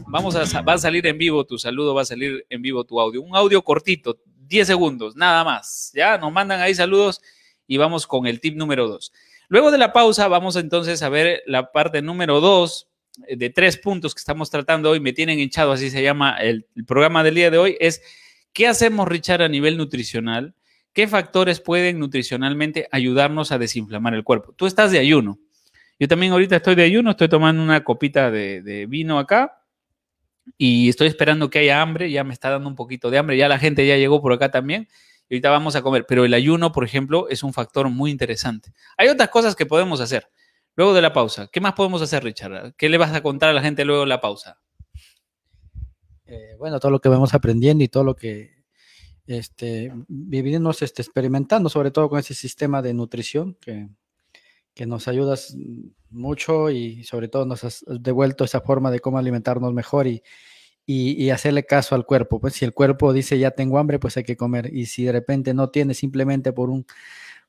vamos 0.06 0.36
a, 0.36 0.62
va 0.62 0.74
a 0.74 0.78
salir 0.78 1.04
en 1.06 1.18
vivo 1.18 1.44
tu 1.44 1.58
saludo, 1.58 1.94
va 1.94 2.02
a 2.02 2.06
salir 2.06 2.46
en 2.48 2.62
vivo 2.62 2.84
tu 2.84 3.00
audio. 3.00 3.20
Un 3.22 3.36
audio 3.36 3.62
cortito, 3.62 4.20
10 4.46 4.66
segundos, 4.66 5.16
nada 5.16 5.44
más. 5.44 5.90
Ya 5.94 6.16
nos 6.18 6.32
mandan 6.32 6.60
ahí 6.60 6.74
saludos 6.74 7.20
y 7.66 7.76
vamos 7.76 8.06
con 8.06 8.26
el 8.26 8.40
tip 8.40 8.56
número 8.56 8.88
2. 8.88 9.12
Luego 9.48 9.72
de 9.72 9.78
la 9.78 9.92
pausa, 9.92 10.28
vamos 10.28 10.54
entonces 10.56 11.02
a 11.02 11.08
ver 11.08 11.42
la 11.46 11.72
parte 11.72 12.02
número 12.02 12.40
2 12.40 12.86
de 13.36 13.50
tres 13.50 13.76
puntos 13.76 14.14
que 14.14 14.20
estamos 14.20 14.50
tratando 14.50 14.90
hoy. 14.90 15.00
Me 15.00 15.12
tienen 15.12 15.40
hinchado, 15.40 15.72
así 15.72 15.90
se 15.90 16.00
llama 16.02 16.36
el 16.40 16.66
programa 16.86 17.24
del 17.24 17.34
día 17.34 17.50
de 17.50 17.58
hoy. 17.58 17.76
Es 17.80 18.00
¿Qué 18.52 18.66
hacemos, 18.66 19.08
Richard, 19.08 19.42
a 19.42 19.48
nivel 19.48 19.76
nutricional? 19.76 20.54
¿Qué 20.92 21.06
factores 21.06 21.60
pueden 21.60 21.98
nutricionalmente 22.00 22.88
ayudarnos 22.90 23.52
a 23.52 23.58
desinflamar 23.58 24.14
el 24.14 24.24
cuerpo? 24.24 24.52
Tú 24.52 24.66
estás 24.66 24.90
de 24.90 24.98
ayuno. 24.98 25.38
Yo 26.00 26.08
también 26.08 26.32
ahorita 26.32 26.56
estoy 26.56 26.74
de 26.74 26.82
ayuno, 26.82 27.10
estoy 27.10 27.28
tomando 27.28 27.62
una 27.62 27.84
copita 27.84 28.30
de, 28.30 28.86
vino 28.88 29.18
acá 29.18 29.62
y 30.56 30.88
estoy 30.88 31.08
esperando 31.08 31.50
que 31.50 31.60
haya 31.60 31.80
hambre, 31.82 32.10
ya 32.10 32.24
me 32.24 32.32
está 32.32 32.50
dando 32.50 32.68
un 32.68 32.74
poquito 32.74 33.10
de 33.10 33.18
hambre, 33.18 33.36
ya 33.36 33.48
la 33.48 33.58
gente 33.58 33.86
ya 33.86 33.96
llegó 33.96 34.20
por 34.22 34.32
acá 34.32 34.50
también 34.50 34.88
y 35.28 35.34
ahorita 35.34 35.50
vamos 35.50 35.76
a 35.76 35.82
comer, 35.82 36.06
pero 36.08 36.24
el 36.24 36.34
ayuno, 36.34 36.72
por 36.72 36.84
ejemplo, 36.84 37.28
es 37.28 37.42
un 37.42 37.52
factor 37.52 37.88
muy 37.88 38.10
interesante. 38.10 38.72
Hay 38.96 39.08
otras 39.08 39.28
cosas 39.28 39.54
que 39.54 39.66
podemos 39.66 40.00
hacer. 40.00 40.28
Luego 40.74 40.94
de 40.94 41.02
la 41.02 41.12
pausa, 41.12 41.48
¿qué 41.52 41.60
más 41.60 41.74
podemos 41.74 42.00
hacer, 42.00 42.24
Richard? 42.24 42.74
¿Qué 42.76 42.88
le 42.88 42.96
vas 42.96 43.12
a 43.14 43.22
contar 43.22 43.50
a 43.50 43.52
la 43.52 43.62
gente 43.62 43.84
luego 43.84 44.00
de 44.00 44.08
la 44.08 44.20
pausa? 44.20 44.58
Eh, 46.30 46.54
bueno, 46.58 46.78
todo 46.78 46.92
lo 46.92 47.00
que 47.00 47.08
vamos 47.08 47.34
aprendiendo 47.34 47.82
y 47.82 47.88
todo 47.88 48.04
lo 48.04 48.14
que 48.14 48.62
este, 49.26 49.92
vivimos 50.08 50.80
este, 50.82 51.02
experimentando, 51.02 51.68
sobre 51.68 51.90
todo 51.90 52.08
con 52.08 52.20
ese 52.20 52.34
sistema 52.34 52.82
de 52.82 52.94
nutrición 52.94 53.56
que, 53.60 53.88
que 54.74 54.86
nos 54.86 55.08
ayuda 55.08 55.34
mucho 56.10 56.70
y 56.70 57.02
sobre 57.04 57.28
todo 57.28 57.46
nos 57.46 57.64
has 57.64 57.84
devuelto 57.86 58.44
esa 58.44 58.60
forma 58.60 58.90
de 58.90 59.00
cómo 59.00 59.18
alimentarnos 59.18 59.72
mejor 59.74 60.06
y, 60.06 60.22
y, 60.86 61.30
hacerle 61.30 61.64
caso 61.66 61.94
al 61.94 62.06
cuerpo. 62.06 62.40
Pues 62.40 62.54
si 62.54 62.64
el 62.64 62.74
cuerpo 62.74 63.12
dice 63.12 63.38
ya 63.38 63.52
tengo 63.52 63.78
hambre, 63.78 63.98
pues 63.98 64.16
hay 64.16 64.24
que 64.24 64.36
comer. 64.36 64.74
Y 64.74 64.86
si 64.86 65.04
de 65.04 65.12
repente 65.12 65.54
no 65.54 65.70
tiene 65.70 65.94
simplemente 65.94 66.52
por 66.52 66.70
un 66.70 66.86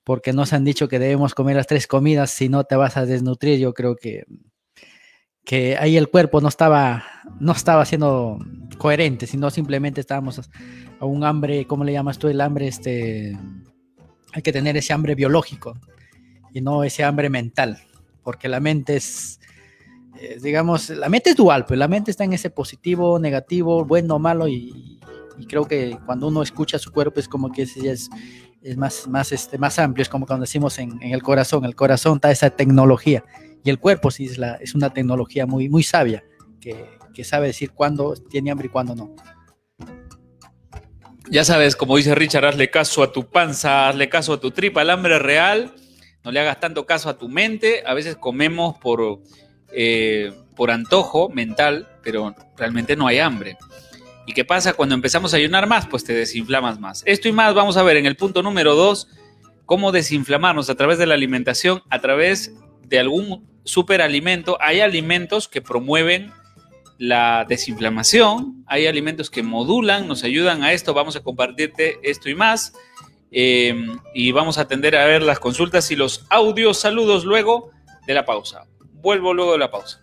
porque 0.03 0.33
nos 0.33 0.53
han 0.53 0.63
dicho 0.63 0.87
que 0.87 0.99
debemos 0.99 1.35
comer 1.35 1.55
las 1.55 1.67
tres 1.67 1.85
comidas, 1.87 2.31
si 2.31 2.49
no 2.49 2.63
te 2.63 2.75
vas 2.75 2.97
a 2.97 3.05
desnutrir, 3.05 3.59
yo 3.59 3.73
creo 3.73 3.95
que 3.95 4.25
que 5.45 5.77
ahí 5.77 5.97
el 5.97 6.09
cuerpo 6.09 6.41
no 6.41 6.47
estaba, 6.47 7.03
no 7.39 7.51
estaba 7.51 7.85
siendo 7.85 8.39
coherente, 8.77 9.27
sino 9.27 9.49
simplemente 9.49 10.01
estábamos 10.01 10.41
a 10.99 11.05
un 11.05 11.23
hambre, 11.23 11.65
¿cómo 11.65 11.83
le 11.83 11.93
llamas 11.93 12.17
tú? 12.17 12.27
El 12.27 12.41
hambre, 12.41 12.67
este, 12.67 13.37
hay 14.33 14.41
que 14.41 14.53
tener 14.53 14.77
ese 14.77 14.93
hambre 14.93 15.15
biológico 15.15 15.77
y 16.53 16.61
no 16.61 16.83
ese 16.83 17.03
hambre 17.03 17.29
mental, 17.29 17.79
porque 18.23 18.49
la 18.49 18.59
mente 18.59 18.95
es, 18.95 19.39
digamos, 20.41 20.89
la 20.89 21.09
mente 21.09 21.31
es 21.31 21.35
dual, 21.35 21.65
pues 21.65 21.79
la 21.79 21.87
mente 21.87 22.11
está 22.11 22.23
en 22.23 22.33
ese 22.33 22.49
positivo, 22.49 23.19
negativo, 23.19 23.85
bueno, 23.85 24.19
malo 24.19 24.47
y, 24.47 24.99
creo 25.47 25.65
que 25.65 25.97
cuando 26.05 26.27
uno 26.27 26.43
escucha 26.43 26.77
su 26.77 26.91
cuerpo 26.91 27.19
es 27.19 27.27
como 27.27 27.51
que 27.51 27.63
es, 27.63 28.09
más, 28.77 29.07
más, 29.07 29.31
este, 29.31 29.57
más 29.57 29.79
amplio, 29.79 30.03
es 30.03 30.09
como 30.09 30.27
cuando 30.27 30.43
decimos 30.43 30.77
en, 30.77 31.01
en 31.01 31.13
el 31.13 31.23
corazón, 31.23 31.65
el 31.65 31.75
corazón 31.75 32.15
está 32.15 32.29
esa 32.29 32.51
tecnología 32.51 33.23
y 33.63 33.71
el 33.71 33.79
cuerpo 33.79 34.11
sí 34.11 34.25
es, 34.25 34.37
la, 34.37 34.55
es 34.55 34.75
una 34.75 34.91
tecnología 34.93 35.47
muy, 35.47 35.67
muy 35.67 35.81
sabia 35.81 36.23
que, 36.59 37.00
que 37.13 37.23
sabe 37.23 37.47
decir 37.47 37.71
cuándo 37.71 38.13
tiene 38.29 38.51
hambre 38.51 38.67
y 38.67 38.69
cuándo 38.69 38.95
no. 38.95 39.15
Ya 41.29 41.45
sabes, 41.45 41.75
como 41.75 41.95
dice 41.95 42.13
Richard, 42.13 42.45
hazle 42.45 42.69
caso 42.69 43.03
a 43.03 43.11
tu 43.11 43.29
panza, 43.29 43.87
hazle 43.87 44.09
caso 44.09 44.33
a 44.33 44.39
tu 44.39 44.51
tripa, 44.51 44.81
el 44.81 44.89
hambre 44.89 45.17
real, 45.17 45.73
no 46.23 46.31
le 46.31 46.39
hagas 46.39 46.59
tanto 46.59 46.85
caso 46.85 47.09
a 47.09 47.17
tu 47.17 47.29
mente. 47.29 47.83
A 47.85 47.93
veces 47.93 48.15
comemos 48.15 48.77
por, 48.79 49.21
eh, 49.71 50.33
por 50.55 50.71
antojo 50.71 51.29
mental, 51.29 51.87
pero 52.03 52.35
realmente 52.57 52.95
no 52.95 53.07
hay 53.07 53.19
hambre. 53.19 53.57
¿Y 54.27 54.33
qué 54.33 54.45
pasa 54.45 54.73
cuando 54.73 54.93
empezamos 54.93 55.33
a 55.33 55.37
ayunar 55.37 55.67
más? 55.67 55.87
Pues 55.87 56.03
te 56.03 56.13
desinflamas 56.13 56.79
más. 56.79 57.01
Esto 57.05 57.27
y 57.27 57.31
más 57.31 57.53
vamos 57.53 57.77
a 57.77 57.83
ver 57.83 57.97
en 57.97 58.05
el 58.05 58.15
punto 58.15 58.43
número 58.43 58.75
dos, 58.75 59.07
cómo 59.65 59.91
desinflamarnos 59.91 60.69
a 60.69 60.75
través 60.75 60.97
de 60.97 61.05
la 61.05 61.13
alimentación, 61.13 61.81
a 61.89 61.99
través 61.99 62.53
de 62.87 62.99
algún 62.99 63.49
superalimento, 63.63 64.57
hay 64.59 64.81
alimentos 64.81 65.47
que 65.47 65.61
promueven 65.61 66.31
la 67.01 67.47
desinflamación, 67.49 68.63
hay 68.67 68.85
alimentos 68.85 69.31
que 69.31 69.41
modulan, 69.41 70.07
nos 70.07 70.23
ayudan 70.23 70.61
a 70.61 70.71
esto, 70.71 70.93
vamos 70.93 71.15
a 71.15 71.23
compartirte 71.23 71.97
esto 72.03 72.29
y 72.29 72.35
más. 72.35 72.73
Eh, 73.31 73.73
y 74.13 74.31
vamos 74.33 74.59
a 74.59 74.61
atender 74.61 74.95
a 74.95 75.05
ver 75.05 75.23
las 75.23 75.39
consultas 75.39 75.89
y 75.89 75.95
los 75.95 76.27
audios. 76.29 76.77
Saludos 76.77 77.25
luego 77.25 77.71
de 78.05 78.13
la 78.13 78.23
pausa. 78.23 78.67
Vuelvo 79.01 79.33
luego 79.33 79.53
de 79.53 79.57
la 79.57 79.71
pausa. 79.71 79.99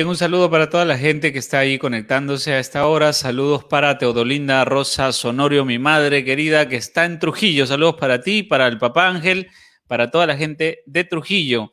Bien, 0.00 0.08
un 0.08 0.16
saludo 0.16 0.50
para 0.50 0.70
toda 0.70 0.86
la 0.86 0.96
gente 0.96 1.30
que 1.30 1.38
está 1.38 1.58
ahí 1.58 1.76
conectándose 1.76 2.54
a 2.54 2.58
esta 2.58 2.86
hora. 2.86 3.12
Saludos 3.12 3.64
para 3.64 3.98
Teodolinda 3.98 4.64
Rosa 4.64 5.12
Sonorio, 5.12 5.66
mi 5.66 5.78
madre 5.78 6.24
querida, 6.24 6.70
que 6.70 6.76
está 6.76 7.04
en 7.04 7.18
Trujillo. 7.18 7.66
Saludos 7.66 7.96
para 7.96 8.22
ti, 8.22 8.42
para 8.42 8.66
el 8.66 8.78
papá 8.78 9.08
Ángel, 9.08 9.48
para 9.86 10.10
toda 10.10 10.26
la 10.26 10.38
gente 10.38 10.78
de 10.86 11.04
Trujillo. 11.04 11.70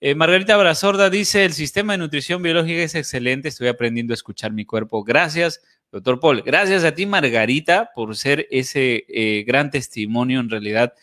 Eh, 0.00 0.16
Margarita 0.16 0.56
Brazorda 0.56 1.08
dice, 1.08 1.44
el 1.44 1.52
sistema 1.52 1.92
de 1.92 1.98
nutrición 1.98 2.42
biológica 2.42 2.82
es 2.82 2.96
excelente, 2.96 3.46
estoy 3.46 3.68
aprendiendo 3.68 4.12
a 4.12 4.16
escuchar 4.16 4.50
mi 4.50 4.64
cuerpo. 4.64 5.04
Gracias, 5.04 5.60
doctor 5.92 6.18
Paul. 6.18 6.42
Gracias 6.42 6.82
a 6.82 6.96
ti, 6.96 7.06
Margarita, 7.06 7.90
por 7.94 8.16
ser 8.16 8.48
ese 8.50 9.04
eh, 9.06 9.44
gran 9.46 9.70
testimonio 9.70 10.40
en 10.40 10.50
realidad 10.50 10.94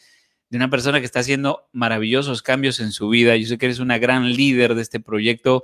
de 0.50 0.58
una 0.58 0.70
persona 0.70 1.00
que 1.00 1.06
está 1.06 1.22
haciendo 1.22 1.70
maravillosos 1.72 2.42
cambios 2.42 2.82
en 2.82 2.92
su 2.92 3.08
vida. 3.08 3.38
Yo 3.38 3.48
sé 3.48 3.58
que 3.58 3.68
eres 3.68 3.80
una 3.80 3.98
gran 3.98 4.34
líder 4.34 4.76
de 4.76 4.82
este 4.82 5.00
proyecto 5.00 5.64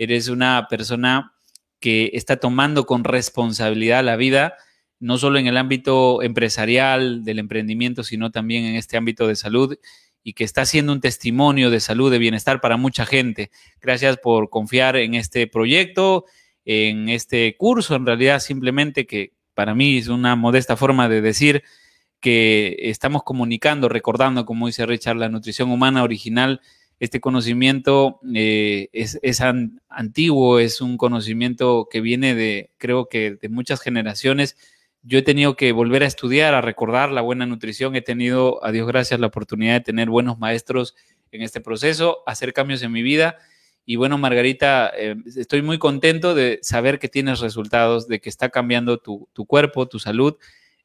eres 0.00 0.28
una 0.28 0.66
persona 0.68 1.34
que 1.78 2.10
está 2.14 2.38
tomando 2.38 2.86
con 2.86 3.04
responsabilidad 3.04 4.02
la 4.02 4.16
vida, 4.16 4.54
no 4.98 5.18
solo 5.18 5.38
en 5.38 5.46
el 5.46 5.58
ámbito 5.58 6.22
empresarial, 6.22 7.22
del 7.22 7.38
emprendimiento, 7.38 8.02
sino 8.02 8.30
también 8.30 8.64
en 8.64 8.76
este 8.76 8.96
ámbito 8.96 9.28
de 9.28 9.36
salud 9.36 9.76
y 10.22 10.32
que 10.32 10.44
está 10.44 10.64
siendo 10.64 10.94
un 10.94 11.02
testimonio 11.02 11.68
de 11.68 11.80
salud, 11.80 12.10
de 12.10 12.18
bienestar 12.18 12.62
para 12.62 12.78
mucha 12.78 13.04
gente. 13.04 13.50
Gracias 13.82 14.16
por 14.16 14.48
confiar 14.48 14.96
en 14.96 15.14
este 15.14 15.46
proyecto, 15.46 16.24
en 16.64 17.10
este 17.10 17.54
curso, 17.58 17.94
en 17.94 18.06
realidad 18.06 18.40
simplemente 18.40 19.06
que 19.06 19.34
para 19.52 19.74
mí 19.74 19.98
es 19.98 20.08
una 20.08 20.34
modesta 20.34 20.76
forma 20.76 21.10
de 21.10 21.20
decir 21.20 21.62
que 22.20 22.74
estamos 22.78 23.22
comunicando, 23.22 23.90
recordando, 23.90 24.46
como 24.46 24.66
dice 24.66 24.86
Richard, 24.86 25.16
la 25.16 25.28
nutrición 25.28 25.70
humana 25.70 26.02
original 26.02 26.62
este 27.00 27.18
conocimiento 27.18 28.20
eh, 28.34 28.90
es, 28.92 29.18
antiguo, 29.88 30.58
es 30.58 30.82
un 30.82 30.98
conocimiento 30.98 31.88
que 31.90 32.02
viene 32.02 32.34
de, 32.34 32.70
creo 32.76 33.08
que, 33.08 33.36
de 33.40 33.48
muchas 33.48 33.80
generaciones. 33.80 34.58
Yo 35.02 35.18
he 35.18 35.22
tenido 35.22 35.56
que 35.56 35.72
volver 35.72 36.02
a 36.02 36.06
estudiar, 36.06 36.52
a 36.52 36.60
recordar 36.60 37.10
la 37.10 37.22
buena 37.22 37.46
nutrición. 37.46 37.96
He 37.96 38.02
tenido, 38.02 38.62
a 38.62 38.70
Dios 38.70 38.86
gracias, 38.86 39.18
la 39.18 39.28
oportunidad 39.28 39.72
de 39.72 39.80
tener 39.80 40.10
buenos 40.10 40.38
maestros 40.38 40.94
en 41.32 41.40
este 41.40 41.62
proceso, 41.62 42.18
hacer 42.26 42.52
cambios 42.52 42.82
en 42.82 42.92
mi 42.92 43.02
vida. 43.02 43.38
Y 43.86 43.96
bueno, 43.96 44.18
Margarita, 44.18 44.92
eh, 44.94 45.16
estoy 45.36 45.62
muy 45.62 45.78
contento 45.78 46.34
de 46.34 46.58
saber 46.60 46.98
que 46.98 47.08
tienes 47.08 47.40
resultados, 47.40 48.08
de 48.08 48.20
que 48.20 48.28
está 48.28 48.50
cambiando 48.50 48.98
tu, 48.98 49.26
cuerpo, 49.46 49.88
tu 49.88 49.98
salud. 49.98 50.36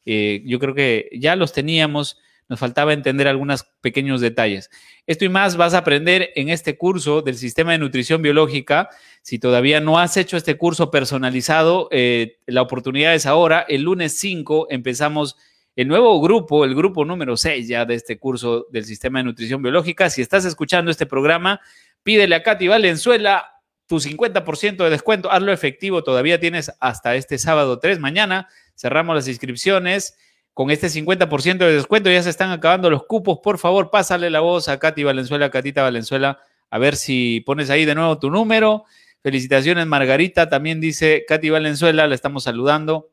Eh, 0.06 0.44
yo 0.46 0.60
creo 0.60 0.74
que 0.74 1.10
ya 1.12 1.36
los 1.36 1.52
teníamos, 1.52 2.20
nos 2.48 2.60
faltaba 2.60 2.94
entender 2.94 3.28
algunos 3.28 3.66
pequeños 3.82 4.22
detalles. 4.22 4.70
Esto 5.08 5.26
y 5.26 5.30
más 5.30 5.58
vas 5.58 5.74
a 5.74 5.80
aprender 5.80 6.32
en 6.36 6.50
este 6.50 6.78
curso 6.78 7.22
del 7.22 7.38
sistema 7.38 7.72
de 7.72 7.80
nutrición 7.80 8.22
biológica. 8.22 8.90
Si 9.22 9.40
todavía 9.40 9.80
no 9.80 10.00
has 10.00 10.18
hecho 10.18 10.38
este 10.38 10.58
curso 10.58 10.92
personalizado, 10.92 11.88
eh, 11.92 12.40
la 12.46 12.62
oportunidad 12.62 13.16
es 13.16 13.26
ahora. 13.26 13.66
El 13.68 13.84
lunes 13.84 14.18
5 14.20 14.68
empezamos 14.70 15.38
el 15.76 15.88
nuevo 15.88 16.22
grupo, 16.22 16.64
el 16.64 16.74
grupo 16.74 17.04
número 17.04 17.36
6 17.36 17.68
ya 17.68 17.86
de 17.86 17.96
este 17.96 18.18
curso 18.18 18.68
del 18.72 18.86
sistema 18.86 19.20
de 19.20 19.26
nutrición 19.26 19.62
biológica. 19.62 20.10
Si 20.10 20.22
estás 20.22 20.46
escuchando 20.46 20.90
este 20.90 21.06
programa, 21.06 21.60
pídele 22.04 22.36
a 22.36 22.44
Katy 22.44 22.68
Valenzuela 22.68 23.52
tu 23.88 24.00
50% 24.00 24.84
de 24.84 24.90
descuento. 24.90 25.32
Hazlo 25.32 25.52
efectivo. 25.52 26.04
Todavía 26.04 26.40
tienes 26.40 26.72
hasta 26.80 27.16
este 27.16 27.38
sábado 27.38 27.80
3. 27.80 28.00
Mañana 28.00 28.48
cerramos 28.76 29.16
las 29.16 29.28
inscripciones 29.28 30.18
con 30.56 30.72
este 30.72 30.88
50% 30.88 31.58
de 31.58 31.74
descuento. 31.74 32.10
Ya 32.10 32.24
se 32.24 32.30
están 32.30 32.50
acabando 32.50 32.90
los 32.90 33.04
cupos. 33.04 33.40
Por 33.44 33.60
favor, 33.60 33.92
pásale 33.92 34.30
la 34.30 34.40
voz 34.40 34.70
a 34.70 34.80
Katy 34.80 35.04
Valenzuela, 35.04 35.52
Catita 35.52 35.84
Valenzuela, 35.84 36.40
a 36.70 36.80
ver 36.80 36.96
si 36.96 37.42
pones 37.46 37.70
ahí 37.70 37.84
de 37.84 37.94
nuevo 37.94 38.18
tu 38.18 38.32
número. 38.32 38.86
Felicitaciones, 39.22 39.86
Margarita. 39.86 40.48
También 40.48 40.80
dice 40.80 41.26
Katy 41.28 41.50
Valenzuela, 41.50 42.08
la 42.08 42.16
estamos 42.16 42.46
saludando. 42.46 43.10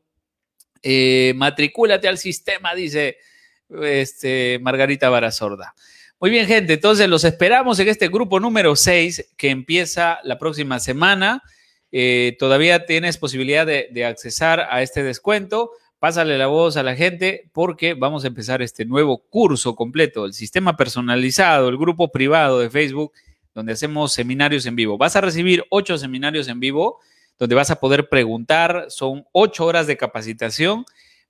Eh, 0.85 1.33
matricúlate 1.35 2.07
al 2.07 2.17
sistema, 2.17 2.77
dice 2.77 3.19
este, 3.83 4.61
Margarita 4.63 5.11
Barazorda. 5.11 5.75
Muy 6.21 6.31
bien, 6.31 6.47
gente. 6.47 6.75
Entonces 6.75 7.09
los 7.09 7.25
esperamos 7.25 7.77
en 7.81 7.89
este 7.89 8.07
grupo 8.07 8.39
número 8.39 8.77
6 8.77 9.33
que 9.37 9.51
empieza 9.51 10.21
la 10.23 10.39
próxima 10.39 10.79
semana. 10.79 11.43
Eh, 11.91 12.37
todavía 12.39 12.87
tienes 12.87 13.19
posibilidad 13.19 13.67
de, 13.67 13.89
de 13.91 14.05
accesar 14.05 14.69
a 14.71 14.81
este 14.81 15.03
descuento 15.03 15.73
pásale 16.03 16.37
la 16.37 16.49
voz 16.49 16.77
a 16.77 16.83
la 16.83 16.97
gente 16.97 17.49
porque 17.53 17.95
vamos 17.95 18.25
a 18.25 18.27
empezar 18.27 18.61
este 18.61 18.85
nuevo 18.85 19.19
curso 19.19 19.77
completo, 19.77 20.27
el 20.27 20.33
sistema 20.33 20.77
personalizado, 20.77 21.69
el 21.69 21.79
grupo 21.79 22.11
privado 22.11 22.59
de 22.59 22.71
Facebook, 22.71 23.13
donde 23.55 23.75
hacemos 23.75 24.13
seminarios 24.13 24.67
en 24.67 24.75
vivo. 24.75 24.99
Vas 24.99 25.15
a 25.15 25.21
recibir 25.21 25.65
ocho 25.71 25.97
seminarios 25.97 26.49
en 26.49 26.59
vivo, 26.59 26.99
donde 27.39 27.55
vas 27.55 27.71
a 27.71 27.79
poder 27.79 28.09
preguntar, 28.09 28.87
son 28.89 29.27
ocho 29.31 29.65
horas 29.65 29.87
de 29.87 29.97
capacitación, 29.97 30.85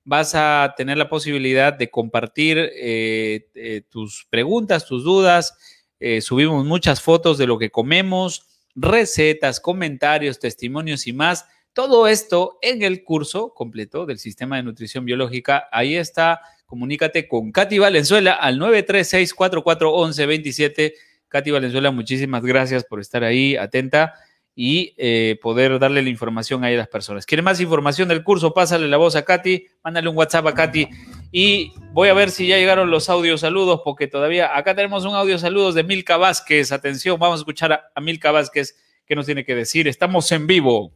vas 0.04 0.34
a 0.34 0.72
tener 0.74 0.96
la 0.96 1.10
posibilidad 1.10 1.74
de 1.74 1.90
compartir 1.90 2.56
eh, 2.56 3.50
eh, 3.54 3.82
tus 3.90 4.26
preguntas, 4.30 4.86
tus 4.86 5.04
dudas, 5.04 5.54
eh, 6.00 6.22
subimos 6.22 6.64
muchas 6.64 7.02
fotos 7.02 7.36
de 7.36 7.46
lo 7.46 7.58
que 7.58 7.68
comemos, 7.68 8.46
recetas, 8.74 9.60
comentarios, 9.60 10.38
testimonios 10.38 11.06
y 11.06 11.12
más 11.12 11.44
todo 11.72 12.06
esto 12.06 12.58
en 12.60 12.82
el 12.82 13.02
curso 13.04 13.54
completo 13.54 14.04
del 14.06 14.18
Sistema 14.18 14.56
de 14.56 14.62
Nutrición 14.62 15.04
Biológica. 15.04 15.68
Ahí 15.72 15.96
está, 15.96 16.40
comunícate 16.66 17.26
con 17.28 17.52
Katy 17.52 17.78
Valenzuela 17.78 18.32
al 18.34 18.58
936-4411-27. 18.58 20.94
Katy 21.28 21.50
Valenzuela, 21.50 21.90
muchísimas 21.90 22.44
gracias 22.44 22.84
por 22.84 23.00
estar 23.00 23.24
ahí, 23.24 23.56
atenta 23.56 24.14
y 24.54 24.92
eh, 24.98 25.38
poder 25.40 25.78
darle 25.78 26.02
la 26.02 26.10
información 26.10 26.62
a 26.62 26.70
las 26.70 26.88
personas. 26.88 27.24
¿Quiere 27.24 27.40
más 27.40 27.58
información 27.58 28.06
del 28.08 28.22
curso? 28.22 28.52
Pásale 28.52 28.86
la 28.86 28.98
voz 28.98 29.16
a 29.16 29.24
Katy, 29.24 29.66
mándale 29.82 30.10
un 30.10 30.16
WhatsApp 30.16 30.48
a 30.48 30.54
Katy 30.54 30.88
y 31.30 31.72
voy 31.92 32.10
a 32.10 32.14
ver 32.14 32.30
si 32.30 32.46
ya 32.46 32.58
llegaron 32.58 32.90
los 32.90 33.08
audios 33.08 33.40
saludos, 33.40 33.80
porque 33.82 34.08
todavía 34.08 34.54
acá 34.54 34.74
tenemos 34.74 35.06
un 35.06 35.14
audio 35.14 35.38
saludos 35.38 35.74
de 35.74 35.84
Milka 35.84 36.18
Vázquez. 36.18 36.70
Atención, 36.70 37.18
vamos 37.18 37.38
a 37.38 37.40
escuchar 37.40 37.72
a, 37.72 37.90
a 37.94 38.00
Milka 38.02 38.30
Vázquez 38.30 38.76
qué 39.06 39.16
nos 39.16 39.24
tiene 39.24 39.46
que 39.46 39.54
decir. 39.54 39.88
Estamos 39.88 40.30
en 40.32 40.46
vivo. 40.46 40.92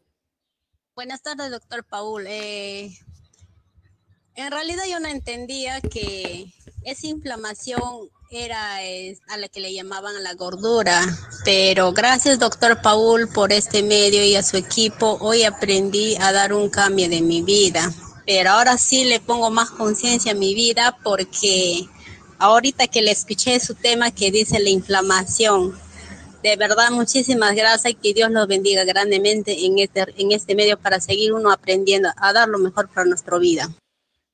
Buenas 0.97 1.23
tardes, 1.23 1.51
doctor 1.51 1.85
Paul. 1.85 2.25
Eh, 2.27 2.91
en 4.35 4.51
realidad 4.51 4.85
yo 4.89 4.99
no 4.99 5.09
entendía 5.09 5.83
que 5.83 6.55
esa 6.85 7.07
inflamación 7.07 7.83
era 8.31 8.77
a 9.29 9.37
la 9.37 9.49
que 9.49 9.61
le 9.61 9.75
llamaban 9.75 10.23
la 10.23 10.33
gordura, 10.33 11.03
pero 11.45 11.93
gracias, 11.93 12.39
doctor 12.39 12.81
Paul, 12.81 13.29
por 13.29 13.53
este 13.53 13.83
medio 13.83 14.25
y 14.25 14.37
a 14.37 14.43
su 14.43 14.57
equipo, 14.57 15.19
hoy 15.21 15.43
aprendí 15.43 16.17
a 16.17 16.33
dar 16.33 16.55
un 16.55 16.71
cambio 16.71 17.11
de 17.11 17.21
mi 17.21 17.43
vida. 17.43 17.93
Pero 18.25 18.53
ahora 18.53 18.79
sí 18.79 19.05
le 19.05 19.21
pongo 19.21 19.51
más 19.51 19.71
conciencia 19.71 20.33
a 20.33 20.35
mi 20.35 20.55
vida 20.55 20.97
porque 21.05 21.87
ahorita 22.39 22.87
que 22.87 23.03
le 23.03 23.11
escuché 23.11 23.61
su 23.61 23.75
tema 23.75 24.13
que 24.13 24.31
dice 24.31 24.61
la 24.61 24.71
inflamación, 24.71 25.79
de 26.43 26.57
verdad, 26.57 26.91
muchísimas 26.91 27.55
gracias 27.55 27.93
y 27.93 27.95
que 27.95 28.15
Dios 28.15 28.31
los 28.31 28.47
bendiga 28.47 28.85
grandemente 28.85 29.65
en 29.65 29.79
este, 29.79 30.05
en 30.17 30.33
este 30.33 30.55
medio 30.55 30.79
para 30.79 31.01
seguir 31.01 31.33
uno 31.33 31.51
aprendiendo 31.51 32.09
a 32.17 32.33
dar 32.33 32.49
lo 32.49 32.59
mejor 32.59 32.89
para 32.89 33.07
nuestra 33.07 33.39
vida. 33.39 33.69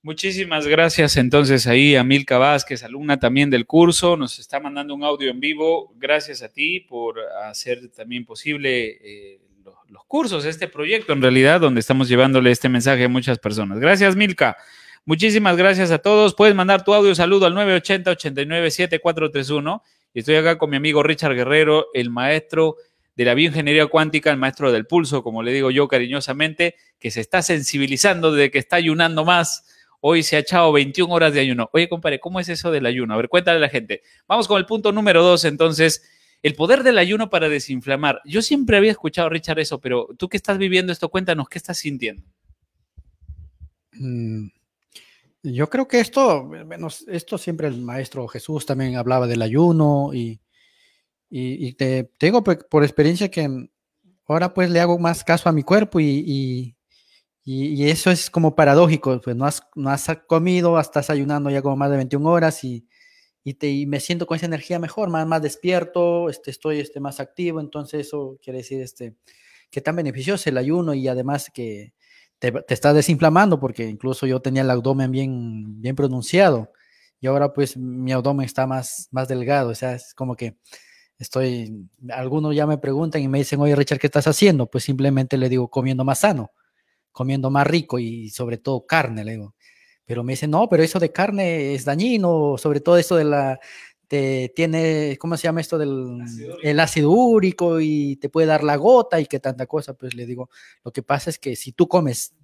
Muchísimas 0.05 0.67
gracias 0.67 1.17
entonces 1.17 1.69
ahí 1.69 1.95
a 1.95 2.03
Milka 2.03 2.37
Vázquez, 2.37 2.83
alumna 2.83 3.21
también 3.21 3.51
del 3.51 3.67
curso, 3.67 4.17
nos 4.17 4.41
está 4.41 4.59
mandando 4.59 4.95
un 4.95 5.05
audio 5.05 5.31
en 5.31 5.39
vivo. 5.39 5.95
Gracias 5.97 6.43
a 6.43 6.49
ti 6.49 6.81
por 6.81 7.21
hacer 7.49 7.89
también 7.91 8.25
posible 8.25 8.99
eh, 9.01 9.41
los, 9.65 9.77
los, 9.89 10.05
cursos, 10.07 10.45
este 10.45 10.67
proyecto 10.67 11.13
en 11.13 11.23
realidad, 11.23 11.61
donde 11.61 11.79
estamos 11.79 12.09
llevándole 12.09 12.51
este 12.51 12.69
mensaje 12.69 13.05
a 13.05 13.09
muchas 13.09 13.39
personas. 13.39 13.79
Gracias 13.79 14.17
Milka. 14.17 14.57
Muchísimas 15.05 15.57
gracias 15.57 15.91
a 15.91 15.99
todos. 15.99 16.35
Puedes 16.35 16.55
mandar 16.55 16.85
tu 16.85 16.95
audio 16.95 17.13
saludo 17.15 17.47
al 17.47 17.55
980-89-7431. 17.55 19.83
Y 20.15 20.21
estoy 20.21 20.37
acá 20.37 20.59
con 20.59 20.71
mi 20.71 20.77
amigo 20.77 21.03
Richard 21.03 21.35
Guerrero, 21.35 21.87
el 21.95 22.11
maestro 22.11 22.77
de 23.17 23.25
la 23.25 23.35
bioingeniería 23.35 23.87
cuántica, 23.87 24.31
el 24.31 24.39
maestro 24.39 24.73
del 24.73 24.87
pulso, 24.87 25.23
como 25.23 25.43
le 25.43 25.53
digo 25.53 25.71
yo 25.71 25.89
cariñosamente, 25.89 26.77
que 26.99 27.11
se 27.11 27.21
está 27.21 27.43
sensibilizando 27.43 28.33
de 28.33 28.51
que 28.51 28.59
está 28.59 28.77
ayunando 28.77 29.25
más 29.25 29.65
Hoy 30.05 30.25
se 30.25 30.35
ha 30.35 30.41
echado 30.41 30.73
21 30.73 31.15
horas 31.15 31.33
de 31.33 31.39
ayuno. 31.39 31.71
Oye, 31.73 31.89
compadre, 31.89 32.19
¿cómo 32.19 32.41
es 32.41 32.49
eso 32.49 32.73
del 32.73 32.87
ayuno? 32.87 33.15
A 33.15 33.17
ver, 33.19 33.29
cuéntale 33.29 33.59
a 33.59 33.61
la 33.61 33.69
gente. 33.69 34.03
Vamos 34.27 34.49
con 34.49 34.59
el 34.59 34.67
punto 34.67 34.91
número 34.91 35.23
dos, 35.23 35.45
entonces. 35.45 36.03
El 36.43 36.57
poder 36.57 36.83
del 36.83 36.99
ayuno 36.99 37.31
para 37.31 37.49
desinflamar. 37.49 38.21
Yo 38.25 38.43
siempre 38.43 38.77
había 38.77 38.91
escuchado, 38.91 39.29
Richard, 39.29 39.61
eso, 39.61 39.81
pero 39.81 40.09
tú 40.19 40.29
que 40.29 40.37
estás 40.37 40.59
viviendo 40.59 40.93
esto, 40.93 41.09
cuéntanos, 41.09 41.49
¿qué 41.49 41.57
estás 41.57 41.79
sintiendo? 41.79 42.25
Mm, 43.93 44.49
yo 45.43 45.69
creo 45.69 45.89
que 45.89 46.01
esto, 46.01 46.45
bueno, 46.45 46.89
esto 47.09 47.39
siempre 47.39 47.69
el 47.69 47.81
maestro 47.83 48.29
Jesús 48.29 48.65
también 48.65 48.97
hablaba 48.97 49.27
del 49.27 49.43
ayuno 49.43 50.11
y, 50.15 50.41
y, 51.29 51.73
te, 51.73 52.11
digo 52.21 52.45
por, 52.45 52.85
experiencia 52.85 53.31
que 53.31 53.49
ahora 54.27 54.55
pues 54.55 54.71
le 54.71 54.81
hago 54.81 54.99
más 54.99 55.25
caso 55.25 55.49
a 55.49 55.53
mi 55.53 55.63
cuerpo 55.63 55.99
y, 55.99 56.77
y, 57.45 57.85
eso 57.89 58.11
es 58.11 58.31
como 58.31 58.55
paradójico, 58.55 59.21
pues 59.21 59.35
no 59.35 59.47
has, 59.47 59.63
no 59.75 59.91
has 59.91 60.07
comido, 60.29 60.79
estás 60.79 61.11
ayunando 61.11 61.51
ya 61.51 61.63
como 61.63 61.77
más 61.77 61.91
de 61.91 61.97
21 61.97 62.31
horas 62.31 62.63
y, 62.63 62.87
y, 63.43 63.55
te, 63.55 63.87
me 63.87 63.99
siento 63.99 64.27
con 64.27 64.37
esa 64.37 64.47
energía 64.47 64.79
mejor, 64.79 65.11
más, 65.11 65.27
más 65.27 65.43
despierto, 65.43 66.29
este, 66.29 66.53
estoy 66.53 66.79
este, 66.81 67.01
más 67.01 67.19
activo, 67.19 67.61
entonces 67.61 68.07
eso 68.07 68.39
quiere 68.43 68.59
decir 68.59 68.81
este, 68.81 69.17
que 69.71 69.81
tan 69.81 69.97
beneficioso 69.97 70.49
el 70.51 70.59
ayuno 70.59 70.95
y 70.95 71.09
además 71.09 71.51
que 71.53 71.95
te, 72.43 72.51
te 72.51 72.75
está 72.75 72.93
desinflamando, 72.93 73.61
porque 73.61 73.89
incluso 73.89 74.27
yo 74.27 74.41
tenía 74.41 74.63
el 74.63 74.71
abdomen 74.71 75.13
bien, 75.13 75.81
bien 75.81 75.95
pronunciado 75.97 76.73
y 77.21 77.29
ahora 77.29 77.53
pues 77.53 77.77
mi 77.77 78.13
abdomen 78.13 78.45
está 78.45 78.67
más, 78.67 79.09
más 79.13 79.29
delgado, 79.29 79.71
o 79.71 79.75
sea, 79.77 79.95
es 79.95 80.13
como 80.15 80.35
que 80.37 80.57
estoy, 81.19 81.89
algunos 82.11 82.55
ya 82.57 82.67
me 82.67 82.79
preguntan 82.79 83.23
y 83.23 83.29
me 83.29 83.39
dicen, 83.39 83.61
oye 83.61 83.77
Richard, 83.77 84.01
¿qué 84.01 84.09
estás 84.09 84.27
haciendo? 84.27 84.67
Pues 84.67 84.85
simplemente 84.85 85.39
le 85.39 85.49
digo, 85.49 85.69
comiendo 85.71 86.05
más 86.05 86.21
sano 86.21 86.51
comiendo 87.13 87.51
más 87.51 87.67
rico 87.67 87.99
y 87.99 88.31
sobre 88.31 88.59
todo 88.59 88.87
carne, 88.87 89.25
le 89.25 89.33
digo. 89.33 89.55
Pero 90.05 90.25
me 90.25 90.33
dice, 90.33 90.49
no, 90.49 90.69
pero 90.69 90.83
eso 90.83 90.99
de 90.99 91.13
carne 91.13 91.75
es 91.75 91.85
dañino, 91.85 92.57
sobre 92.59 92.81
todo 92.81 92.99
eso 92.99 93.17
de 93.17 93.25
la, 93.25 93.61
te 94.13 94.53
tiene, 94.55 95.17
¿cómo 95.19 95.37
se 95.37 95.45
llama 95.45 95.61
esto 95.63 95.79
del 95.79 96.21
ácido 96.21 96.57
el 96.63 96.81
ácido 96.81 97.11
úrico 97.11 97.81
y 97.81 98.17
te 98.17 98.29
puede 98.29 98.47
dar 98.47 98.63
la 98.63 98.77
gota 98.77 99.21
y 99.21 99.27
que 99.27 99.41
tanta 99.41 99.67
cosa? 99.67 99.95
Pues 99.95 100.15
le 100.15 100.27
digo, 100.27 100.51
lo 100.85 100.93
que 100.93 101.03
pasa 101.03 101.31
es 101.31 101.39
que 101.39 101.57
si 101.57 101.73
tú 101.73 101.89
comes 101.89 102.35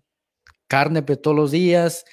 carne 0.66 1.02
pues, 1.02 1.20
todos 1.20 1.36
los 1.36 1.50
días 1.50 2.04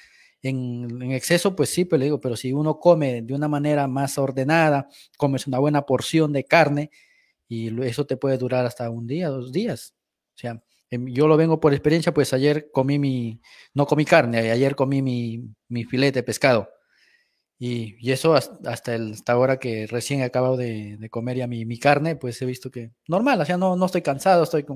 en, 0.42 1.02
en, 1.02 1.12
exceso, 1.12 1.56
pues 1.56 1.70
sí, 1.70 1.84
pues 1.84 1.98
le 1.98 2.06
digo, 2.06 2.20
pero 2.20 2.36
si 2.36 2.52
uno 2.52 2.78
come 2.78 3.22
de 3.22 3.34
una 3.34 3.48
manera 3.48 3.88
más 3.88 4.18
ordenada, 4.18 4.88
comes 5.16 5.46
una 5.46 5.58
buena 5.58 5.82
porción 5.82 6.32
de 6.32 6.44
carne 6.44 6.90
y 7.48 7.82
eso 7.82 8.06
te 8.06 8.16
puede 8.16 8.38
durar 8.38 8.66
hasta 8.66 8.90
un 8.90 9.06
día, 9.06 9.28
dos 9.28 9.52
días. 9.52 9.94
O 10.34 10.38
sea, 10.38 10.62
Em, 10.90 11.06
yo 11.08 11.26
lo 11.26 11.36
vengo 11.36 11.60
por 11.60 11.72
experiencia, 11.72 12.14
pues 12.14 12.32
ayer 12.32 12.70
comí 12.72 12.98
mi, 12.98 13.40
no 13.74 13.86
comí 13.86 14.04
carne, 14.04 14.50
ayer 14.50 14.76
comí 14.76 15.02
mi, 15.02 15.42
mi 15.68 15.84
filete 15.84 16.20
de 16.20 16.22
pescado. 16.22 16.68
Y, 17.58 17.96
y 18.06 18.12
eso 18.12 18.34
hasta, 18.34 18.70
hasta, 18.70 19.32
ahora 19.32 19.58
que 19.58 19.86
recién 19.86 20.20
he 20.20 20.24
acabado 20.24 20.58
de, 20.58 20.98
de 20.98 21.08
comer 21.08 21.38
ya 21.38 21.46
mi, 21.46 21.64
mi, 21.64 21.78
carne, 21.78 22.14
pues 22.14 22.40
he 22.42 22.46
visto 22.46 22.70
que 22.70 22.90
normal, 23.08 23.40
o 23.40 23.44
sea, 23.46 23.56
no, 23.56 23.76
no 23.76 23.86
estoy 23.86 24.02
cansado, 24.02 24.42
estoy 24.42 24.66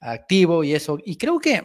activo 0.00 0.64
y 0.64 0.74
eso. 0.74 0.98
Y 1.04 1.16
creo 1.16 1.38
que 1.38 1.62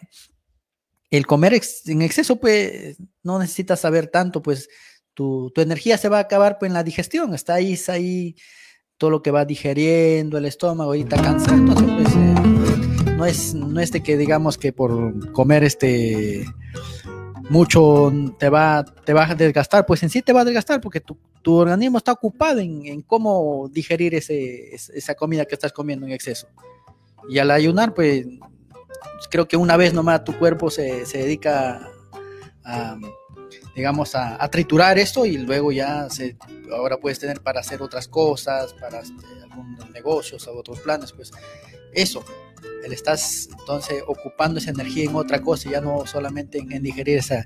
el 1.09 1.25
comer 1.25 1.59
en 1.85 2.01
exceso, 2.03 2.39
pues 2.39 2.97
no 3.23 3.39
necesitas 3.39 3.79
saber 3.79 4.07
tanto, 4.07 4.43
pues 4.43 4.69
tu, 5.15 5.51
tu, 5.55 5.61
energía 5.61 5.97
se 5.97 6.09
va 6.09 6.17
a 6.17 6.21
acabar 6.21 6.59
pues, 6.59 6.69
en 6.69 6.73
la 6.75 6.83
digestión, 6.83 7.33
está 7.33 7.55
ahí, 7.55 7.73
está 7.73 7.93
ahí 7.93 8.35
todo 8.97 9.09
lo 9.09 9.21
que 9.23 9.31
va 9.31 9.45
digeriendo 9.45 10.37
el 10.37 10.45
estómago 10.45 10.93
y 10.93 11.01
está 11.01 11.19
cansado, 11.21 11.57
no 11.57 13.25
es, 13.25 13.53
no 13.53 13.79
es 13.79 13.91
de 13.91 14.03
que 14.03 14.17
digamos 14.17 14.57
que 14.57 14.71
por 14.71 15.31
comer 15.31 15.63
este 15.63 16.45
mucho 17.49 18.11
te 18.37 18.49
va, 18.49 18.85
te 18.85 19.13
va 19.13 19.29
a 19.29 19.35
desgastar, 19.35 19.85
pues 19.85 20.03
en 20.03 20.09
sí 20.09 20.21
te 20.21 20.33
va 20.33 20.41
a 20.41 20.45
desgastar 20.45 20.79
porque 20.79 21.01
tu, 21.01 21.17
tu 21.41 21.55
organismo 21.55 21.97
está 21.97 22.11
ocupado 22.11 22.59
en, 22.59 22.85
en 22.85 23.01
cómo 23.01 23.69
digerir 23.71 24.15
ese, 24.15 24.73
esa 24.73 25.15
comida 25.15 25.45
que 25.45 25.55
estás 25.55 25.73
comiendo 25.73 26.05
en 26.05 26.13
exceso. 26.13 26.47
Y 27.27 27.39
al 27.39 27.51
ayunar, 27.51 27.93
pues 27.93 28.25
creo 29.29 29.47
que 29.47 29.57
una 29.57 29.77
vez 29.77 29.93
nomás 29.93 30.23
tu 30.23 30.37
cuerpo 30.37 30.69
se, 30.69 31.05
se 31.05 31.19
dedica 31.19 31.89
a, 32.63 32.97
digamos, 33.75 34.15
a, 34.15 34.41
a, 34.41 34.49
triturar 34.49 34.97
esto 34.97 35.25
y 35.25 35.37
luego 35.37 35.71
ya 35.71 36.09
se, 36.09 36.37
ahora 36.71 36.97
puedes 36.97 37.19
tener 37.19 37.41
para 37.41 37.59
hacer 37.59 37.81
otras 37.81 38.07
cosas, 38.07 38.73
para 38.73 38.99
este, 38.99 39.25
algunos 39.43 39.89
negocios 39.91 40.47
otros 40.47 40.79
planes, 40.79 41.11
pues 41.13 41.31
eso, 41.93 42.23
el 42.83 42.93
estás 42.93 43.49
entonces 43.59 44.03
ocupando 44.07 44.59
esa 44.59 44.71
energía 44.71 45.05
en 45.05 45.15
otra 45.15 45.41
cosa, 45.41 45.69
ya 45.69 45.81
no 45.81 46.05
solamente 46.05 46.59
en, 46.59 46.71
en, 46.71 46.83
digerir 46.83 47.17
ese 47.17 47.45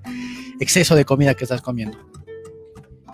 exceso 0.60 0.96
de 0.96 1.06
comida 1.06 1.34
que 1.34 1.44
estás 1.44 1.62
comiendo. 1.62 1.98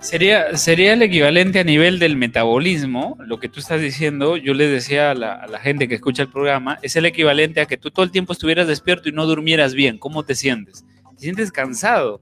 Sería, 0.01 0.55
sería 0.55 0.93
el 0.93 1.01
equivalente 1.01 1.59
a 1.59 1.63
nivel 1.65 1.99
del 1.99 2.15
metabolismo, 2.15 3.17
lo 3.19 3.39
que 3.39 3.49
tú 3.49 3.59
estás 3.59 3.81
diciendo, 3.81 4.37
yo 4.37 4.53
les 4.53 4.71
decía 4.71 5.11
a 5.11 5.13
la, 5.13 5.33
a 5.33 5.47
la 5.47 5.59
gente 5.59 5.89
que 5.89 5.95
escucha 5.95 6.23
el 6.23 6.29
programa, 6.29 6.79
es 6.81 6.95
el 6.95 7.05
equivalente 7.05 7.59
a 7.59 7.65
que 7.65 7.75
tú 7.75 7.91
todo 7.91 8.05
el 8.05 8.11
tiempo 8.11 8.31
estuvieras 8.31 8.67
despierto 8.67 9.09
y 9.09 9.11
no 9.11 9.25
durmieras 9.25 9.73
bien. 9.73 9.97
¿Cómo 9.97 10.23
te 10.23 10.35
sientes? 10.35 10.85
Te 11.17 11.23
sientes 11.23 11.51
cansado, 11.51 12.21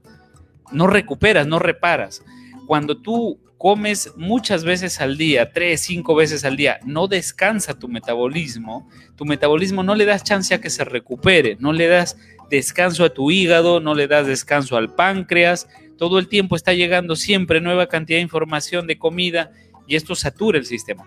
no 0.72 0.88
recuperas, 0.88 1.46
no 1.46 1.60
reparas. 1.60 2.24
Cuando 2.66 3.00
tú 3.00 3.38
comes 3.58 4.12
muchas 4.16 4.64
veces 4.64 5.00
al 5.00 5.18
día, 5.18 5.52
tres, 5.52 5.80
cinco 5.82 6.14
veces 6.14 6.44
al 6.44 6.56
día, 6.56 6.78
no 6.84 7.08
descansa 7.08 7.78
tu 7.78 7.88
metabolismo, 7.88 8.88
tu 9.16 9.24
metabolismo 9.24 9.82
no 9.82 9.96
le 9.96 10.04
das 10.04 10.22
chance 10.22 10.54
a 10.54 10.60
que 10.60 10.70
se 10.70 10.84
recupere, 10.84 11.56
no 11.58 11.72
le 11.72 11.88
das 11.88 12.16
descanso 12.50 13.04
a 13.04 13.10
tu 13.10 13.30
hígado, 13.30 13.80
no 13.80 13.94
le 13.94 14.06
das 14.06 14.26
descanso 14.26 14.76
al 14.76 14.94
páncreas, 14.94 15.68
todo 15.98 16.20
el 16.20 16.28
tiempo 16.28 16.54
está 16.54 16.72
llegando 16.72 17.16
siempre 17.16 17.60
nueva 17.60 17.88
cantidad 17.88 18.18
de 18.18 18.22
información 18.22 18.86
de 18.86 18.98
comida 18.98 19.50
y 19.88 19.96
esto 19.96 20.14
satura 20.14 20.58
el 20.58 20.64
sistema. 20.64 21.06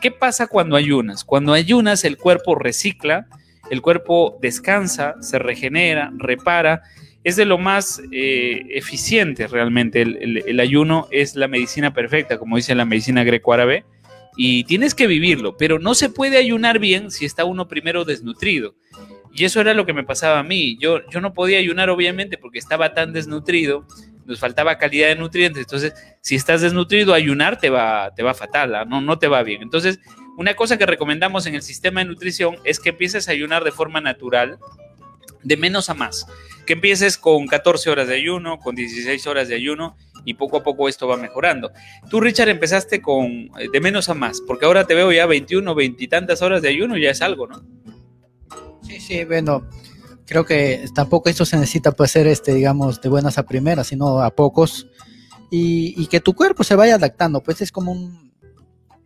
¿Qué 0.00 0.12
pasa 0.12 0.46
cuando 0.46 0.76
ayunas? 0.76 1.24
Cuando 1.24 1.52
ayunas 1.52 2.04
el 2.04 2.16
cuerpo 2.16 2.54
recicla, 2.54 3.26
el 3.70 3.82
cuerpo 3.82 4.38
descansa, 4.40 5.16
se 5.20 5.38
regenera, 5.38 6.12
repara 6.16 6.82
es 7.22 7.36
de 7.36 7.44
lo 7.44 7.58
más 7.58 8.00
eh, 8.12 8.62
eficiente 8.70 9.46
realmente. 9.46 10.02
El, 10.02 10.60
ayuno 10.60 11.08
es 11.10 11.36
la 11.36 11.48
medicina 11.48 11.92
perfecta, 11.92 12.38
como 12.38 12.56
dice 12.56 12.74
la 12.74 12.84
medicina 12.84 13.24
greco-árabe, 13.24 13.84
y 14.36 14.64
tienes 14.64 14.94
que 14.94 15.06
vivirlo, 15.06 15.56
pero 15.56 15.78
no 15.78 15.94
se 15.94 16.08
puede 16.08 16.38
ayunar 16.38 16.78
bien 16.78 17.10
si 17.10 17.26
está 17.26 17.44
uno 17.44 17.68
primero 17.68 18.04
desnutrido. 18.04 18.74
Y 19.32 19.44
eso 19.44 19.60
era 19.60 19.74
lo 19.74 19.86
que 19.86 19.92
me 19.92 20.02
pasaba 20.02 20.38
a 20.40 20.42
mí. 20.42 20.76
Yo, 20.80 21.00
yo 21.10 21.20
no 21.20 21.34
podía 21.34 21.58
ayunar, 21.58 21.90
obviamente, 21.90 22.36
porque 22.36 22.58
estaba 22.58 22.94
tan 22.94 23.12
desnutrido, 23.12 23.86
nos 24.24 24.40
faltaba 24.40 24.78
calidad 24.78 25.08
de 25.08 25.16
nutrientes. 25.16 25.62
Entonces, 25.62 25.94
si 26.20 26.36
estás 26.36 26.62
desnutrido, 26.62 27.14
ayunar 27.14 27.58
te 27.58 27.70
va, 27.70 28.12
te 28.14 28.22
va 28.22 28.34
fatal, 28.34 28.74
¿ah? 28.74 28.84
no, 28.84 29.00
no 29.00 29.18
te 29.18 29.28
va 29.28 29.42
bien. 29.42 29.62
Entonces, 29.62 30.00
una 30.36 30.54
cosa 30.54 30.78
que 30.78 30.86
recomendamos 30.86 31.46
en 31.46 31.54
el 31.54 31.62
sistema 31.62 32.00
de 32.00 32.06
nutrición 32.06 32.56
es 32.64 32.80
que 32.80 32.90
empieces 32.90 33.28
a 33.28 33.32
ayunar 33.32 33.62
de 33.62 33.72
forma 33.72 34.00
natural, 34.00 34.58
de 35.42 35.56
menos 35.56 35.90
a 35.90 35.94
más 35.94 36.26
que 36.70 36.74
empieces 36.74 37.18
con 37.18 37.48
14 37.48 37.90
horas 37.90 38.06
de 38.06 38.14
ayuno, 38.14 38.60
con 38.60 38.76
16 38.76 39.26
horas 39.26 39.48
de 39.48 39.56
ayuno 39.56 39.96
y 40.24 40.34
poco 40.34 40.58
a 40.58 40.62
poco 40.62 40.88
esto 40.88 41.08
va 41.08 41.16
mejorando. 41.16 41.72
Tú, 42.08 42.20
Richard, 42.20 42.48
empezaste 42.48 43.02
con 43.02 43.26
eh, 43.26 43.68
de 43.72 43.80
menos 43.80 44.08
a 44.08 44.14
más, 44.14 44.40
porque 44.46 44.66
ahora 44.66 44.86
te 44.86 44.94
veo 44.94 45.10
ya 45.10 45.26
21, 45.26 45.74
20 45.74 46.04
y 46.04 46.06
tantas 46.06 46.42
horas 46.42 46.62
de 46.62 46.68
ayuno, 46.68 46.96
ya 46.96 47.10
es 47.10 47.22
algo, 47.22 47.48
¿no? 47.48 47.60
Sí, 48.82 49.00
sí, 49.00 49.24
bueno, 49.24 49.68
creo 50.26 50.44
que 50.44 50.84
tampoco 50.94 51.28
esto 51.28 51.44
se 51.44 51.56
necesita 51.56 51.92
pues 51.92 52.12
ser, 52.12 52.26
este, 52.26 52.54
digamos, 52.54 53.00
de 53.00 53.08
buenas 53.08 53.38
a 53.38 53.44
primeras, 53.44 53.88
sino 53.88 54.20
a 54.20 54.30
pocos, 54.30 54.86
y, 55.50 56.00
y 56.00 56.06
que 56.06 56.20
tu 56.20 56.34
cuerpo 56.34 56.62
se 56.62 56.76
vaya 56.76 56.94
adaptando, 56.94 57.42
pues 57.42 57.60
es 57.62 57.72
como 57.72 57.90
un, 57.90 58.32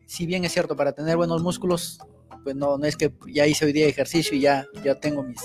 si 0.07 0.27
bien 0.27 0.45
es 0.45 0.53
cierto, 0.53 0.77
para 0.77 0.93
tener 0.93 1.17
buenos 1.17 1.43
músculos, 1.43 1.99
pues 2.43 2.55
no, 2.55 2.77
no 2.77 2.85
es 2.85 2.97
que 2.97 3.11
ya 3.33 3.47
hice 3.47 3.65
hoy 3.65 3.73
día 3.73 3.87
ejercicio 3.87 4.37
y 4.37 4.41
ya, 4.41 4.67
ya 4.85 4.97
tengo 4.97 5.23
mis 5.23 5.41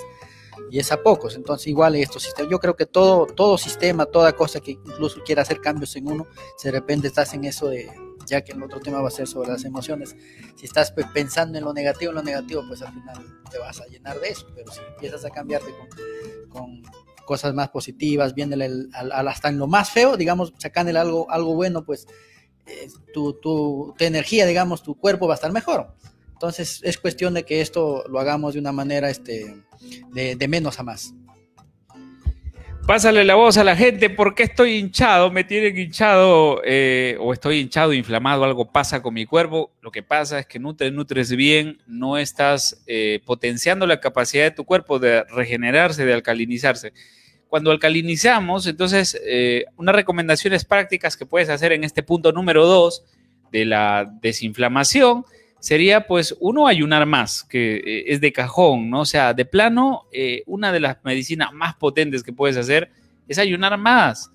y 0.70 0.80
es 0.80 0.92
a 0.92 1.02
pocos. 1.02 1.36
Entonces, 1.36 1.68
igual 1.68 1.96
estos 1.96 2.24
sistemas, 2.24 2.52
yo 2.52 2.60
creo 2.60 2.76
que 2.76 2.86
todo, 2.86 3.26
todo 3.26 3.58
sistema, 3.58 4.06
toda 4.06 4.34
cosa 4.34 4.60
que 4.60 4.72
incluso 4.72 5.22
quiera 5.24 5.42
hacer 5.42 5.62
cambios 5.62 5.96
en 5.96 6.08
uno, 6.08 6.28
si 6.58 6.68
de 6.68 6.72
repente 6.72 7.08
estás 7.08 7.34
en 7.34 7.46
eso 7.46 7.68
de, 7.70 7.90
ya 8.26 8.42
que 8.42 8.52
el 8.54 8.64
otro 8.64 8.80
tema 8.80 9.02
va 9.02 9.08
a 9.08 9.12
ser 9.12 9.28
sobre 9.28 9.50
las 9.50 9.66
emociones, 9.66 10.16
si 10.56 10.66
estás 10.66 10.92
pues, 10.92 11.08
pensando 11.14 11.58
en 11.58 11.66
lo 11.66 11.74
negativo, 11.74 12.12
en 12.12 12.16
lo 12.16 12.24
negativo, 12.24 12.64
pues 12.68 12.82
al 12.82 12.94
final 12.94 13.26
te 13.52 13.58
vas 13.58 13.82
a 13.82 13.88
llenar 13.88 14.20
de 14.20 14.30
eso, 14.30 14.48
pero 14.56 14.72
si 14.72 14.80
empiezas 14.94 15.26
a 15.26 15.30
cambiarte 15.30 15.74
con, 16.50 16.82
cosas 17.26 17.54
más 17.54 17.70
positivas, 17.70 18.34
viéndole 18.34 18.88
hasta 18.92 19.50
en 19.50 19.60
lo 19.60 19.68
más 19.68 19.92
feo, 19.92 20.18
digamos, 20.18 20.52
sacándole 20.58 20.98
algo, 20.98 21.30
algo 21.30 21.54
bueno, 21.54 21.86
pues 21.86 22.08
eh, 22.66 22.88
tu, 23.14 23.34
tu, 23.34 23.94
tu 23.96 24.04
energía, 24.04 24.48
digamos, 24.48 24.82
tu 24.82 24.96
cuerpo 24.96 25.28
va 25.28 25.36
a 25.36 25.36
estar 25.36 25.52
mejor. 25.52 25.94
Entonces 26.40 26.80
es 26.86 26.98
cuestión 26.98 27.34
de 27.34 27.44
que 27.44 27.60
esto 27.60 28.06
lo 28.08 28.18
hagamos 28.18 28.54
de 28.54 28.62
una 28.62 28.72
manera 28.72 29.10
este, 29.10 29.58
de, 30.14 30.48
menos 30.48 30.80
a 30.80 30.84
más. 30.84 31.14
Pásale 32.88 33.26
la 33.26 33.36
voz 33.36 33.58
a 33.58 33.66
la 33.66 33.76
gente, 33.76 34.10
¿por 34.10 34.36
qué 34.36 34.44
estoy 34.44 34.78
hinchado? 34.78 35.32
Me 35.32 35.44
tienen 35.44 35.78
hinchado 35.78 36.62
eh, 36.64 37.18
o 37.20 37.34
estoy 37.34 37.60
hinchado, 37.60 37.92
inflamado, 37.92 38.46
algo 38.46 38.72
pasa 38.72 39.02
con 39.02 39.16
mi 39.16 39.26
cuerpo. 39.26 39.74
Lo 39.82 39.92
que 39.92 40.02
pasa 40.02 40.40
es 40.40 40.46
que 40.46 40.60
no 40.60 40.78
te 40.78 40.90
nutres 40.92 41.36
bien, 41.36 41.82
no 41.86 42.18
estás 42.18 42.82
eh, 42.88 43.20
potenciando 43.26 43.86
la 43.86 44.00
capacidad 44.00 44.46
de 44.46 44.52
tu 44.52 44.64
cuerpo 44.64 44.98
de 44.98 45.26
regenerarse, 45.26 46.06
de 46.06 46.14
alcalinizarse. 46.14 46.94
Cuando 47.50 47.70
alcalinizamos, 47.72 48.66
entonces, 48.66 49.20
eh, 49.26 49.66
unas 49.76 49.94
recomendaciones 49.94 50.64
prácticas 50.64 51.18
que 51.18 51.26
puedes 51.26 51.50
hacer 51.50 51.74
en 51.74 51.84
este 51.84 52.02
punto 52.02 52.32
número 52.32 52.66
dos 52.66 53.04
de 53.52 53.66
la 53.66 54.10
desinflamación 54.22 55.26
sería 55.60 56.08
pues 56.08 56.36
uno 56.40 56.68
ayunar 56.68 57.06
más, 57.06 57.44
que 57.44 57.78
eh, 57.78 58.04
es 58.08 58.22
de 58.22 58.32
cajón, 58.32 58.90
¿no? 58.90 59.02
O 59.02 59.06
sea, 59.06 59.34
de 59.34 59.46
plano, 59.46 60.08
eh, 60.12 60.44
una 60.46 60.72
de 60.72 60.80
las 60.80 60.98
medicinas 61.04 61.54
más 61.54 61.76
potentes 61.76 62.24
que 62.24 62.34
puedes 62.34 62.58
hacer 62.58 62.90
es 63.28 63.38
ayunar 63.38 63.78
más. 63.78 64.32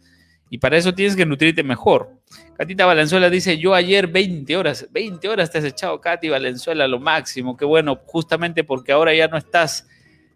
Y 0.51 0.59
para 0.59 0.77
eso 0.77 0.95
tienes 0.95 1.17
que 1.17 1.27
nutrirte 1.27 1.63
mejor. 1.63 2.11
Catita 2.57 2.87
Valenzuela 2.87 3.29
dice, 3.31 3.59
yo 3.59 3.75
ayer 3.75 4.07
20 4.07 4.57
horas, 4.57 4.87
20 4.93 5.29
horas 5.29 5.51
te 5.51 5.59
has 5.59 5.65
echado, 5.65 6.01
Katy 6.01 6.29
Valenzuela, 6.29 6.87
lo 6.87 7.01
máximo. 7.01 7.57
Qué 7.57 7.65
bueno, 7.65 8.01
justamente 8.07 8.63
porque 8.63 8.93
ahora 8.93 9.13
ya 9.15 9.27
no 9.27 9.37
estás 9.37 9.89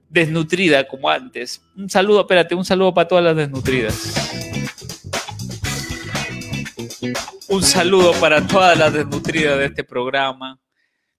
desnutrida 0.08 0.88
como 0.88 1.08
antes. 1.08 1.62
Un 1.76 1.88
saludo, 1.88 2.22
espérate, 2.22 2.54
un 2.54 2.64
saludo 2.64 2.94
para 2.94 3.06
todas 3.06 3.24
las 3.24 3.36
desnutridas. 3.36 4.34
Un 7.48 7.62
saludo 7.62 8.12
para 8.14 8.44
todas 8.46 8.76
las 8.76 8.92
desnutridas 8.92 9.58
de 9.58 9.66
este 9.66 9.84
programa 9.84 10.58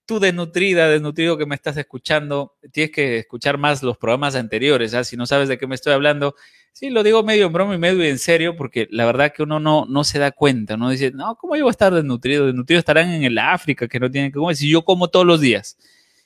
tú 0.09 0.19
desnutrida, 0.19 0.89
desnutrido 0.89 1.37
que 1.37 1.45
me 1.45 1.53
estás 1.53 1.77
escuchando, 1.77 2.55
tienes 2.71 2.89
que 2.89 3.19
escuchar 3.19 3.59
más 3.59 3.83
los 3.83 3.95
programas 3.95 4.33
anteriores, 4.33 4.95
¿ah? 4.95 5.03
si 5.03 5.15
no 5.15 5.27
sabes 5.27 5.47
de 5.49 5.59
qué 5.59 5.67
me 5.67 5.75
estoy 5.75 5.93
hablando. 5.93 6.33
Sí, 6.73 6.89
lo 6.89 7.03
digo 7.03 7.21
medio 7.21 7.45
en 7.45 7.53
broma 7.53 7.75
y 7.75 7.77
medio 7.77 8.03
en 8.03 8.17
serio, 8.17 8.55
porque 8.57 8.87
la 8.89 9.05
verdad 9.05 9.31
que 9.31 9.43
uno 9.43 9.59
no, 9.59 9.85
no 9.87 10.03
se 10.03 10.17
da 10.17 10.31
cuenta, 10.31 10.77
¿no? 10.77 10.89
Dice, 10.89 11.11
no, 11.11 11.35
¿cómo 11.35 11.55
yo 11.55 11.65
voy 11.65 11.69
a 11.69 11.77
estar 11.77 11.93
desnutrido? 11.93 12.47
Desnutridos 12.47 12.79
estarán 12.79 13.11
en 13.11 13.23
el 13.23 13.37
África, 13.37 13.87
que 13.87 13.99
no 13.99 14.09
tienen 14.09 14.31
que 14.31 14.39
comer, 14.39 14.55
si 14.55 14.67
yo 14.67 14.83
como 14.83 15.09
todos 15.09 15.27
los 15.27 15.41
días. 15.41 15.77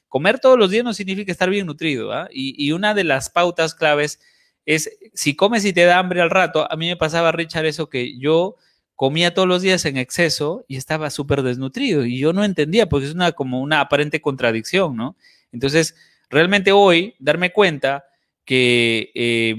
Comer 0.07 0.39
todos 0.39 0.57
los 0.57 0.71
días 0.71 0.85
no 0.85 0.93
significa 0.93 1.33
estar 1.33 1.49
bien 1.49 1.67
nutrido, 1.67 2.13
¿ah? 2.13 2.29
Y, 2.31 2.55
y 2.65 2.71
una 2.71 2.93
de 2.93 3.03
las 3.03 3.29
pautas 3.29 3.75
claves 3.75 4.21
es, 4.65 4.97
si 5.13 5.35
comes 5.35 5.65
y 5.65 5.73
te 5.73 5.83
da 5.83 5.99
hambre 5.99 6.21
al 6.21 6.29
rato, 6.29 6.71
a 6.71 6.77
mí 6.77 6.87
me 6.87 6.95
pasaba, 6.95 7.33
Richard, 7.33 7.65
eso 7.65 7.89
que 7.89 8.17
yo 8.17 8.55
comía 8.95 9.33
todos 9.33 9.47
los 9.47 9.61
días 9.61 9.85
en 9.85 9.97
exceso 9.97 10.65
y 10.67 10.77
estaba 10.77 11.09
súper 11.09 11.41
desnutrido 11.41 12.05
y 12.05 12.17
yo 12.17 12.33
no 12.33 12.43
entendía 12.43 12.87
porque 12.87 13.07
es 13.07 13.13
una 13.13 13.31
como 13.31 13.61
una 13.61 13.81
aparente 13.81 14.21
contradicción, 14.21 14.95
¿no? 14.95 15.15
Entonces, 15.51 15.95
realmente 16.29 16.71
hoy 16.71 17.15
darme 17.19 17.51
cuenta 17.51 18.05
que 18.45 19.11
eh, 19.15 19.55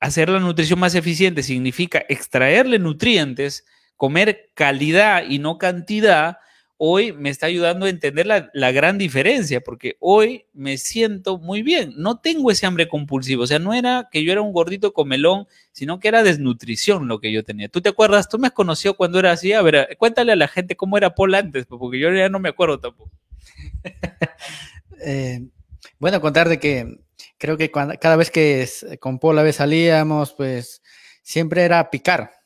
hacer 0.00 0.28
la 0.28 0.40
nutrición 0.40 0.78
más 0.78 0.94
eficiente 0.94 1.42
significa 1.42 2.04
extraerle 2.08 2.78
nutrientes, 2.78 3.64
comer 3.96 4.50
calidad 4.54 5.24
y 5.28 5.38
no 5.38 5.58
cantidad, 5.58 6.38
hoy 6.84 7.12
me 7.12 7.30
está 7.30 7.46
ayudando 7.46 7.86
a 7.86 7.90
entender 7.90 8.26
la, 8.26 8.50
la, 8.54 8.72
gran 8.72 8.98
diferencia, 8.98 9.60
porque 9.60 9.96
hoy 10.00 10.46
me 10.52 10.78
siento 10.78 11.38
muy 11.38 11.62
bien, 11.62 11.94
no 11.96 12.18
tengo 12.18 12.50
ese 12.50 12.66
hambre 12.66 12.88
compulsivo, 12.88 13.44
o 13.44 13.46
sea, 13.46 13.60
no 13.60 13.72
era 13.72 14.08
que 14.10 14.24
yo 14.24 14.32
era 14.32 14.40
un 14.40 14.52
gordito 14.52 14.92
comelón, 14.92 15.46
sino 15.70 16.00
que 16.00 16.08
era 16.08 16.24
desnutrición 16.24 17.06
lo 17.06 17.20
que 17.20 17.30
yo 17.30 17.44
tenía. 17.44 17.68
¿Tú 17.68 17.80
te 17.80 17.90
acuerdas? 17.90 18.28
¿Tú 18.28 18.36
me 18.40 18.48
has 18.48 18.52
conocido 18.52 18.94
cuando 18.94 19.20
era 19.20 19.30
así? 19.30 19.52
A 19.52 19.62
ver, 19.62 19.96
cuéntale 19.96 20.32
a 20.32 20.36
la 20.36 20.48
gente 20.48 20.74
cómo 20.74 20.96
era 20.96 21.14
Paul 21.14 21.36
antes, 21.36 21.66
porque 21.66 22.00
yo 22.00 22.12
ya 22.12 22.28
no 22.28 22.40
me 22.40 22.48
acuerdo 22.48 22.80
tampoco. 22.80 23.12
eh, 25.00 25.40
bueno, 26.00 26.20
contar 26.20 26.48
de 26.48 26.58
que 26.58 26.98
creo 27.38 27.56
que 27.56 27.70
cada 27.70 28.16
vez 28.16 28.32
que 28.32 28.68
con 28.98 29.20
Paul 29.20 29.38
a 29.38 29.44
vez 29.44 29.54
salíamos, 29.54 30.32
pues 30.32 30.82
siempre 31.22 31.62
era 31.62 31.90
picar. 31.90 32.41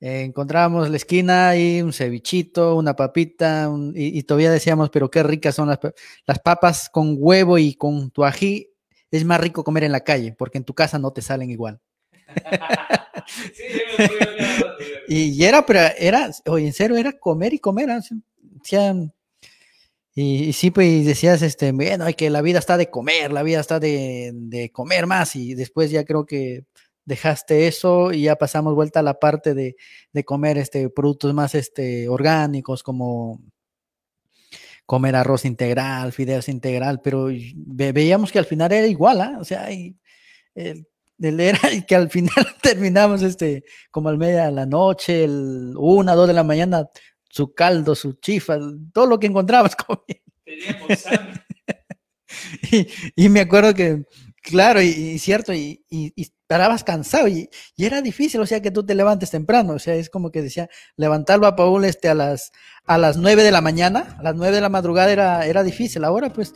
Eh, 0.00 0.22
encontrábamos 0.22 0.90
la 0.90 0.96
esquina 0.96 1.56
y 1.56 1.80
un 1.80 1.92
cevichito, 1.92 2.76
una 2.76 2.94
papita, 2.94 3.68
un, 3.70 3.94
y, 3.96 4.18
y, 4.18 4.22
todavía 4.24 4.50
decíamos, 4.50 4.90
pero 4.90 5.10
qué 5.10 5.22
ricas 5.22 5.54
son 5.54 5.68
las, 5.68 5.78
las 6.26 6.38
papas 6.40 6.90
con 6.90 7.16
huevo 7.18 7.56
y 7.58 7.74
con 7.74 8.10
tu 8.10 8.24
ají. 8.24 8.68
Es 9.10 9.24
más 9.24 9.40
rico 9.40 9.64
comer 9.64 9.84
en 9.84 9.92
la 9.92 10.00
calle, 10.00 10.34
porque 10.36 10.58
en 10.58 10.64
tu 10.64 10.74
casa 10.74 10.98
no 10.98 11.12
te 11.12 11.22
salen 11.22 11.50
igual. 11.50 11.80
sí, 13.54 13.62
y, 15.08 15.16
y, 15.30 15.44
era, 15.44 15.64
pero 15.64 15.80
era, 15.96 16.30
oye, 16.46 16.66
en 16.66 16.72
serio, 16.72 16.96
era 16.96 17.12
comer 17.12 17.54
y 17.54 17.58
comer. 17.58 17.88
O 17.90 18.02
sea, 18.64 18.94
y, 20.14 20.44
y, 20.44 20.52
sí, 20.52 20.70
pues 20.70 21.06
decías, 21.06 21.40
este, 21.42 21.72
bueno, 21.72 22.04
hay 22.04 22.14
que 22.14 22.30
la 22.30 22.42
vida 22.42 22.58
está 22.58 22.76
de 22.76 22.90
comer, 22.90 23.32
la 23.32 23.42
vida 23.42 23.60
está 23.60 23.80
de, 23.80 24.32
de 24.34 24.70
comer 24.72 25.06
más, 25.06 25.36
y 25.36 25.54
después 25.54 25.90
ya 25.90 26.04
creo 26.04 26.26
que 26.26 26.64
dejaste 27.06 27.68
eso 27.68 28.12
y 28.12 28.22
ya 28.22 28.36
pasamos 28.36 28.74
vuelta 28.74 29.00
a 29.00 29.02
la 29.02 29.18
parte 29.18 29.54
de, 29.54 29.76
de 30.12 30.24
comer 30.24 30.58
este, 30.58 30.90
productos 30.90 31.32
más 31.32 31.54
este, 31.54 32.08
orgánicos 32.08 32.82
como 32.82 33.40
comer 34.84 35.16
arroz 35.16 35.44
integral, 35.44 36.12
fideos 36.12 36.48
integral, 36.48 37.00
pero 37.02 37.28
ve, 37.54 37.92
veíamos 37.92 38.30
que 38.30 38.38
al 38.38 38.44
final 38.44 38.70
era 38.70 38.86
igual, 38.86 39.20
¿eh? 39.20 39.36
o 39.40 39.44
sea, 39.44 39.72
y, 39.72 39.96
el, 40.54 40.86
el 41.20 41.40
era 41.40 41.58
que 41.86 41.96
al 41.96 42.10
final 42.10 42.34
terminamos 42.62 43.22
este, 43.22 43.64
como 43.90 44.08
al 44.08 44.18
media 44.18 44.46
de 44.46 44.52
la 44.52 44.66
noche, 44.66 45.24
el 45.24 45.74
una, 45.76 46.14
dos 46.14 46.28
de 46.28 46.34
la 46.34 46.44
mañana, 46.44 46.88
su 47.28 47.52
caldo, 47.52 47.94
su 47.94 48.14
chifa, 48.14 48.58
todo 48.92 49.06
lo 49.06 49.18
que 49.18 49.26
encontrabas 49.26 49.74
comiendo. 49.76 50.24
y, 52.70 52.86
y, 53.16 53.28
me 53.28 53.40
acuerdo 53.40 53.74
que, 53.74 54.04
claro, 54.46 54.80
y, 54.80 55.18
cierto, 55.18 55.52
y, 55.52 55.84
y, 55.90 56.12
cansado 56.84 57.26
y, 57.26 57.50
era 57.76 58.00
difícil, 58.00 58.40
o 58.40 58.46
sea, 58.46 58.62
que 58.62 58.70
tú 58.70 58.86
te 58.86 58.94
levantes 58.94 59.30
temprano, 59.30 59.74
o 59.74 59.78
sea, 59.80 59.94
es 59.96 60.08
como 60.08 60.30
que 60.30 60.40
decía, 60.40 60.70
levantarlo 60.96 61.46
a 61.48 61.56
Paul 61.56 61.84
este, 61.84 62.08
a 62.08 62.14
las 62.14 62.52
a 62.86 62.98
las 62.98 63.16
9 63.16 63.42
de 63.42 63.50
la 63.50 63.60
mañana, 63.60 64.16
a 64.18 64.22
las 64.22 64.36
9 64.36 64.54
de 64.54 64.60
la 64.60 64.68
madrugada 64.68 65.10
era, 65.10 65.44
era 65.46 65.64
difícil, 65.64 66.04
ahora 66.04 66.32
pues, 66.32 66.54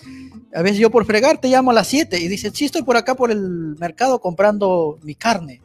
a 0.55 0.63
veces 0.63 0.79
yo 0.79 0.91
por 0.91 1.05
fregar 1.05 1.41
te 1.41 1.49
llamo 1.49 1.73
a 1.73 1.75
las 1.75 1.89
7 1.89 2.19
y 2.21 2.29
dices, 2.29 2.53
sí, 2.55 2.67
estoy 2.67 2.83
por 2.85 2.97
acá 2.97 3.17
por 3.17 3.33
el 3.33 3.77
mercado 3.79 4.21
comprando 4.21 4.99
mi 5.03 5.17
carne. 5.17 5.61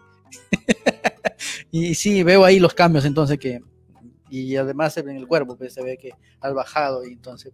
y 1.72 1.94
sí, 1.94 2.24
veo 2.24 2.44
ahí 2.44 2.60
los 2.60 2.74
cambios 2.74 3.06
entonces 3.06 3.38
que, 3.38 3.62
y 4.30 4.56
además 4.56 4.98
en 4.98 5.10
el 5.10 5.28
cuerpo 5.28 5.56
pues 5.56 5.74
se 5.74 5.84
ve 5.84 5.98
que 5.98 6.12
has 6.42 6.54
bajado 6.54 7.06
y 7.06 7.14
entonces 7.14 7.54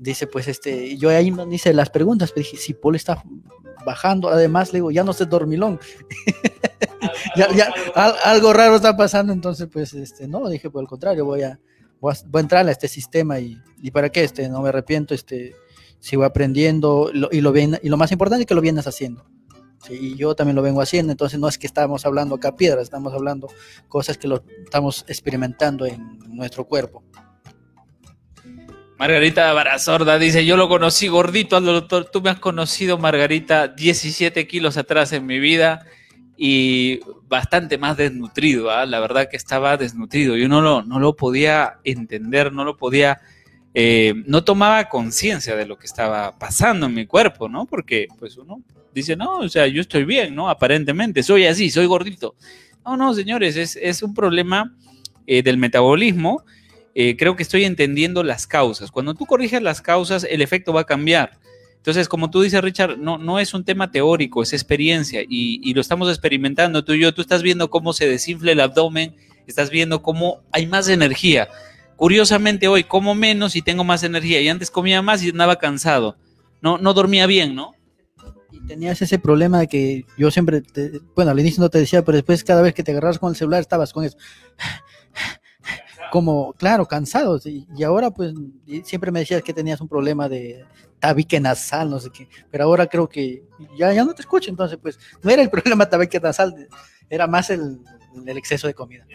dice 0.00 0.26
pues 0.26 0.48
este, 0.48 0.96
yo 0.96 1.10
ahí 1.10 1.30
me 1.30 1.54
hice 1.54 1.72
las 1.74 1.90
preguntas, 1.90 2.32
pero 2.32 2.44
dije, 2.44 2.56
si 2.56 2.72
Paul 2.74 2.96
está 2.96 3.22
bajando, 3.84 4.30
además 4.30 4.72
le 4.72 4.78
digo, 4.78 4.90
ya 4.90 5.04
no 5.04 5.12
sé 5.12 5.26
dormilón. 5.26 5.78
ya, 7.36 7.52
ya, 7.54 7.72
al, 7.94 8.14
algo 8.24 8.52
raro 8.52 8.76
está 8.76 8.96
pasando, 8.96 9.32
entonces 9.32 9.68
pues 9.70 9.92
este, 9.92 10.26
no, 10.26 10.48
dije 10.48 10.70
por 10.70 10.82
el 10.82 10.88
contrario, 10.88 11.24
voy 11.24 11.42
a, 11.42 11.60
voy 12.00 12.14
a, 12.14 12.26
voy 12.26 12.40
a 12.40 12.42
entrar 12.42 12.66
a 12.66 12.70
este 12.70 12.88
sistema 12.88 13.38
y, 13.38 13.58
y, 13.82 13.90
para 13.90 14.08
qué, 14.08 14.24
este, 14.24 14.48
no 14.48 14.62
me 14.62 14.70
arrepiento, 14.70 15.14
este, 15.14 15.54
sigo 15.98 16.24
aprendiendo 16.24 17.10
lo, 17.12 17.28
y, 17.30 17.42
lo 17.42 17.52
bien, 17.52 17.78
y 17.82 17.90
lo 17.90 17.98
más 17.98 18.10
importante 18.10 18.42
es 18.42 18.46
que 18.46 18.54
lo 18.54 18.62
vienes 18.62 18.86
haciendo. 18.86 19.24
Y 19.88 20.14
yo 20.16 20.34
también 20.34 20.56
lo 20.56 20.62
vengo 20.62 20.82
haciendo, 20.82 21.10
entonces 21.10 21.38
no 21.38 21.48
es 21.48 21.56
que 21.56 21.66
estamos 21.66 22.04
hablando 22.04 22.34
acá 22.34 22.54
piedras, 22.54 22.84
estamos 22.84 23.14
hablando 23.14 23.48
cosas 23.88 24.18
que 24.18 24.28
lo 24.28 24.44
estamos 24.64 25.04
experimentando 25.08 25.86
en 25.86 26.18
nuestro 26.28 26.66
cuerpo. 26.66 27.02
Margarita 29.00 29.50
Barazorda 29.54 30.18
dice, 30.18 30.44
yo 30.44 30.58
lo 30.58 30.68
conocí 30.68 31.08
gordito 31.08 31.56
al 31.56 31.64
doctor, 31.64 32.10
tú 32.12 32.20
me 32.20 32.28
has 32.28 32.38
conocido, 32.38 32.98
Margarita, 32.98 33.66
17 33.66 34.46
kilos 34.46 34.76
atrás 34.76 35.14
en 35.14 35.24
mi 35.24 35.38
vida 35.38 35.86
y 36.36 37.00
bastante 37.26 37.78
más 37.78 37.96
desnutrido, 37.96 38.70
¿eh? 38.70 38.86
la 38.86 39.00
verdad 39.00 39.30
que 39.30 39.38
estaba 39.38 39.78
desnutrido, 39.78 40.36
yo 40.36 40.50
no 40.50 40.60
lo, 40.60 40.82
no 40.82 41.00
lo 41.00 41.16
podía 41.16 41.78
entender, 41.82 42.52
no 42.52 42.62
lo 42.62 42.76
podía, 42.76 43.22
eh, 43.72 44.12
no 44.26 44.44
tomaba 44.44 44.90
conciencia 44.90 45.56
de 45.56 45.64
lo 45.64 45.78
que 45.78 45.86
estaba 45.86 46.38
pasando 46.38 46.84
en 46.84 46.92
mi 46.92 47.06
cuerpo, 47.06 47.48
¿no? 47.48 47.64
Porque 47.64 48.06
pues 48.18 48.36
uno 48.36 48.60
dice, 48.92 49.16
no, 49.16 49.38
o 49.38 49.48
sea, 49.48 49.66
yo 49.66 49.80
estoy 49.80 50.04
bien, 50.04 50.34
¿no? 50.34 50.50
Aparentemente, 50.50 51.22
soy 51.22 51.46
así, 51.46 51.70
soy 51.70 51.86
gordito. 51.86 52.34
No, 52.84 52.98
no, 52.98 53.14
señores, 53.14 53.56
es, 53.56 53.76
es 53.76 54.02
un 54.02 54.12
problema 54.12 54.76
eh, 55.26 55.42
del 55.42 55.56
metabolismo 55.56 56.44
eh, 57.02 57.16
creo 57.16 57.34
que 57.34 57.42
estoy 57.42 57.64
entendiendo 57.64 58.22
las 58.22 58.46
causas. 58.46 58.90
Cuando 58.90 59.14
tú 59.14 59.24
corriges 59.24 59.62
las 59.62 59.80
causas, 59.80 60.26
el 60.28 60.42
efecto 60.42 60.74
va 60.74 60.82
a 60.82 60.84
cambiar. 60.84 61.38
Entonces, 61.76 62.08
como 62.08 62.30
tú 62.30 62.42
dices, 62.42 62.60
Richard, 62.60 62.98
no, 62.98 63.16
no 63.16 63.38
es 63.38 63.54
un 63.54 63.64
tema 63.64 63.90
teórico, 63.90 64.42
es 64.42 64.52
experiencia 64.52 65.22
y, 65.22 65.60
y, 65.62 65.72
lo 65.72 65.80
estamos 65.80 66.10
experimentando 66.10 66.84
tú 66.84 66.92
y 66.92 67.00
yo. 67.00 67.14
Tú 67.14 67.22
estás 67.22 67.42
viendo 67.42 67.70
cómo 67.70 67.94
se 67.94 68.06
desinfla 68.06 68.52
el 68.52 68.60
abdomen, 68.60 69.16
estás 69.46 69.70
viendo 69.70 70.02
cómo 70.02 70.42
hay 70.52 70.66
más 70.66 70.90
energía. 70.90 71.48
Curiosamente, 71.96 72.68
hoy 72.68 72.84
como 72.84 73.14
menos 73.14 73.56
y 73.56 73.62
tengo 73.62 73.82
más 73.82 74.02
energía. 74.02 74.42
Y 74.42 74.48
antes 74.48 74.70
comía 74.70 75.00
más 75.00 75.22
y 75.22 75.30
andaba 75.30 75.56
cansado. 75.56 76.16
No, 76.60 76.76
no 76.76 76.92
dormía 76.92 77.26
bien, 77.26 77.54
¿no? 77.54 77.72
Y 78.52 78.60
tenías 78.66 79.00
ese 79.00 79.18
problema 79.18 79.60
de 79.60 79.68
que 79.68 80.04
yo 80.18 80.30
siempre, 80.30 80.62
bueno, 81.16 81.30
al 81.30 81.40
inicio 81.40 81.62
no 81.62 81.70
te 81.70 81.78
decía, 81.78 82.04
pero 82.04 82.16
después 82.16 82.44
cada 82.44 82.60
vez 82.60 82.74
que 82.74 82.82
te 82.82 82.90
agarras 82.90 83.18
con 83.18 83.30
el 83.30 83.36
celular 83.36 83.60
estabas 83.60 83.94
con 83.94 84.04
eso. 84.04 84.18
Como, 86.10 86.52
claro, 86.54 86.86
cansado. 86.86 87.38
sí, 87.38 87.66
Y 87.76 87.82
ahora, 87.82 88.10
pues, 88.10 88.34
y 88.66 88.82
siempre 88.82 89.10
me 89.10 89.20
decías 89.20 89.42
que 89.42 89.52
tenías 89.52 89.80
un 89.80 89.88
problema 89.88 90.28
de 90.28 90.64
tabique 90.98 91.40
nasal, 91.40 91.90
no 91.90 91.98
sé 92.00 92.10
qué. 92.10 92.28
Pero 92.50 92.64
ahora 92.64 92.86
creo 92.86 93.08
que 93.08 93.42
ya, 93.76 93.92
ya 93.92 94.04
no 94.04 94.14
te 94.14 94.22
escucho. 94.22 94.50
Entonces, 94.50 94.78
pues, 94.80 94.98
no 95.22 95.30
era 95.30 95.42
el 95.42 95.50
problema 95.50 95.88
tabique 95.88 96.20
nasal, 96.20 96.68
era 97.08 97.26
más 97.26 97.50
el, 97.50 97.78
el 98.26 98.36
exceso 98.38 98.66
de 98.66 98.74
comida. 98.74 99.06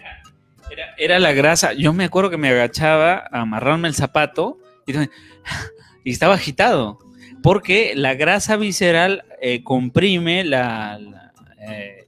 Era, 0.71 0.95
era 0.97 1.19
la 1.19 1.31
grasa. 1.33 1.73
Yo 1.73 1.93
me 1.93 2.05
acuerdo 2.05 2.29
que 2.29 2.37
me 2.37 2.49
agachaba 2.49 3.27
a 3.31 3.41
amarrarme 3.41 3.87
el 3.87 3.93
zapato 3.95 4.57
y, 4.87 4.93
y 6.03 6.11
estaba 6.11 6.35
agitado. 6.35 6.99
Porque 7.43 7.93
la 7.95 8.15
grasa 8.15 8.57
visceral 8.57 9.23
eh, 9.39 9.63
comprime 9.63 10.43
la, 10.43 10.97
la, 10.97 11.33
eh, 11.59 12.04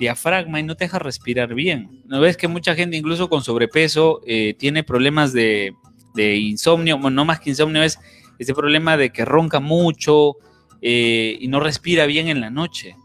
diafragma 0.00 0.58
y 0.58 0.64
no 0.64 0.74
te 0.74 0.84
deja 0.84 0.98
respirar 0.98 1.54
bien. 1.54 2.02
¿No 2.06 2.20
ves 2.20 2.36
que 2.36 2.48
mucha 2.48 2.74
gente, 2.74 2.96
incluso 2.96 3.28
con 3.28 3.44
sobrepeso, 3.44 4.20
eh, 4.26 4.54
tiene 4.58 4.82
problemas 4.82 5.32
de, 5.32 5.74
de, 6.14 6.36
insomnio? 6.36 6.96
Bueno, 6.98 7.16
no 7.16 7.24
más 7.24 7.38
que 7.38 7.50
insomnio, 7.50 7.82
es 7.82 8.00
ese 8.38 8.54
problema 8.54 8.96
de 8.96 9.10
que 9.10 9.24
ronca 9.24 9.60
mucho 9.60 10.36
eh, 10.82 11.36
y 11.38 11.46
no 11.46 11.60
respira 11.60 12.06
bien 12.06 12.28
en 12.28 12.40
la 12.40 12.50
noche. 12.50 12.96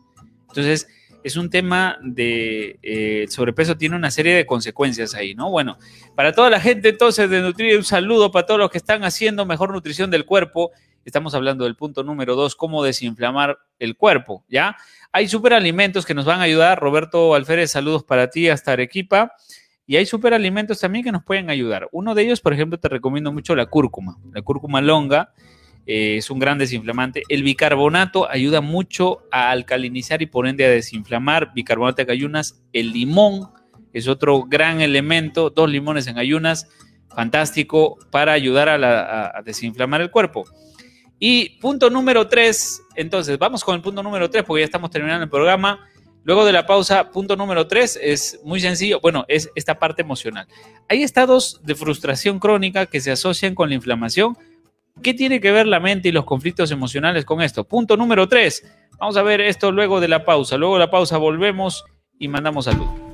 Entonces, 0.47 0.87
es 1.25 1.35
un 1.35 1.49
tema 1.49 1.97
de 2.01 2.79
eh, 2.81 3.25
sobrepeso, 3.29 3.75
tiene 3.75 3.95
una 3.95 4.11
serie 4.11 4.33
de 4.33 4.45
consecuencias 4.45 5.15
ahí, 5.15 5.35
¿no? 5.35 5.49
Bueno, 5.49 5.77
para 6.15 6.31
toda 6.31 6.49
la 6.49 6.59
gente 6.59 6.89
entonces 6.89 7.29
de 7.29 7.41
Nutrir, 7.41 7.77
un 7.77 7.83
saludo 7.83 8.31
para 8.31 8.45
todos 8.45 8.59
los 8.59 8.69
que 8.69 8.77
están 8.77 9.03
haciendo 9.03 9.45
mejor 9.45 9.71
nutrición 9.71 10.09
del 10.11 10.23
cuerpo. 10.23 10.71
Estamos 11.05 11.35
hablando 11.35 11.63
del 11.65 11.75
punto 11.75 12.03
número 12.03 12.35
dos, 12.35 12.55
cómo 12.55 12.83
desinflamar 12.83 13.59
el 13.77 13.95
cuerpo, 13.95 14.43
¿ya? 14.49 14.75
Hay 15.11 15.27
superalimentos 15.27 16.05
que 16.05 16.15
nos 16.15 16.25
van 16.25 16.41
a 16.41 16.43
ayudar. 16.43 16.79
Roberto 16.79 17.35
Alférez, 17.35 17.71
saludos 17.71 18.03
para 18.03 18.29
ti 18.29 18.49
hasta 18.49 18.73
Arequipa. 18.73 19.31
Y 19.87 19.97
hay 19.97 20.07
superalimentos 20.07 20.79
también 20.79 21.05
que 21.05 21.11
nos 21.11 21.23
pueden 21.23 21.51
ayudar. 21.51 21.87
Uno 21.91 22.15
de 22.15 22.23
ellos, 22.23 22.41
por 22.41 22.53
ejemplo, 22.53 22.79
te 22.79 22.89
recomiendo 22.89 23.31
mucho 23.31 23.55
la 23.55 23.67
cúrcuma. 23.67 24.17
La 24.33 24.41
cúrcuma 24.41 24.81
longa 24.81 25.31
eh, 25.85 26.17
es 26.17 26.31
un 26.31 26.39
gran 26.39 26.57
desinflamante. 26.57 27.21
El 27.29 27.43
bicarbonato 27.43 28.27
ayuda 28.29 28.61
mucho 28.61 29.21
a 29.31 29.51
alcalinizar 29.51 30.23
y 30.23 30.25
por 30.25 30.47
ende 30.47 30.65
a 30.65 30.69
desinflamar. 30.69 31.53
Bicarbonato 31.53 32.03
de 32.03 32.11
ayunas. 32.11 32.63
El 32.73 32.91
limón 32.93 33.51
es 33.93 34.07
otro 34.07 34.43
gran 34.43 34.81
elemento. 34.81 35.51
Dos 35.51 35.69
limones 35.69 36.07
en 36.07 36.17
ayunas. 36.17 36.67
Fantástico 37.09 37.99
para 38.09 38.33
ayudar 38.33 38.69
a, 38.69 38.79
la, 38.79 39.01
a, 39.01 39.37
a 39.37 39.41
desinflamar 39.43 40.01
el 40.01 40.09
cuerpo. 40.09 40.45
Y 41.19 41.57
punto 41.59 41.89
número 41.89 42.27
tres, 42.27 42.81
entonces 42.95 43.37
vamos 43.37 43.63
con 43.63 43.75
el 43.75 43.81
punto 43.81 44.03
número 44.03 44.29
tres 44.29 44.43
porque 44.43 44.61
ya 44.61 44.65
estamos 44.65 44.91
terminando 44.91 45.23
el 45.23 45.29
programa. 45.29 45.87
Luego 46.23 46.43
de 46.43 46.51
la 46.51 46.65
pausa, 46.65 47.11
punto 47.11 47.35
número 47.35 47.67
tres 47.67 47.99
es 48.01 48.39
muy 48.43 48.59
sencillo. 48.59 48.99
Bueno, 48.99 49.25
es 49.27 49.49
esta 49.55 49.75
parte 49.75 50.01
emocional. 50.01 50.47
Hay 50.89 51.03
estados 51.03 51.61
de 51.63 51.75
frustración 51.75 52.39
crónica 52.39 52.87
que 52.87 52.99
se 52.99 53.11
asocian 53.11 53.53
con 53.55 53.69
la 53.69 53.75
inflamación. 53.75 54.35
¿Qué 55.03 55.13
tiene 55.13 55.39
que 55.39 55.51
ver 55.51 55.67
la 55.67 55.79
mente 55.79 56.09
y 56.09 56.11
los 56.11 56.25
conflictos 56.25 56.71
emocionales 56.71 57.25
con 57.25 57.41
esto? 57.41 57.63
Punto 57.63 57.95
número 57.95 58.27
tres. 58.27 58.65
Vamos 58.97 59.17
a 59.17 59.23
ver 59.23 59.41
esto 59.41 59.71
luego 59.71 59.99
de 59.99 60.07
la 60.07 60.25
pausa. 60.25 60.57
Luego 60.57 60.75
de 60.75 60.79
la 60.79 60.89
pausa 60.89 61.17
volvemos 61.17 61.85
y 62.17 62.27
mandamos 62.27 62.65
salud. 62.65 63.04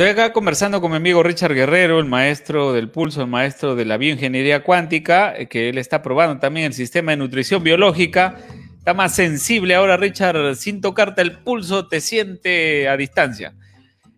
Estoy 0.00 0.12
acá 0.12 0.32
conversando 0.32 0.80
con 0.80 0.92
mi 0.92 0.96
amigo 0.96 1.22
Richard 1.22 1.52
Guerrero, 1.52 1.98
el 1.98 2.06
maestro 2.06 2.72
del 2.72 2.88
pulso, 2.88 3.20
el 3.20 3.26
maestro 3.26 3.74
de 3.74 3.84
la 3.84 3.98
bioingeniería 3.98 4.64
cuántica, 4.64 5.34
que 5.44 5.68
él 5.68 5.76
está 5.76 6.00
probando 6.00 6.40
también 6.40 6.64
el 6.64 6.72
sistema 6.72 7.10
de 7.10 7.18
nutrición 7.18 7.62
biológica. 7.62 8.38
Está 8.78 8.94
más 8.94 9.14
sensible 9.14 9.74
ahora, 9.74 9.98
Richard, 9.98 10.56
sin 10.56 10.80
tocarte 10.80 11.20
el 11.20 11.40
pulso, 11.40 11.86
te 11.86 12.00
siente 12.00 12.88
a 12.88 12.96
distancia. 12.96 13.52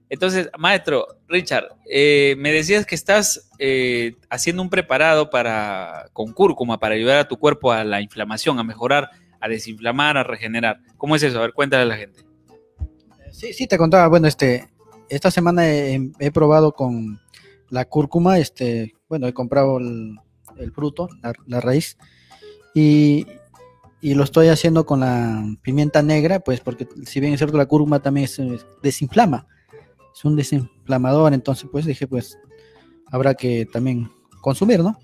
Entonces, 0.09 0.51
maestro, 0.57 1.05
Richard, 1.27 1.65
eh, 1.91 2.37
me 2.39 2.53
decías 2.53 2.87
que 2.87 2.95
estás 2.95 3.51
eh, 3.59 4.15
haciendo 4.31 4.63
un 4.63 4.71
preparado 4.71 5.31
para, 5.31 6.07
con 6.13 6.33
cúrcuma 6.33 6.79
para 6.79 6.95
ayudar 6.95 7.19
a 7.19 7.27
tu 7.27 7.41
cuerpo 7.41 7.73
a 7.73 7.83
la 7.83 8.01
inflamación, 8.01 8.61
a 8.61 8.63
mejorar, 8.63 9.11
a 9.41 9.49
desinflamar, 9.49 10.17
a 10.17 10.23
regenerar. 10.23 10.79
¿Cómo 10.97 11.17
es 11.17 11.25
eso? 11.25 11.41
A 11.41 11.43
ver, 11.43 11.53
cuéntale 11.53 11.83
a 11.83 11.87
la 11.87 11.97
gente. 11.97 12.21
Sí, 13.33 13.53
sí, 13.53 13.67
te 13.67 13.79
contaba, 13.79 14.07
bueno, 14.07 14.29
este, 14.29 14.69
esta 15.13 15.31
semana 15.31 15.69
he, 15.69 16.31
probado 16.33 16.73
con 16.73 17.21
la 17.69 17.85
cúrcuma, 17.85 18.39
este, 18.39 18.95
bueno, 19.09 19.27
he 19.27 19.35
comprado 19.35 19.79
el, 19.79 20.19
fruto, 20.75 21.09
la, 21.47 21.61
raíz, 21.61 21.99
y, 22.75 23.27
y, 24.01 24.15
lo 24.15 24.25
estoy 24.25 24.49
haciendo 24.49 24.87
con 24.87 25.01
la 25.01 25.45
pimienta 25.61 26.03
negra, 26.03 26.41
pues 26.41 26.61
porque 26.61 26.89
si 27.05 27.21
bien 27.21 27.35
es 27.35 27.41
cierto 27.41 27.59
la 27.59 27.67
cúrcuma 27.67 28.01
también 28.01 28.25
es, 28.25 28.39
es, 28.39 28.67
desinflama, 28.83 29.47
es 30.15 30.25
un 30.25 30.35
desinflamador, 30.35 31.35
entonces 31.35 31.69
pues 31.71 31.85
dije, 31.85 32.07
pues 32.07 32.39
habrá 33.11 33.35
que 33.35 33.67
también 33.67 34.11
consumir, 34.41 34.81
¿no? 34.81 34.99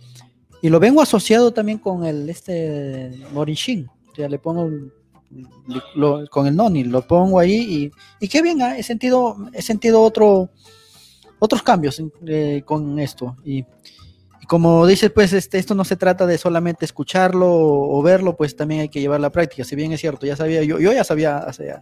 Y 0.62 0.70
lo 0.70 0.80
vengo 0.80 1.02
asociado 1.02 1.52
también 1.52 1.78
con 1.78 2.06
el 2.06 2.30
este 2.30 3.10
morishin, 3.32 3.88
ya 4.16 4.28
le 4.28 4.38
pongo 4.38 4.70
lo, 5.94 6.26
con 6.28 6.46
el 6.46 6.56
noni, 6.56 6.84
lo 6.84 7.06
pongo 7.06 7.38
ahí 7.38 7.54
y, 7.54 7.90
y 8.24 8.28
qué 8.28 8.42
bien, 8.42 8.60
¿eh? 8.60 8.76
he 8.78 8.82
sentido, 8.82 9.36
he 9.52 9.62
sentido 9.62 10.02
otro, 10.02 10.50
otros 11.38 11.62
cambios 11.62 12.02
eh, 12.26 12.62
con 12.64 12.98
esto. 12.98 13.36
Y, 13.44 13.64
como 14.46 14.86
dices, 14.86 15.10
pues 15.10 15.34
este, 15.34 15.58
esto 15.58 15.74
no 15.74 15.84
se 15.84 15.96
trata 15.96 16.26
de 16.26 16.38
solamente 16.38 16.86
escucharlo 16.86 17.46
o, 17.52 17.98
o, 17.98 18.02
verlo, 18.02 18.34
pues 18.34 18.56
también 18.56 18.80
hay 18.80 18.88
que 18.88 19.00
llevar 19.00 19.20
la 19.20 19.30
práctica. 19.30 19.62
Si 19.62 19.76
bien 19.76 19.92
es 19.92 20.00
cierto, 20.00 20.24
ya 20.24 20.36
sabía, 20.36 20.62
yo, 20.62 20.78
yo 20.78 20.90
ya 20.90 21.04
sabía 21.04 21.36
hace, 21.38 21.74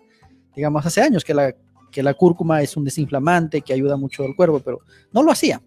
digamos, 0.55 0.84
hace 0.84 1.01
años 1.01 1.22
que 1.22 1.32
la, 1.32 1.55
que 1.92 2.03
la 2.03 2.14
cúrcuma 2.14 2.62
es 2.62 2.76
un 2.76 2.82
desinflamante 2.82 3.61
que 3.61 3.72
ayuda 3.72 3.97
mucho 3.97 4.24
al 4.24 4.34
cuerpo, 4.34 4.59
pero 4.59 4.80
no 5.12 5.22
lo 5.22 5.30
hacía. 5.30 5.62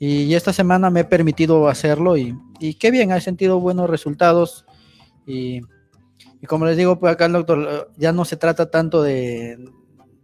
Y 0.00 0.34
esta 0.34 0.52
semana 0.52 0.90
me 0.90 1.00
he 1.00 1.04
permitido 1.04 1.68
hacerlo 1.68 2.16
y, 2.16 2.34
y 2.58 2.74
qué 2.74 2.90
bien, 2.90 3.12
he 3.12 3.20
sentido 3.20 3.60
buenos 3.60 3.88
resultados. 3.88 4.64
Y, 5.26 5.60
y 6.40 6.46
como 6.46 6.64
les 6.66 6.76
digo, 6.76 6.98
pues 6.98 7.12
acá 7.12 7.26
el 7.26 7.32
doctor, 7.32 7.92
ya 7.96 8.12
no 8.12 8.24
se 8.24 8.36
trata 8.36 8.70
tanto 8.70 9.02
de, 9.02 9.58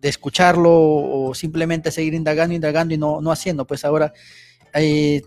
de, 0.01 0.09
escucharlo 0.09 0.73
o 0.73 1.35
simplemente 1.35 1.91
seguir 1.91 2.15
indagando, 2.15 2.55
indagando 2.55 2.95
y 2.95 2.99
no, 2.99 3.21
no 3.21 3.31
haciendo, 3.31 3.67
pues 3.67 3.85
ahora 3.85 4.13
hay 4.73 5.23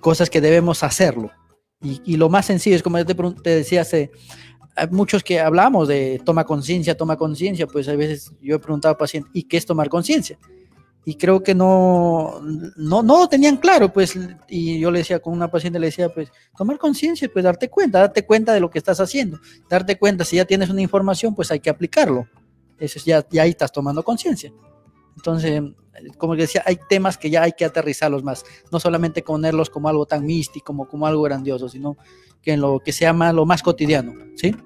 cosas 0.00 0.30
que 0.30 0.40
debemos 0.40 0.82
hacerlo. 0.82 1.30
Y, 1.80 2.00
y 2.04 2.16
lo 2.16 2.28
más 2.28 2.46
sencillo 2.46 2.76
es 2.76 2.82
como 2.82 2.98
yo 2.98 3.06
te, 3.06 3.14
te 3.14 3.50
decía 3.50 3.82
hace, 3.82 4.10
muchos 4.90 5.22
que 5.24 5.40
hablamos 5.40 5.88
de 5.88 6.20
toma 6.24 6.44
conciencia, 6.44 6.96
toma 6.96 7.16
conciencia, 7.16 7.66
pues 7.66 7.88
a 7.88 7.96
veces 7.96 8.32
yo 8.40 8.56
he 8.56 8.58
preguntado 8.58 8.92
al 8.92 8.98
paciente, 8.98 9.30
¿y 9.32 9.44
qué 9.44 9.56
es 9.56 9.66
tomar 9.66 9.88
conciencia? 9.88 10.38
Y 11.08 11.14
creo 11.14 11.40
que 11.40 11.54
no, 11.54 12.40
no, 12.76 13.00
no 13.00 13.18
lo 13.20 13.28
tenían 13.28 13.58
claro, 13.58 13.92
pues, 13.92 14.18
y 14.48 14.80
yo 14.80 14.90
le 14.90 14.98
decía 14.98 15.20
con 15.20 15.32
una 15.32 15.48
paciente, 15.48 15.78
le 15.78 15.86
decía, 15.86 16.08
pues, 16.08 16.32
tomar 16.58 16.78
conciencia, 16.78 17.30
pues, 17.32 17.44
darte 17.44 17.70
cuenta, 17.70 18.00
darte 18.00 18.26
cuenta 18.26 18.52
de 18.52 18.58
lo 18.58 18.68
que 18.68 18.78
estás 18.78 18.98
haciendo, 18.98 19.38
darte 19.70 19.96
cuenta, 19.96 20.24
si 20.24 20.34
ya 20.34 20.44
tienes 20.44 20.68
una 20.68 20.82
información, 20.82 21.32
pues 21.32 21.52
hay 21.52 21.60
que 21.60 21.70
aplicarlo, 21.70 22.26
eso 22.76 22.98
es 22.98 23.04
ya, 23.04 23.24
ya 23.30 23.42
ahí 23.42 23.50
estás 23.50 23.70
tomando 23.70 24.02
conciencia. 24.02 24.52
Entonces, 25.14 25.62
como 26.18 26.34
decía, 26.34 26.64
hay 26.66 26.76
temas 26.88 27.16
que 27.16 27.30
ya 27.30 27.44
hay 27.44 27.52
que 27.52 27.64
aterrizarlos 27.64 28.24
más, 28.24 28.44
no 28.72 28.80
solamente 28.80 29.22
ponerlos 29.22 29.70
como 29.70 29.88
algo 29.88 30.06
tan 30.06 30.26
místico, 30.26 30.66
como, 30.66 30.88
como 30.88 31.06
algo 31.06 31.22
grandioso, 31.22 31.68
sino 31.68 31.96
que 32.42 32.54
en 32.54 32.60
lo 32.60 32.80
que 32.80 32.92
se 32.92 33.04
llama 33.04 33.32
lo 33.32 33.46
más 33.46 33.62
cotidiano, 33.62 34.12
¿sí? 34.34 34.56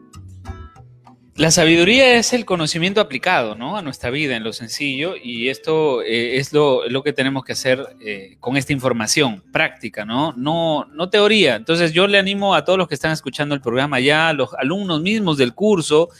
La 1.37 1.51
sabiduría 1.51 2.17
es 2.17 2.33
el 2.33 2.45
conocimiento 2.45 3.01
aplicado 3.01 3.55
¿no? 3.55 3.77
a 3.77 3.83
nuestra 3.83 4.11
vida 4.11 4.37
en 4.37 4.45
lo 4.45 4.53
sencillo 4.53 5.15
y 5.17 5.49
esto 5.49 6.03
eh, 6.03 6.37
es 6.37 6.53
lo, 6.53 6.89
lo, 6.89 7.03
que 7.03 7.13
tenemos 7.13 7.45
que 7.45 7.53
hacer 7.53 7.97
eh, 8.01 8.37
con 8.41 8.57
esta 8.57 8.73
información 8.73 9.43
práctica, 9.53 10.05
¿no? 10.05 10.35
¿no? 10.37 10.87
No 10.93 11.09
teoría. 11.09 11.57
Entonces 11.57 11.93
yo 11.93 12.07
le 12.07 12.19
animo 12.19 12.55
a 12.55 12.65
todos 12.65 12.79
los 12.79 12.89
que 12.89 12.95
están 12.95 13.13
escuchando 13.13 13.55
el 13.55 13.61
programa 13.61 14.01
ya, 14.01 14.33
los 14.33 14.53
alumnos 14.55 15.01
mismos 15.01 15.39
del 15.39 15.55
curso, 15.55 16.11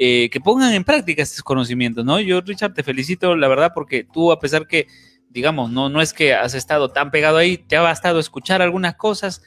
eh, 0.00 0.30
que 0.30 0.40
pongan 0.40 0.72
en 0.74 0.84
práctica 0.84 1.24
estos 1.24 1.42
conocimientos, 1.42 2.04
¿no? 2.04 2.20
Yo, 2.20 2.40
Richard, 2.40 2.72
te 2.72 2.84
felicito, 2.84 3.34
la 3.34 3.48
verdad, 3.48 3.72
porque 3.74 4.04
tú, 4.04 4.30
a 4.30 4.38
pesar 4.38 4.68
que, 4.68 4.86
digamos, 5.28 5.72
no, 5.72 5.88
no 5.88 6.00
es 6.00 6.12
que 6.12 6.34
has 6.34 6.54
estado 6.54 6.90
tan 6.90 7.10
pegado 7.10 7.36
ahí, 7.36 7.58
te 7.58 7.76
ha 7.76 7.80
bastado 7.80 8.20
escuchar 8.20 8.62
algunas 8.62 8.94
cosas, 8.94 9.42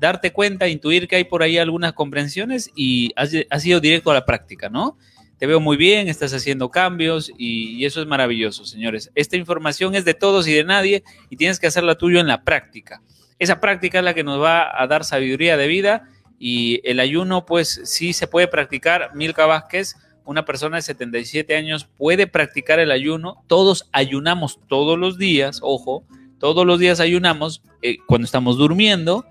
darte 0.00 0.32
cuenta, 0.32 0.68
intuir 0.68 1.08
que 1.08 1.16
hay 1.16 1.24
por 1.24 1.42
ahí 1.42 1.58
algunas 1.58 1.92
comprensiones 1.92 2.70
y 2.74 3.12
has, 3.16 3.64
ido 3.64 3.80
directo 3.80 4.10
a 4.10 4.14
la 4.14 4.24
práctica, 4.24 4.68
¿no? 4.68 4.96
Te 5.38 5.46
veo 5.46 5.60
muy 5.60 5.76
bien, 5.76 6.08
estás 6.08 6.34
haciendo 6.34 6.68
cambios 6.70 7.30
y, 7.38 7.76
y, 7.76 7.84
eso 7.84 8.00
es 8.00 8.08
maravilloso, 8.08 8.64
señores. 8.64 9.12
Esta 9.14 9.36
información 9.36 9.94
es 9.94 10.04
de 10.04 10.14
todos 10.14 10.48
y 10.48 10.52
de 10.52 10.64
nadie 10.64 11.04
y 11.30 11.36
tienes 11.36 11.60
que 11.60 11.68
hacerla 11.68 11.96
tuyo 11.96 12.18
en 12.18 12.26
la 12.26 12.42
práctica. 12.42 13.02
Esa 13.38 13.60
práctica 13.60 13.98
es 13.98 14.04
la 14.04 14.14
que 14.14 14.24
nos 14.24 14.42
va 14.42 14.68
a 14.82 14.86
dar 14.88 15.04
sabiduría 15.04 15.56
de 15.56 15.68
vida 15.68 16.08
y 16.38 16.80
el 16.84 17.00
ayuno, 17.00 17.46
pues 17.46 17.80
sí 17.84 18.12
se 18.12 18.26
puede 18.26 18.48
practicar. 18.48 19.14
Milka 19.14 19.46
Vázquez, 19.46 19.96
una 20.24 20.44
persona 20.44 20.76
de 20.76 20.82
77 20.82 21.56
años, 21.56 21.88
puede 21.96 22.26
practicar 22.26 22.78
el 22.78 22.90
ayuno. 22.90 23.42
Todos 23.46 23.88
ayunamos 23.92 24.60
todos 24.68 24.98
los 24.98 25.18
días, 25.18 25.60
ojo, 25.62 26.04
todos 26.38 26.66
los 26.66 26.78
días 26.78 27.00
ayunamos 27.00 27.62
eh, 27.82 27.98
cuando 28.06 28.24
estamos 28.24 28.56
durmiendo, 28.56 29.26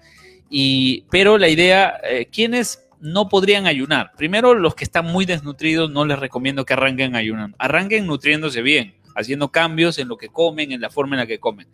y, 0.49 1.03
pero 1.10 1.38
la 1.38 1.49
idea, 1.49 1.99
eh, 2.03 2.28
¿quiénes 2.32 2.88
no 2.99 3.30
podrían 3.30 3.68
ayunar? 3.68 4.12
Primero, 4.18 4.53
los 4.53 4.76
que 4.76 4.84
están 4.84 5.05
muy 5.05 5.26
desnutridos, 5.26 5.91
no 5.91 6.05
les 6.05 6.20
recomiendo 6.20 6.66
que 6.66 6.74
arranquen 6.74 7.16
ayunando. 7.16 7.55
Arranquen 7.60 8.05
nutriéndose 8.08 8.62
bien, 8.62 8.95
haciendo 9.16 9.49
cambios 9.51 9.97
en 9.99 10.08
lo 10.08 10.18
que 10.18 10.30
comen, 10.30 10.72
en 10.72 10.82
la 10.82 10.89
forma 10.89 11.16
en 11.16 11.20
la 11.22 11.28
que 11.28 11.39
comen. 11.39 11.68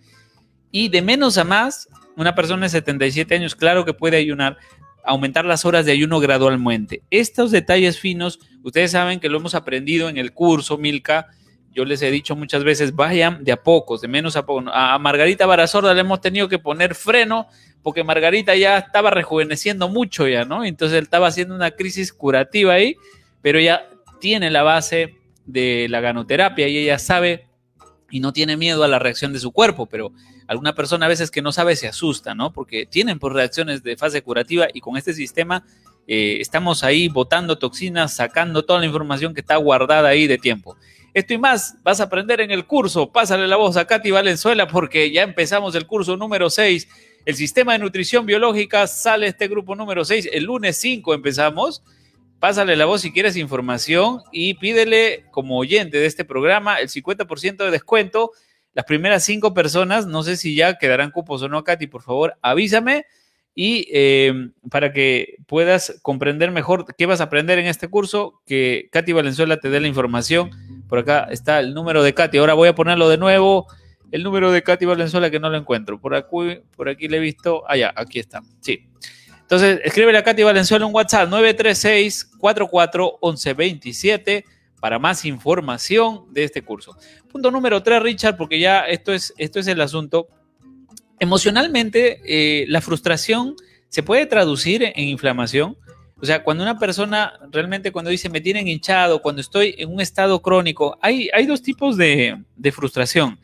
Y 0.71 0.89
de 0.89 1.01
menos 1.01 1.37
a 1.37 1.43
más, 1.43 1.87
una 2.15 2.33
persona 2.35 2.63
de 2.63 2.69
77 2.69 3.35
años, 3.35 3.55
claro 3.55 3.85
que 3.85 3.93
puede 3.93 4.17
ayunar, 4.17 4.57
aumentar 5.03 5.45
las 5.45 5.65
horas 5.65 5.85
de 5.85 5.91
ayuno 5.91 6.19
gradualmente. 6.19 7.03
Estos 7.09 7.51
detalles 7.51 7.99
finos, 7.99 8.39
ustedes 8.63 8.91
saben 8.91 9.19
que 9.19 9.29
lo 9.29 9.37
hemos 9.37 9.55
aprendido 9.55 10.09
en 10.09 10.17
el 10.17 10.33
curso 10.33 10.77
Milka, 10.77 11.27
yo 11.73 11.85
les 11.85 12.01
he 12.01 12.11
dicho 12.11 12.35
muchas 12.35 12.63
veces, 12.63 12.95
vayan 12.95 13.43
de 13.43 13.51
a 13.51 13.57
pocos, 13.57 14.01
de 14.01 14.07
menos 14.07 14.35
a 14.35 14.45
poco. 14.45 14.69
A 14.71 14.97
Margarita 14.99 15.45
Barazorda 15.45 15.93
le 15.93 16.01
hemos 16.01 16.21
tenido 16.21 16.47
que 16.47 16.59
poner 16.59 16.95
freno 16.95 17.47
porque 17.81 18.03
Margarita 18.03 18.55
ya 18.55 18.77
estaba 18.77 19.09
rejuveneciendo 19.09 19.89
mucho 19.89 20.27
ya, 20.27 20.45
¿no? 20.45 20.63
Entonces 20.63 20.97
él 20.97 21.03
estaba 21.03 21.27
haciendo 21.27 21.53
una 21.55 21.71
crisis 21.71 22.13
curativa 22.13 22.73
ahí, 22.73 22.95
pero 23.41 23.59
ya 23.59 23.87
tiene 24.21 24.49
la 24.49 24.63
base 24.63 25.15
de 25.45 25.87
la 25.89 25.99
ganoterapia 25.99 26.67
y 26.67 26.77
ella 26.77 26.97
sabe 26.97 27.47
y 28.09 28.19
no 28.19 28.31
tiene 28.31 28.55
miedo 28.55 28.83
a 28.83 28.87
la 28.87 28.99
reacción 28.99 29.33
de 29.33 29.39
su 29.39 29.51
cuerpo, 29.51 29.87
pero 29.87 30.13
alguna 30.47 30.75
persona 30.75 31.07
a 31.07 31.09
veces 31.09 31.31
que 31.31 31.41
no 31.41 31.51
sabe 31.51 31.75
se 31.75 31.87
asusta, 31.87 32.35
¿no? 32.35 32.53
Porque 32.53 32.85
tienen 32.85 33.19
por 33.19 33.31
pues, 33.31 33.41
reacciones 33.41 33.83
de 33.83 33.97
fase 33.97 34.21
curativa 34.21 34.67
y 34.73 34.79
con 34.79 34.95
este 34.97 35.13
sistema 35.13 35.65
eh, 36.07 36.37
estamos 36.39 36.83
ahí 36.83 37.07
botando 37.07 37.57
toxinas, 37.57 38.15
sacando 38.15 38.63
toda 38.63 38.79
la 38.79 38.85
información 38.85 39.33
que 39.33 39.41
está 39.41 39.55
guardada 39.57 40.09
ahí 40.09 40.27
de 40.27 40.37
tiempo. 40.37 40.77
Esto 41.13 41.33
y 41.33 41.37
más 41.37 41.75
vas 41.83 41.99
a 41.99 42.05
aprender 42.05 42.41
en 42.41 42.51
el 42.51 42.65
curso. 42.65 43.11
Pásale 43.11 43.47
la 43.47 43.55
voz 43.55 43.77
a 43.77 43.85
Katy 43.85 44.11
Valenzuela 44.11 44.67
porque 44.67 45.11
ya 45.11 45.21
empezamos 45.21 45.75
el 45.75 45.85
curso 45.85 46.17
número 46.17 46.49
6. 46.49 46.87
El 47.25 47.35
sistema 47.35 47.73
de 47.73 47.79
nutrición 47.79 48.25
biológica 48.25 48.87
sale 48.87 49.27
este 49.27 49.47
grupo 49.47 49.75
número 49.75 50.03
6. 50.03 50.29
El 50.31 50.45
lunes 50.45 50.77
5 50.77 51.13
empezamos. 51.13 51.83
Pásale 52.39 52.75
la 52.75 52.85
voz 52.85 53.01
si 53.01 53.13
quieres 53.13 53.37
información 53.37 54.21
y 54.31 54.55
pídele 54.55 55.25
como 55.31 55.57
oyente 55.57 55.97
de 55.97 56.07
este 56.07 56.25
programa 56.25 56.79
el 56.79 56.89
50% 56.89 57.57
de 57.57 57.71
descuento. 57.71 58.31
Las 58.73 58.85
primeras 58.85 59.23
cinco 59.23 59.53
personas, 59.53 60.07
no 60.07 60.23
sé 60.23 60.35
si 60.35 60.55
ya 60.55 60.77
quedarán 60.77 61.11
cupos 61.11 61.43
o 61.43 61.47
no, 61.47 61.63
Katy, 61.63 61.87
por 61.87 62.01
favor, 62.01 62.35
avísame 62.41 63.05
y 63.55 63.87
eh, 63.93 64.49
para 64.71 64.91
que 64.91 65.37
puedas 65.47 65.99
comprender 66.01 66.51
mejor 66.51 66.85
qué 66.97 67.05
vas 67.05 67.21
a 67.21 67.25
aprender 67.25 67.59
en 67.59 67.67
este 67.67 67.87
curso, 67.87 68.41
que 68.45 68.89
Katy 68.91 69.13
Valenzuela 69.13 69.57
te 69.57 69.69
dé 69.69 69.79
la 69.79 69.87
información. 69.87 70.49
Por 70.87 70.99
acá 70.99 71.27
está 71.31 71.59
el 71.59 71.73
número 71.73 72.03
de 72.03 72.13
Katy. 72.13 72.37
Ahora 72.37 72.53
voy 72.53 72.69
a 72.69 72.75
ponerlo 72.75 73.09
de 73.09 73.17
nuevo. 73.17 73.67
El 74.11 74.23
número 74.23 74.51
de 74.51 74.61
Katy 74.61 74.85
Valenzuela 74.85 75.31
que 75.31 75.39
no 75.39 75.49
lo 75.49 75.57
encuentro. 75.57 75.99
Por 75.99 76.13
aquí, 76.15 76.61
por 76.75 76.89
aquí 76.89 77.07
le 77.07 77.17
he 77.17 77.19
visto. 77.19 77.63
Ah, 77.67 77.93
aquí 77.95 78.19
está. 78.19 78.41
Sí. 78.61 78.87
Entonces, 79.41 79.81
escríbele 79.83 80.17
a 80.17 80.23
Katy 80.23 80.43
Valenzuela 80.43 80.85
un 80.85 80.93
WhatsApp 80.93 81.29
936 81.29 82.25
44 82.37 83.19
1127 83.21 84.45
para 84.79 84.99
más 84.99 85.25
información 85.25 86.25
de 86.31 86.43
este 86.43 86.61
curso. 86.61 86.97
Punto 87.31 87.49
número 87.49 87.81
3, 87.81 88.03
Richard, 88.03 88.37
porque 88.37 88.59
ya 88.59 88.81
esto 88.81 89.13
es, 89.13 89.33
esto 89.37 89.59
es 89.59 89.67
el 89.67 89.79
asunto 89.81 90.27
emocionalmente, 91.19 92.19
eh, 92.25 92.65
la 92.67 92.81
frustración 92.81 93.55
se 93.87 94.03
puede 94.03 94.25
traducir 94.25 94.83
en 94.83 95.07
inflamación. 95.07 95.77
O 96.23 96.25
sea, 96.25 96.41
cuando 96.41 96.63
una 96.63 96.79
persona 96.79 97.37
realmente 97.51 97.91
cuando 97.91 98.09
dice 98.09 98.29
me 98.29 98.39
tienen 98.39 98.69
hinchado, 98.69 99.21
cuando 99.21 99.41
estoy 99.41 99.75
en 99.77 99.91
un 99.91 99.99
estado 99.99 100.41
crónico, 100.41 100.97
hay, 101.01 101.29
hay 101.33 101.45
dos 101.45 101.61
tipos 101.61 101.97
de, 101.97 102.41
frustración. 102.71 103.41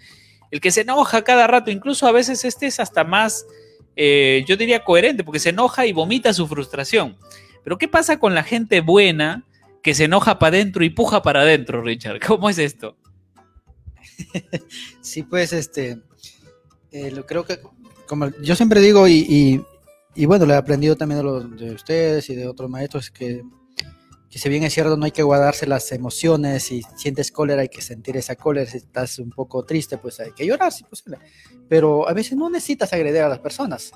El 0.50 0.62
que 0.62 0.72
se 0.72 0.82
enoja 0.82 1.22
cada 1.26 1.46
rato, 1.46 1.72
incluso 1.72 2.08
a 2.08 2.14
veces 2.14 2.46
este 2.46 2.68
es 2.68 2.80
hasta 2.80 3.04
más, 3.04 3.46
eh, 3.98 4.46
yo 4.48 4.56
diría, 4.56 4.86
coherente, 4.86 5.26
porque 5.26 5.40
se 5.40 5.50
enoja 5.50 5.88
y 5.88 5.92
vomita 5.92 6.34
su 6.34 6.48
frustración. 6.48 7.18
Pero 7.66 7.78
¿qué 7.78 7.90
pasa 7.90 8.18
con 8.18 8.34
la 8.34 8.44
gente 8.44 8.80
buena 8.80 9.44
que 9.84 9.94
se 9.94 10.06
enoja 10.06 10.40
para 10.40 10.56
adentro 10.56 10.86
y 10.86 10.90
puja 10.90 11.22
para 11.22 11.42
adentro, 11.42 11.82
Richard? 11.82 12.22
¿Cómo 12.26 12.50
es 12.50 12.60
esto? 12.60 12.96
Sí, 15.02 15.24
pues 15.24 15.52
este, 15.52 16.00
eh, 16.94 17.12
lo 17.12 17.26
creo 17.26 17.44
que, 17.44 17.60
como 18.08 18.30
yo 18.42 18.56
siempre 18.56 18.80
digo, 18.80 19.06
y, 19.06 19.66
bueno, 20.26 20.46
lo 20.46 20.54
he 20.54 20.58
aprendido 20.58 20.96
también 20.96 21.22
de 21.58 21.72
ustedes 21.72 22.30
y 22.30 22.36
de 22.36 22.48
otros 22.48 22.70
maestros, 22.70 23.10
que, 23.10 23.44
que 24.30 24.40
si 24.40 24.50
bien 24.50 24.64
es 24.64 24.74
cierto, 24.74 24.98
no 24.98 25.06
hay 25.06 25.12
que 25.12 25.24
guardarse 25.24 25.66
las 25.66 25.92
emociones, 25.92 26.64
si 26.64 26.82
sientes 26.96 27.32
cólera 27.32 27.62
hay 27.62 27.70
que 27.70 27.82
sentir 27.82 28.18
esa 28.18 28.36
cólera, 28.36 28.70
si 28.70 28.78
estás 28.78 29.20
un 29.20 29.30
poco 29.30 29.64
triste, 29.64 29.98
pues 29.98 30.20
hay 30.20 30.32
que 30.32 30.46
llorar, 30.46 30.72
si 30.72 30.84
posible. 30.84 31.18
Pero 31.68 32.08
a 32.08 32.14
veces 32.14 32.38
no 32.38 32.50
necesitas 32.50 32.92
agredir 32.94 33.22
a 33.22 33.30
las 33.30 33.40
personas. 33.40 33.92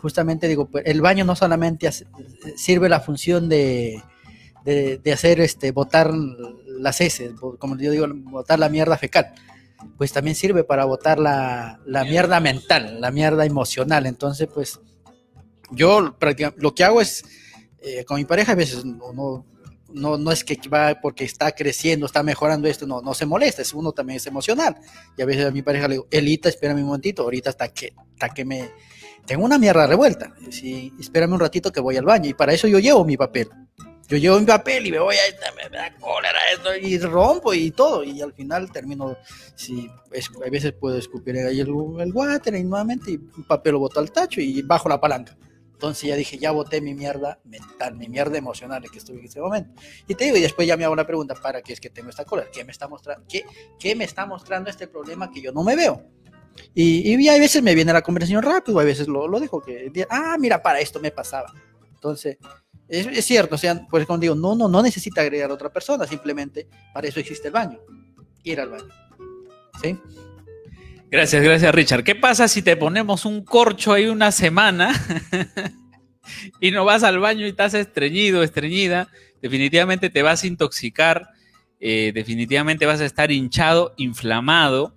justamente 0.00 0.48
digo, 0.48 0.66
pues, 0.68 0.84
el 0.86 1.00
baño 1.00 1.24
no 1.24 1.36
solamente 1.36 1.88
sirve 2.56 2.88
la 2.88 3.00
función 3.00 3.48
de, 3.48 4.02
de, 4.64 4.98
de, 4.98 5.12
hacer 5.12 5.40
este 5.40 5.70
botar 5.70 6.12
las 6.66 7.00
heces, 7.00 7.32
como 7.58 7.76
yo 7.78 7.90
digo, 7.90 8.06
botar 8.08 8.58
la 8.58 8.68
mierda 8.68 8.96
fecal 8.96 9.32
pues 9.96 10.12
también 10.12 10.36
sirve 10.36 10.64
para 10.64 10.84
botar 10.84 11.18
la, 11.18 11.80
mierda 12.08 12.40
mental, 12.40 13.00
la 13.00 13.10
mierda 13.10 13.44
emocional. 13.44 14.06
Entonces, 14.06 14.48
pues 14.52 14.80
yo 15.70 16.14
lo 16.56 16.74
que 16.74 16.84
hago 16.84 17.00
es, 17.00 17.24
eh, 17.80 18.04
con 18.04 18.16
mi 18.16 18.24
pareja 18.24 18.52
a 18.52 18.56
veces 18.56 18.84
no, 18.84 19.44
no, 19.92 20.18
no, 20.18 20.32
es 20.32 20.44
que 20.44 20.58
va 20.68 20.98
porque 21.00 21.24
está 21.24 21.52
creciendo, 21.52 22.06
está 22.06 22.22
mejorando 22.22 22.68
esto, 22.68 22.86
no, 22.86 23.00
no 23.00 23.14
se 23.14 23.26
molesta, 23.26 23.62
es 23.62 23.72
uno 23.72 23.92
también 23.92 24.18
es 24.18 24.26
emocional. 24.26 24.76
Y 25.16 25.22
a 25.22 25.26
veces 25.26 25.46
a 25.46 25.50
mi 25.50 25.62
pareja 25.62 25.88
le 25.88 25.94
digo, 25.94 26.06
Elita, 26.10 26.48
espérame 26.48 26.78
un 26.78 26.86
momentito, 26.86 27.22
ahorita 27.22 27.50
hasta 27.50 27.68
que, 27.68 27.94
hasta 28.12 28.28
que 28.30 28.44
me... 28.44 28.70
Tengo 29.26 29.44
una 29.44 29.58
mierda 29.58 29.86
revuelta, 29.86 30.32
sí, 30.48 30.90
espérame 30.98 31.34
un 31.34 31.40
ratito 31.40 31.70
que 31.70 31.80
voy 31.80 31.98
al 31.98 32.04
baño 32.06 32.30
y 32.30 32.34
para 32.34 32.54
eso 32.54 32.66
yo 32.66 32.78
llevo 32.78 33.04
mi 33.04 33.18
papel 33.18 33.50
yo 34.08 34.16
llevo 34.16 34.40
mi 34.40 34.46
papel 34.46 34.86
y 34.86 34.90
me 34.90 34.98
voy 34.98 35.16
a 35.16 35.54
me, 35.54 35.76
da 35.76 35.94
cólera 35.96 36.38
esto 36.54 36.74
y 36.74 36.98
rompo 36.98 37.52
y 37.52 37.70
todo. 37.70 38.02
Y 38.02 38.22
al 38.22 38.32
final 38.32 38.72
termino 38.72 39.16
si 39.54 39.86
a 39.86 40.50
veces 40.50 40.72
puedo 40.72 40.96
escupir 40.96 41.36
ahí 41.36 41.60
el, 41.60 41.68
el 41.68 42.12
water 42.14 42.54
y 42.54 42.64
nuevamente 42.64 43.12
y 43.12 43.16
un 43.16 43.44
papel 43.46 43.72
lo 43.72 43.80
boto 43.80 44.00
al 44.00 44.10
tacho 44.10 44.40
y 44.40 44.62
bajo 44.62 44.88
la 44.88 44.98
palanca. 44.98 45.36
Entonces 45.72 46.08
ya 46.08 46.16
dije 46.16 46.38
ya 46.38 46.52
boté 46.52 46.80
mi 46.80 46.94
mierda 46.94 47.38
mental 47.44 47.94
mi 47.94 48.08
mierda 48.08 48.36
emocional 48.38 48.82
que 48.90 48.98
estuve 48.98 49.20
en 49.20 49.26
ese 49.26 49.40
momento. 49.40 49.78
Y 50.08 50.14
te 50.14 50.24
digo 50.24 50.38
y 50.38 50.40
después 50.40 50.66
ya 50.66 50.76
me 50.78 50.84
hago 50.84 50.96
la 50.96 51.06
pregunta 51.06 51.34
para 51.34 51.60
qué 51.60 51.74
es 51.74 51.80
que 51.80 51.90
tengo 51.90 52.08
esta 52.08 52.24
cólera 52.24 52.50
qué 52.50 52.64
me 52.64 52.72
está 52.72 52.88
mostrando 52.88 53.26
qué, 53.28 53.44
qué 53.78 53.94
me 53.94 54.04
está 54.04 54.24
mostrando 54.26 54.70
este 54.70 54.88
problema 54.88 55.30
que 55.30 55.42
yo 55.42 55.52
no 55.52 55.62
me 55.62 55.76
veo 55.76 56.02
y, 56.74 57.14
y 57.14 57.28
a 57.28 57.38
veces 57.38 57.62
me 57.62 57.76
viene 57.76 57.92
la 57.92 58.02
conversación 58.02 58.42
rápido 58.42 58.80
a 58.80 58.84
veces 58.84 59.06
lo, 59.06 59.28
lo 59.28 59.38
dejo 59.38 59.60
que 59.60 59.92
ah 60.10 60.36
mira 60.40 60.60
para 60.62 60.80
esto 60.80 60.98
me 60.98 61.12
pasaba. 61.12 61.52
Entonces 61.94 62.38
es, 62.88 63.24
cierto, 63.24 63.56
o 63.56 63.58
sea, 63.58 63.86
pues 63.88 64.06
como 64.06 64.18
digo, 64.18 64.34
no, 64.34 64.54
no, 64.54 64.68
no 64.68 64.82
necesita 64.82 65.20
agregar 65.20 65.50
a 65.50 65.54
otra 65.54 65.70
persona, 65.70 66.06
simplemente 66.06 66.68
para 66.94 67.06
eso 67.06 67.20
existe 67.20 67.48
el 67.48 67.54
baño, 67.54 67.78
ir 68.44 68.60
al 68.60 68.70
baño. 68.70 68.88
¿Sí? 69.82 69.98
Gracias, 71.10 71.42
gracias 71.42 71.74
Richard. 71.74 72.04
¿Qué 72.04 72.14
pasa 72.14 72.48
si 72.48 72.62
te 72.62 72.76
ponemos 72.76 73.24
un 73.24 73.44
corcho 73.44 73.92
ahí 73.92 74.06
una 74.06 74.32
semana 74.32 74.92
y 76.60 76.70
no 76.70 76.84
vas 76.84 77.02
al 77.02 77.18
baño 77.18 77.46
y 77.46 77.50
estás 77.50 77.74
estreñido, 77.74 78.42
estreñida? 78.42 79.08
Definitivamente 79.40 80.10
te 80.10 80.22
vas 80.22 80.42
a 80.42 80.46
intoxicar, 80.46 81.28
eh, 81.80 82.12
definitivamente 82.14 82.86
vas 82.86 83.00
a 83.00 83.06
estar 83.06 83.30
hinchado, 83.30 83.94
inflamado. 83.96 84.94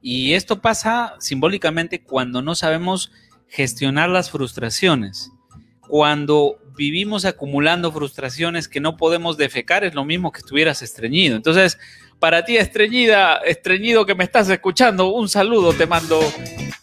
Y 0.00 0.34
esto 0.34 0.60
pasa 0.60 1.14
simbólicamente 1.18 2.02
cuando 2.02 2.42
no 2.42 2.54
sabemos 2.54 3.12
gestionar 3.48 4.08
las 4.08 4.30
frustraciones 4.30 5.30
cuando 5.88 6.58
vivimos 6.76 7.24
acumulando 7.24 7.92
frustraciones 7.92 8.68
que 8.68 8.80
no 8.80 8.96
podemos 8.96 9.36
defecar, 9.36 9.84
es 9.84 9.94
lo 9.94 10.04
mismo 10.04 10.32
que 10.32 10.40
estuvieras 10.40 10.82
estreñido. 10.82 11.36
Entonces, 11.36 11.78
para 12.18 12.44
ti, 12.44 12.56
estreñida, 12.56 13.38
estreñido 13.38 14.06
que 14.06 14.14
me 14.14 14.24
estás 14.24 14.48
escuchando, 14.48 15.08
un 15.08 15.28
saludo 15.28 15.72
te 15.72 15.86
mando 15.86 16.20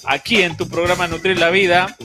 aquí 0.06 0.42
en 0.42 0.56
tu 0.58 0.68
programa 0.70 1.08
Nutrir 1.08 1.40
la 1.40 1.50
Vida. 1.50 1.96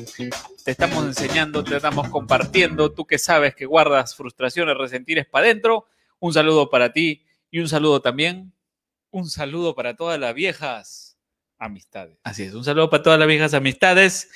Te 0.64 0.70
estamos 0.70 1.04
enseñando, 1.04 1.62
te 1.62 1.76
estamos 1.76 2.08
compartiendo. 2.08 2.92
Tú 2.92 3.06
que 3.06 3.18
sabes 3.18 3.54
que 3.54 3.66
guardas 3.66 4.16
frustraciones, 4.16 4.76
resentires 4.76 5.26
para 5.26 5.46
adentro. 5.46 5.86
Un 6.18 6.32
saludo 6.32 6.70
para 6.70 6.92
ti 6.92 7.24
y 7.50 7.60
un 7.60 7.68
saludo 7.68 8.00
también. 8.00 8.52
Un 9.10 9.28
saludo 9.28 9.74
para 9.74 9.96
todas 9.96 10.18
las 10.18 10.34
viejas 10.34 11.18
amistades. 11.58 12.18
Así 12.22 12.44
es, 12.44 12.54
un 12.54 12.64
saludo 12.64 12.90
para 12.90 13.02
todas 13.02 13.18
las 13.18 13.28
viejas 13.28 13.54
amistades. 13.54 14.30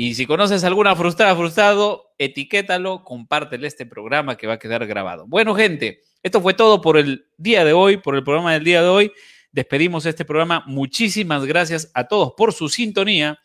Y 0.00 0.14
si 0.14 0.26
conoces 0.26 0.62
alguna 0.62 0.94
frustrada, 0.94 1.34
frustrado, 1.34 2.14
etiquétalo, 2.18 3.02
compártele 3.02 3.66
este 3.66 3.84
programa 3.84 4.36
que 4.36 4.46
va 4.46 4.52
a 4.52 4.58
quedar 4.60 4.86
grabado. 4.86 5.26
Bueno, 5.26 5.56
gente, 5.56 6.04
esto 6.22 6.40
fue 6.40 6.54
todo 6.54 6.80
por 6.80 6.98
el 6.98 7.26
día 7.36 7.64
de 7.64 7.72
hoy, 7.72 7.96
por 7.96 8.14
el 8.14 8.22
programa 8.22 8.52
del 8.52 8.62
día 8.62 8.80
de 8.80 8.86
hoy. 8.86 9.12
Despedimos 9.50 10.06
este 10.06 10.24
programa. 10.24 10.62
Muchísimas 10.68 11.44
gracias 11.46 11.90
a 11.94 12.06
todos 12.06 12.34
por 12.36 12.52
su 12.52 12.68
sintonía. 12.68 13.40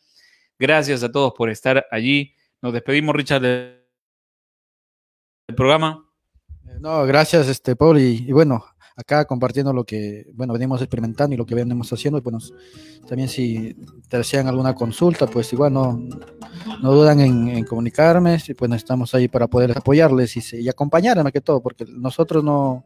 Gracias 0.60 1.02
a 1.02 1.12
todos 1.12 1.34
por 1.36 1.50
estar 1.50 1.88
allí. 1.90 2.36
Nos 2.62 2.72
despedimos, 2.72 3.16
Richard, 3.16 3.42
del 3.42 3.82
programa. 5.56 6.08
No, 6.80 7.04
gracias, 7.08 7.48
este, 7.48 7.76
Paul. 7.76 7.98
y 8.00 8.32
bueno, 8.32 8.64
acá 8.96 9.26
compartiendo 9.26 9.74
lo 9.74 9.84
que, 9.84 10.28
bueno, 10.34 10.54
venimos 10.54 10.82
experimentando 10.82 11.34
y 11.34 11.38
lo 11.38 11.46
que 11.46 11.56
venimos 11.56 11.92
haciendo. 11.92 12.18
Y 12.18 12.22
bueno, 12.22 12.40
también 13.08 13.30
si 13.30 13.76
te 14.08 14.18
desean 14.18 14.48
alguna 14.48 14.76
consulta, 14.76 15.28
pues 15.28 15.52
igual 15.54 15.74
no, 15.74 16.00
no 16.82 16.92
dudan 16.92 17.20
en, 17.20 17.64
comunicarme. 17.66 18.38
Y 18.48 18.54
pues 18.54 18.72
estamos 18.72 19.14
ahí 19.16 19.28
para 19.28 19.48
poder 19.48 19.78
apoyarles 19.78 20.54
y, 20.54 20.62
y 20.62 20.70
acompañarles 20.70 21.24
más 21.24 21.34
que 21.34 21.42
todo, 21.42 21.62
porque 21.62 21.86
nosotros 21.88 22.44
no, 22.44 22.86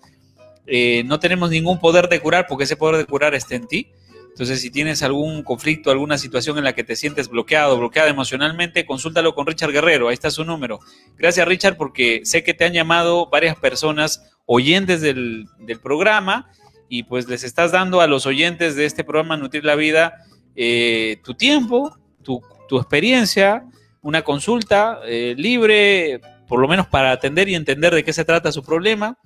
eh, 0.65 1.03
no 1.05 1.19
tenemos 1.19 1.49
ningún 1.49 1.80
poder 1.80 2.07
de 2.07 2.19
curar 2.19 2.45
porque 2.47 2.63
ese 2.63 2.78
poder 2.78 2.97
de 2.97 3.05
curar 3.05 3.36
está 3.36 3.55
en 3.55 3.67
ti. 3.67 3.91
Entonces, 4.30 4.61
si 4.61 4.69
tienes 4.69 5.01
algún 5.01 5.41
conflicto, 5.41 5.89
alguna 5.89 6.17
situación 6.19 6.59
en 6.59 6.63
la 6.63 6.73
que 6.73 6.84
te 6.84 6.95
sientes 6.95 7.28
bloqueado, 7.28 7.78
bloqueada 7.80 8.09
emocionalmente, 8.09 8.86
consúltalo 8.86 9.34
con 9.34 9.47
Richard 9.47 9.71
Guerrero, 9.71 10.09
ahí 10.09 10.13
está 10.13 10.30
su 10.30 10.45
número. 10.45 10.80
Gracias, 11.17 11.47
Richard, 11.47 11.75
porque 11.75 12.21
sé 12.23 12.43
que 12.43 12.53
te 12.53 12.63
han 12.63 12.73
llamado 12.73 13.30
varias 13.32 13.55
personas 13.55 14.32
oyentes 14.45 15.01
del, 15.01 15.47
programa 15.82 16.51
y 16.88 17.03
pues 17.03 17.28
les 17.28 17.43
estás 17.43 17.71
dando 17.71 17.99
a 17.99 18.07
los 18.07 18.28
oyentes 18.28 18.75
de 18.75 18.86
este 18.86 19.03
programa 19.03 19.38
Nutrir 19.38 19.65
la 19.65 19.75
Vida 19.75 20.13
eh, 20.55 21.17
tu 21.23 21.34
tiempo, 21.34 21.97
tu, 22.23 22.41
tu 22.69 22.78
experiencia, 22.78 23.65
una 24.02 24.22
consulta 24.24 25.00
eh, 25.06 25.36
libre, 25.38 26.22
por 26.48 26.60
lo 26.60 26.68
menos 26.68 26.88
para 26.88 27.12
atender 27.12 27.50
y 27.50 27.56
entender 27.56 27.93
de 27.93 28.04
qué 28.04 28.14
se 28.14 28.26
trata 28.26 28.52
su 28.52 28.64
problema. 28.64 29.18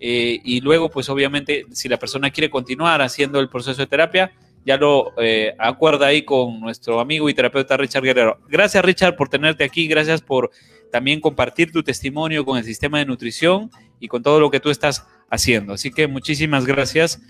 Eh, 0.00 0.40
y 0.44 0.60
luego, 0.60 0.90
pues 0.90 1.08
obviamente, 1.08 1.66
si 1.70 1.88
la 1.88 1.98
persona 1.98 2.30
quiere 2.30 2.50
continuar 2.50 3.00
haciendo 3.00 3.40
el 3.40 3.48
proceso 3.48 3.80
de 3.80 3.86
terapia, 3.86 4.32
ya 4.66 4.76
lo 4.76 5.12
eh, 5.18 5.54
acuerda 5.58 6.06
ahí 6.06 6.22
con 6.22 6.60
nuestro 6.60 7.00
amigo 7.00 7.28
y 7.28 7.34
terapeuta 7.34 7.76
Richard 7.76 8.02
Guerrero. 8.02 8.38
Gracias 8.48 8.84
Richard 8.84 9.14
por 9.14 9.28
tenerte 9.28 9.62
aquí, 9.62 9.86
gracias 9.86 10.22
por 10.22 10.50
también 10.90 11.20
compartir 11.20 11.70
tu 11.70 11.82
testimonio 11.82 12.44
con 12.44 12.56
el 12.56 12.64
sistema 12.64 12.98
de 12.98 13.04
nutrición 13.04 13.70
y 14.00 14.08
con 14.08 14.22
todo 14.22 14.40
lo 14.40 14.50
que 14.50 14.60
tú 14.60 14.70
estás 14.70 15.06
haciendo. 15.28 15.74
Así 15.74 15.90
que 15.90 16.06
muchísimas 16.06 16.64
gracias. 16.64 17.20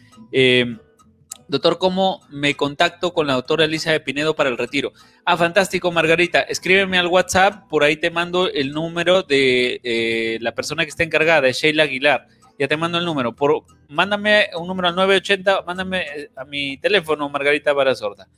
Doctor, 1.47 1.78
¿cómo 1.78 2.20
me 2.30 2.57
contacto 2.57 3.12
con 3.12 3.26
la 3.26 3.34
doctora 3.34 3.64
Elisa 3.64 3.92
de 3.92 4.01
Pinedo 4.01 4.34
para 4.34 4.49
el 4.49 4.57
retiro? 4.57 4.92
Ah, 5.24 5.36
fantástico, 5.36 5.92
Margarita. 5.92 6.40
Escríbeme 6.40 6.99
al 6.99 7.07
WhatsApp, 7.07 7.68
por 7.68 7.84
ahí 7.84 7.97
te 7.97 8.11
mando 8.11 8.49
el 8.49 8.72
número 8.72 9.22
de 9.22 9.80
eh, 9.84 10.38
la 10.40 10.55
persona 10.55 10.84
que 10.84 10.90
está 10.90 11.03
encargada, 11.03 11.51
Sheila 11.51 11.82
Aguilar. 11.82 12.28
Ya 12.59 12.68
te 12.68 12.76
mando 12.76 12.99
el 12.99 13.05
número. 13.05 13.34
Por, 13.34 13.64
mándame 13.88 14.49
un 14.59 14.66
número 14.66 14.88
al 14.88 14.97
980, 14.97 15.62
mándame 15.62 16.03
eh, 16.03 16.30
a 16.36 16.45
mi 16.45 16.78
teléfono, 16.78 17.28
Margarita 17.28 17.72
Barazorda. 17.72 18.28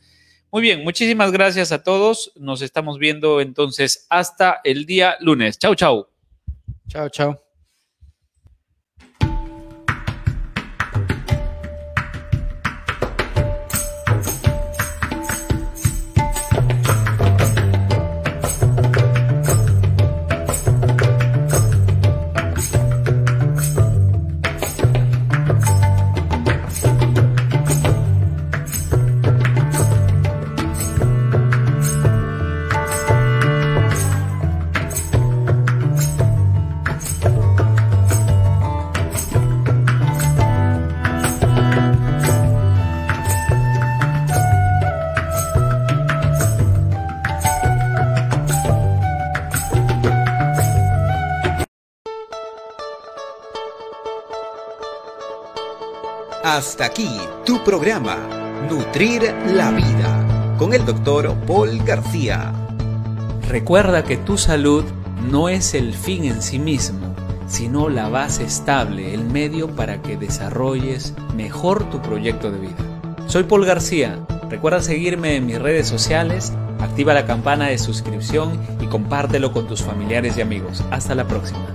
Muy 0.51 0.63
bien, 0.63 0.83
muchísimas 0.85 1.33
gracias 1.33 1.71
a 1.73 1.83
todos. 1.83 2.33
Nos 2.37 2.63
estamos 2.63 2.99
viendo 2.99 3.41
entonces 3.41 4.07
hasta 4.11 4.61
el 4.65 4.87
día 4.87 5.17
lunes. 5.21 5.59
Chau, 5.59 5.75
chau. 5.75 6.09
Chao, 6.89 7.09
chao. 7.09 7.46
Hasta 56.77 56.85
aquí 56.85 57.09
tu 57.47 57.65
programa, 57.65 58.19
Nutrir 58.69 59.35
la 59.55 59.71
Vida, 59.71 60.55
con 60.59 60.75
el 60.75 60.85
doctor 60.85 61.35
Paul 61.47 61.83
García. 61.85 62.53
Recuerda 63.49 64.05
que 64.05 64.19
tu 64.19 64.37
salud 64.37 64.85
no 65.31 65.49
es 65.49 65.73
el 65.73 65.95
fin 65.95 66.27
en 66.27 66.43
sí 66.43 66.59
mismo, 66.59 67.17
sino 67.49 67.89
la 67.89 68.11
base 68.11 68.45
estable, 68.45 69.15
el 69.15 69.25
medio 69.25 69.75
para 69.75 70.03
que 70.03 70.19
desarrolles 70.19 71.15
mejor 71.35 71.89
tu 71.89 72.03
proyecto 72.03 72.51
de 72.51 72.59
vida. 72.59 73.01
Soy 73.27 73.45
Paul 73.45 73.65
García. 73.65 74.19
Recuerda 74.51 74.83
seguirme 74.83 75.37
en 75.37 75.47
mis 75.47 75.59
redes 75.59 75.89
sociales, 75.89 76.53
activa 76.79 77.15
la 77.15 77.25
campana 77.25 77.69
de 77.69 77.79
suscripción 77.79 78.61
y 78.83 78.87
compártelo 78.87 79.51
con 79.51 79.67
tus 79.67 79.83
familiares 79.83 80.37
y 80.37 80.43
amigos. 80.43 80.85
Hasta 80.91 81.15
la 81.15 81.27
próxima. 81.27 81.75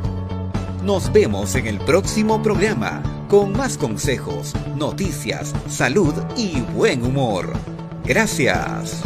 Nos 0.84 1.12
vemos 1.12 1.56
en 1.56 1.66
el 1.66 1.80
próximo 1.80 2.44
programa 2.44 3.02
con 3.32 3.54
más 3.54 3.78
consejos, 3.78 4.54
noticias, 4.76 5.54
salud 5.70 6.14
y 6.36 6.60
buen 6.76 7.02
humor. 7.02 7.54
Gracias. 8.04 9.04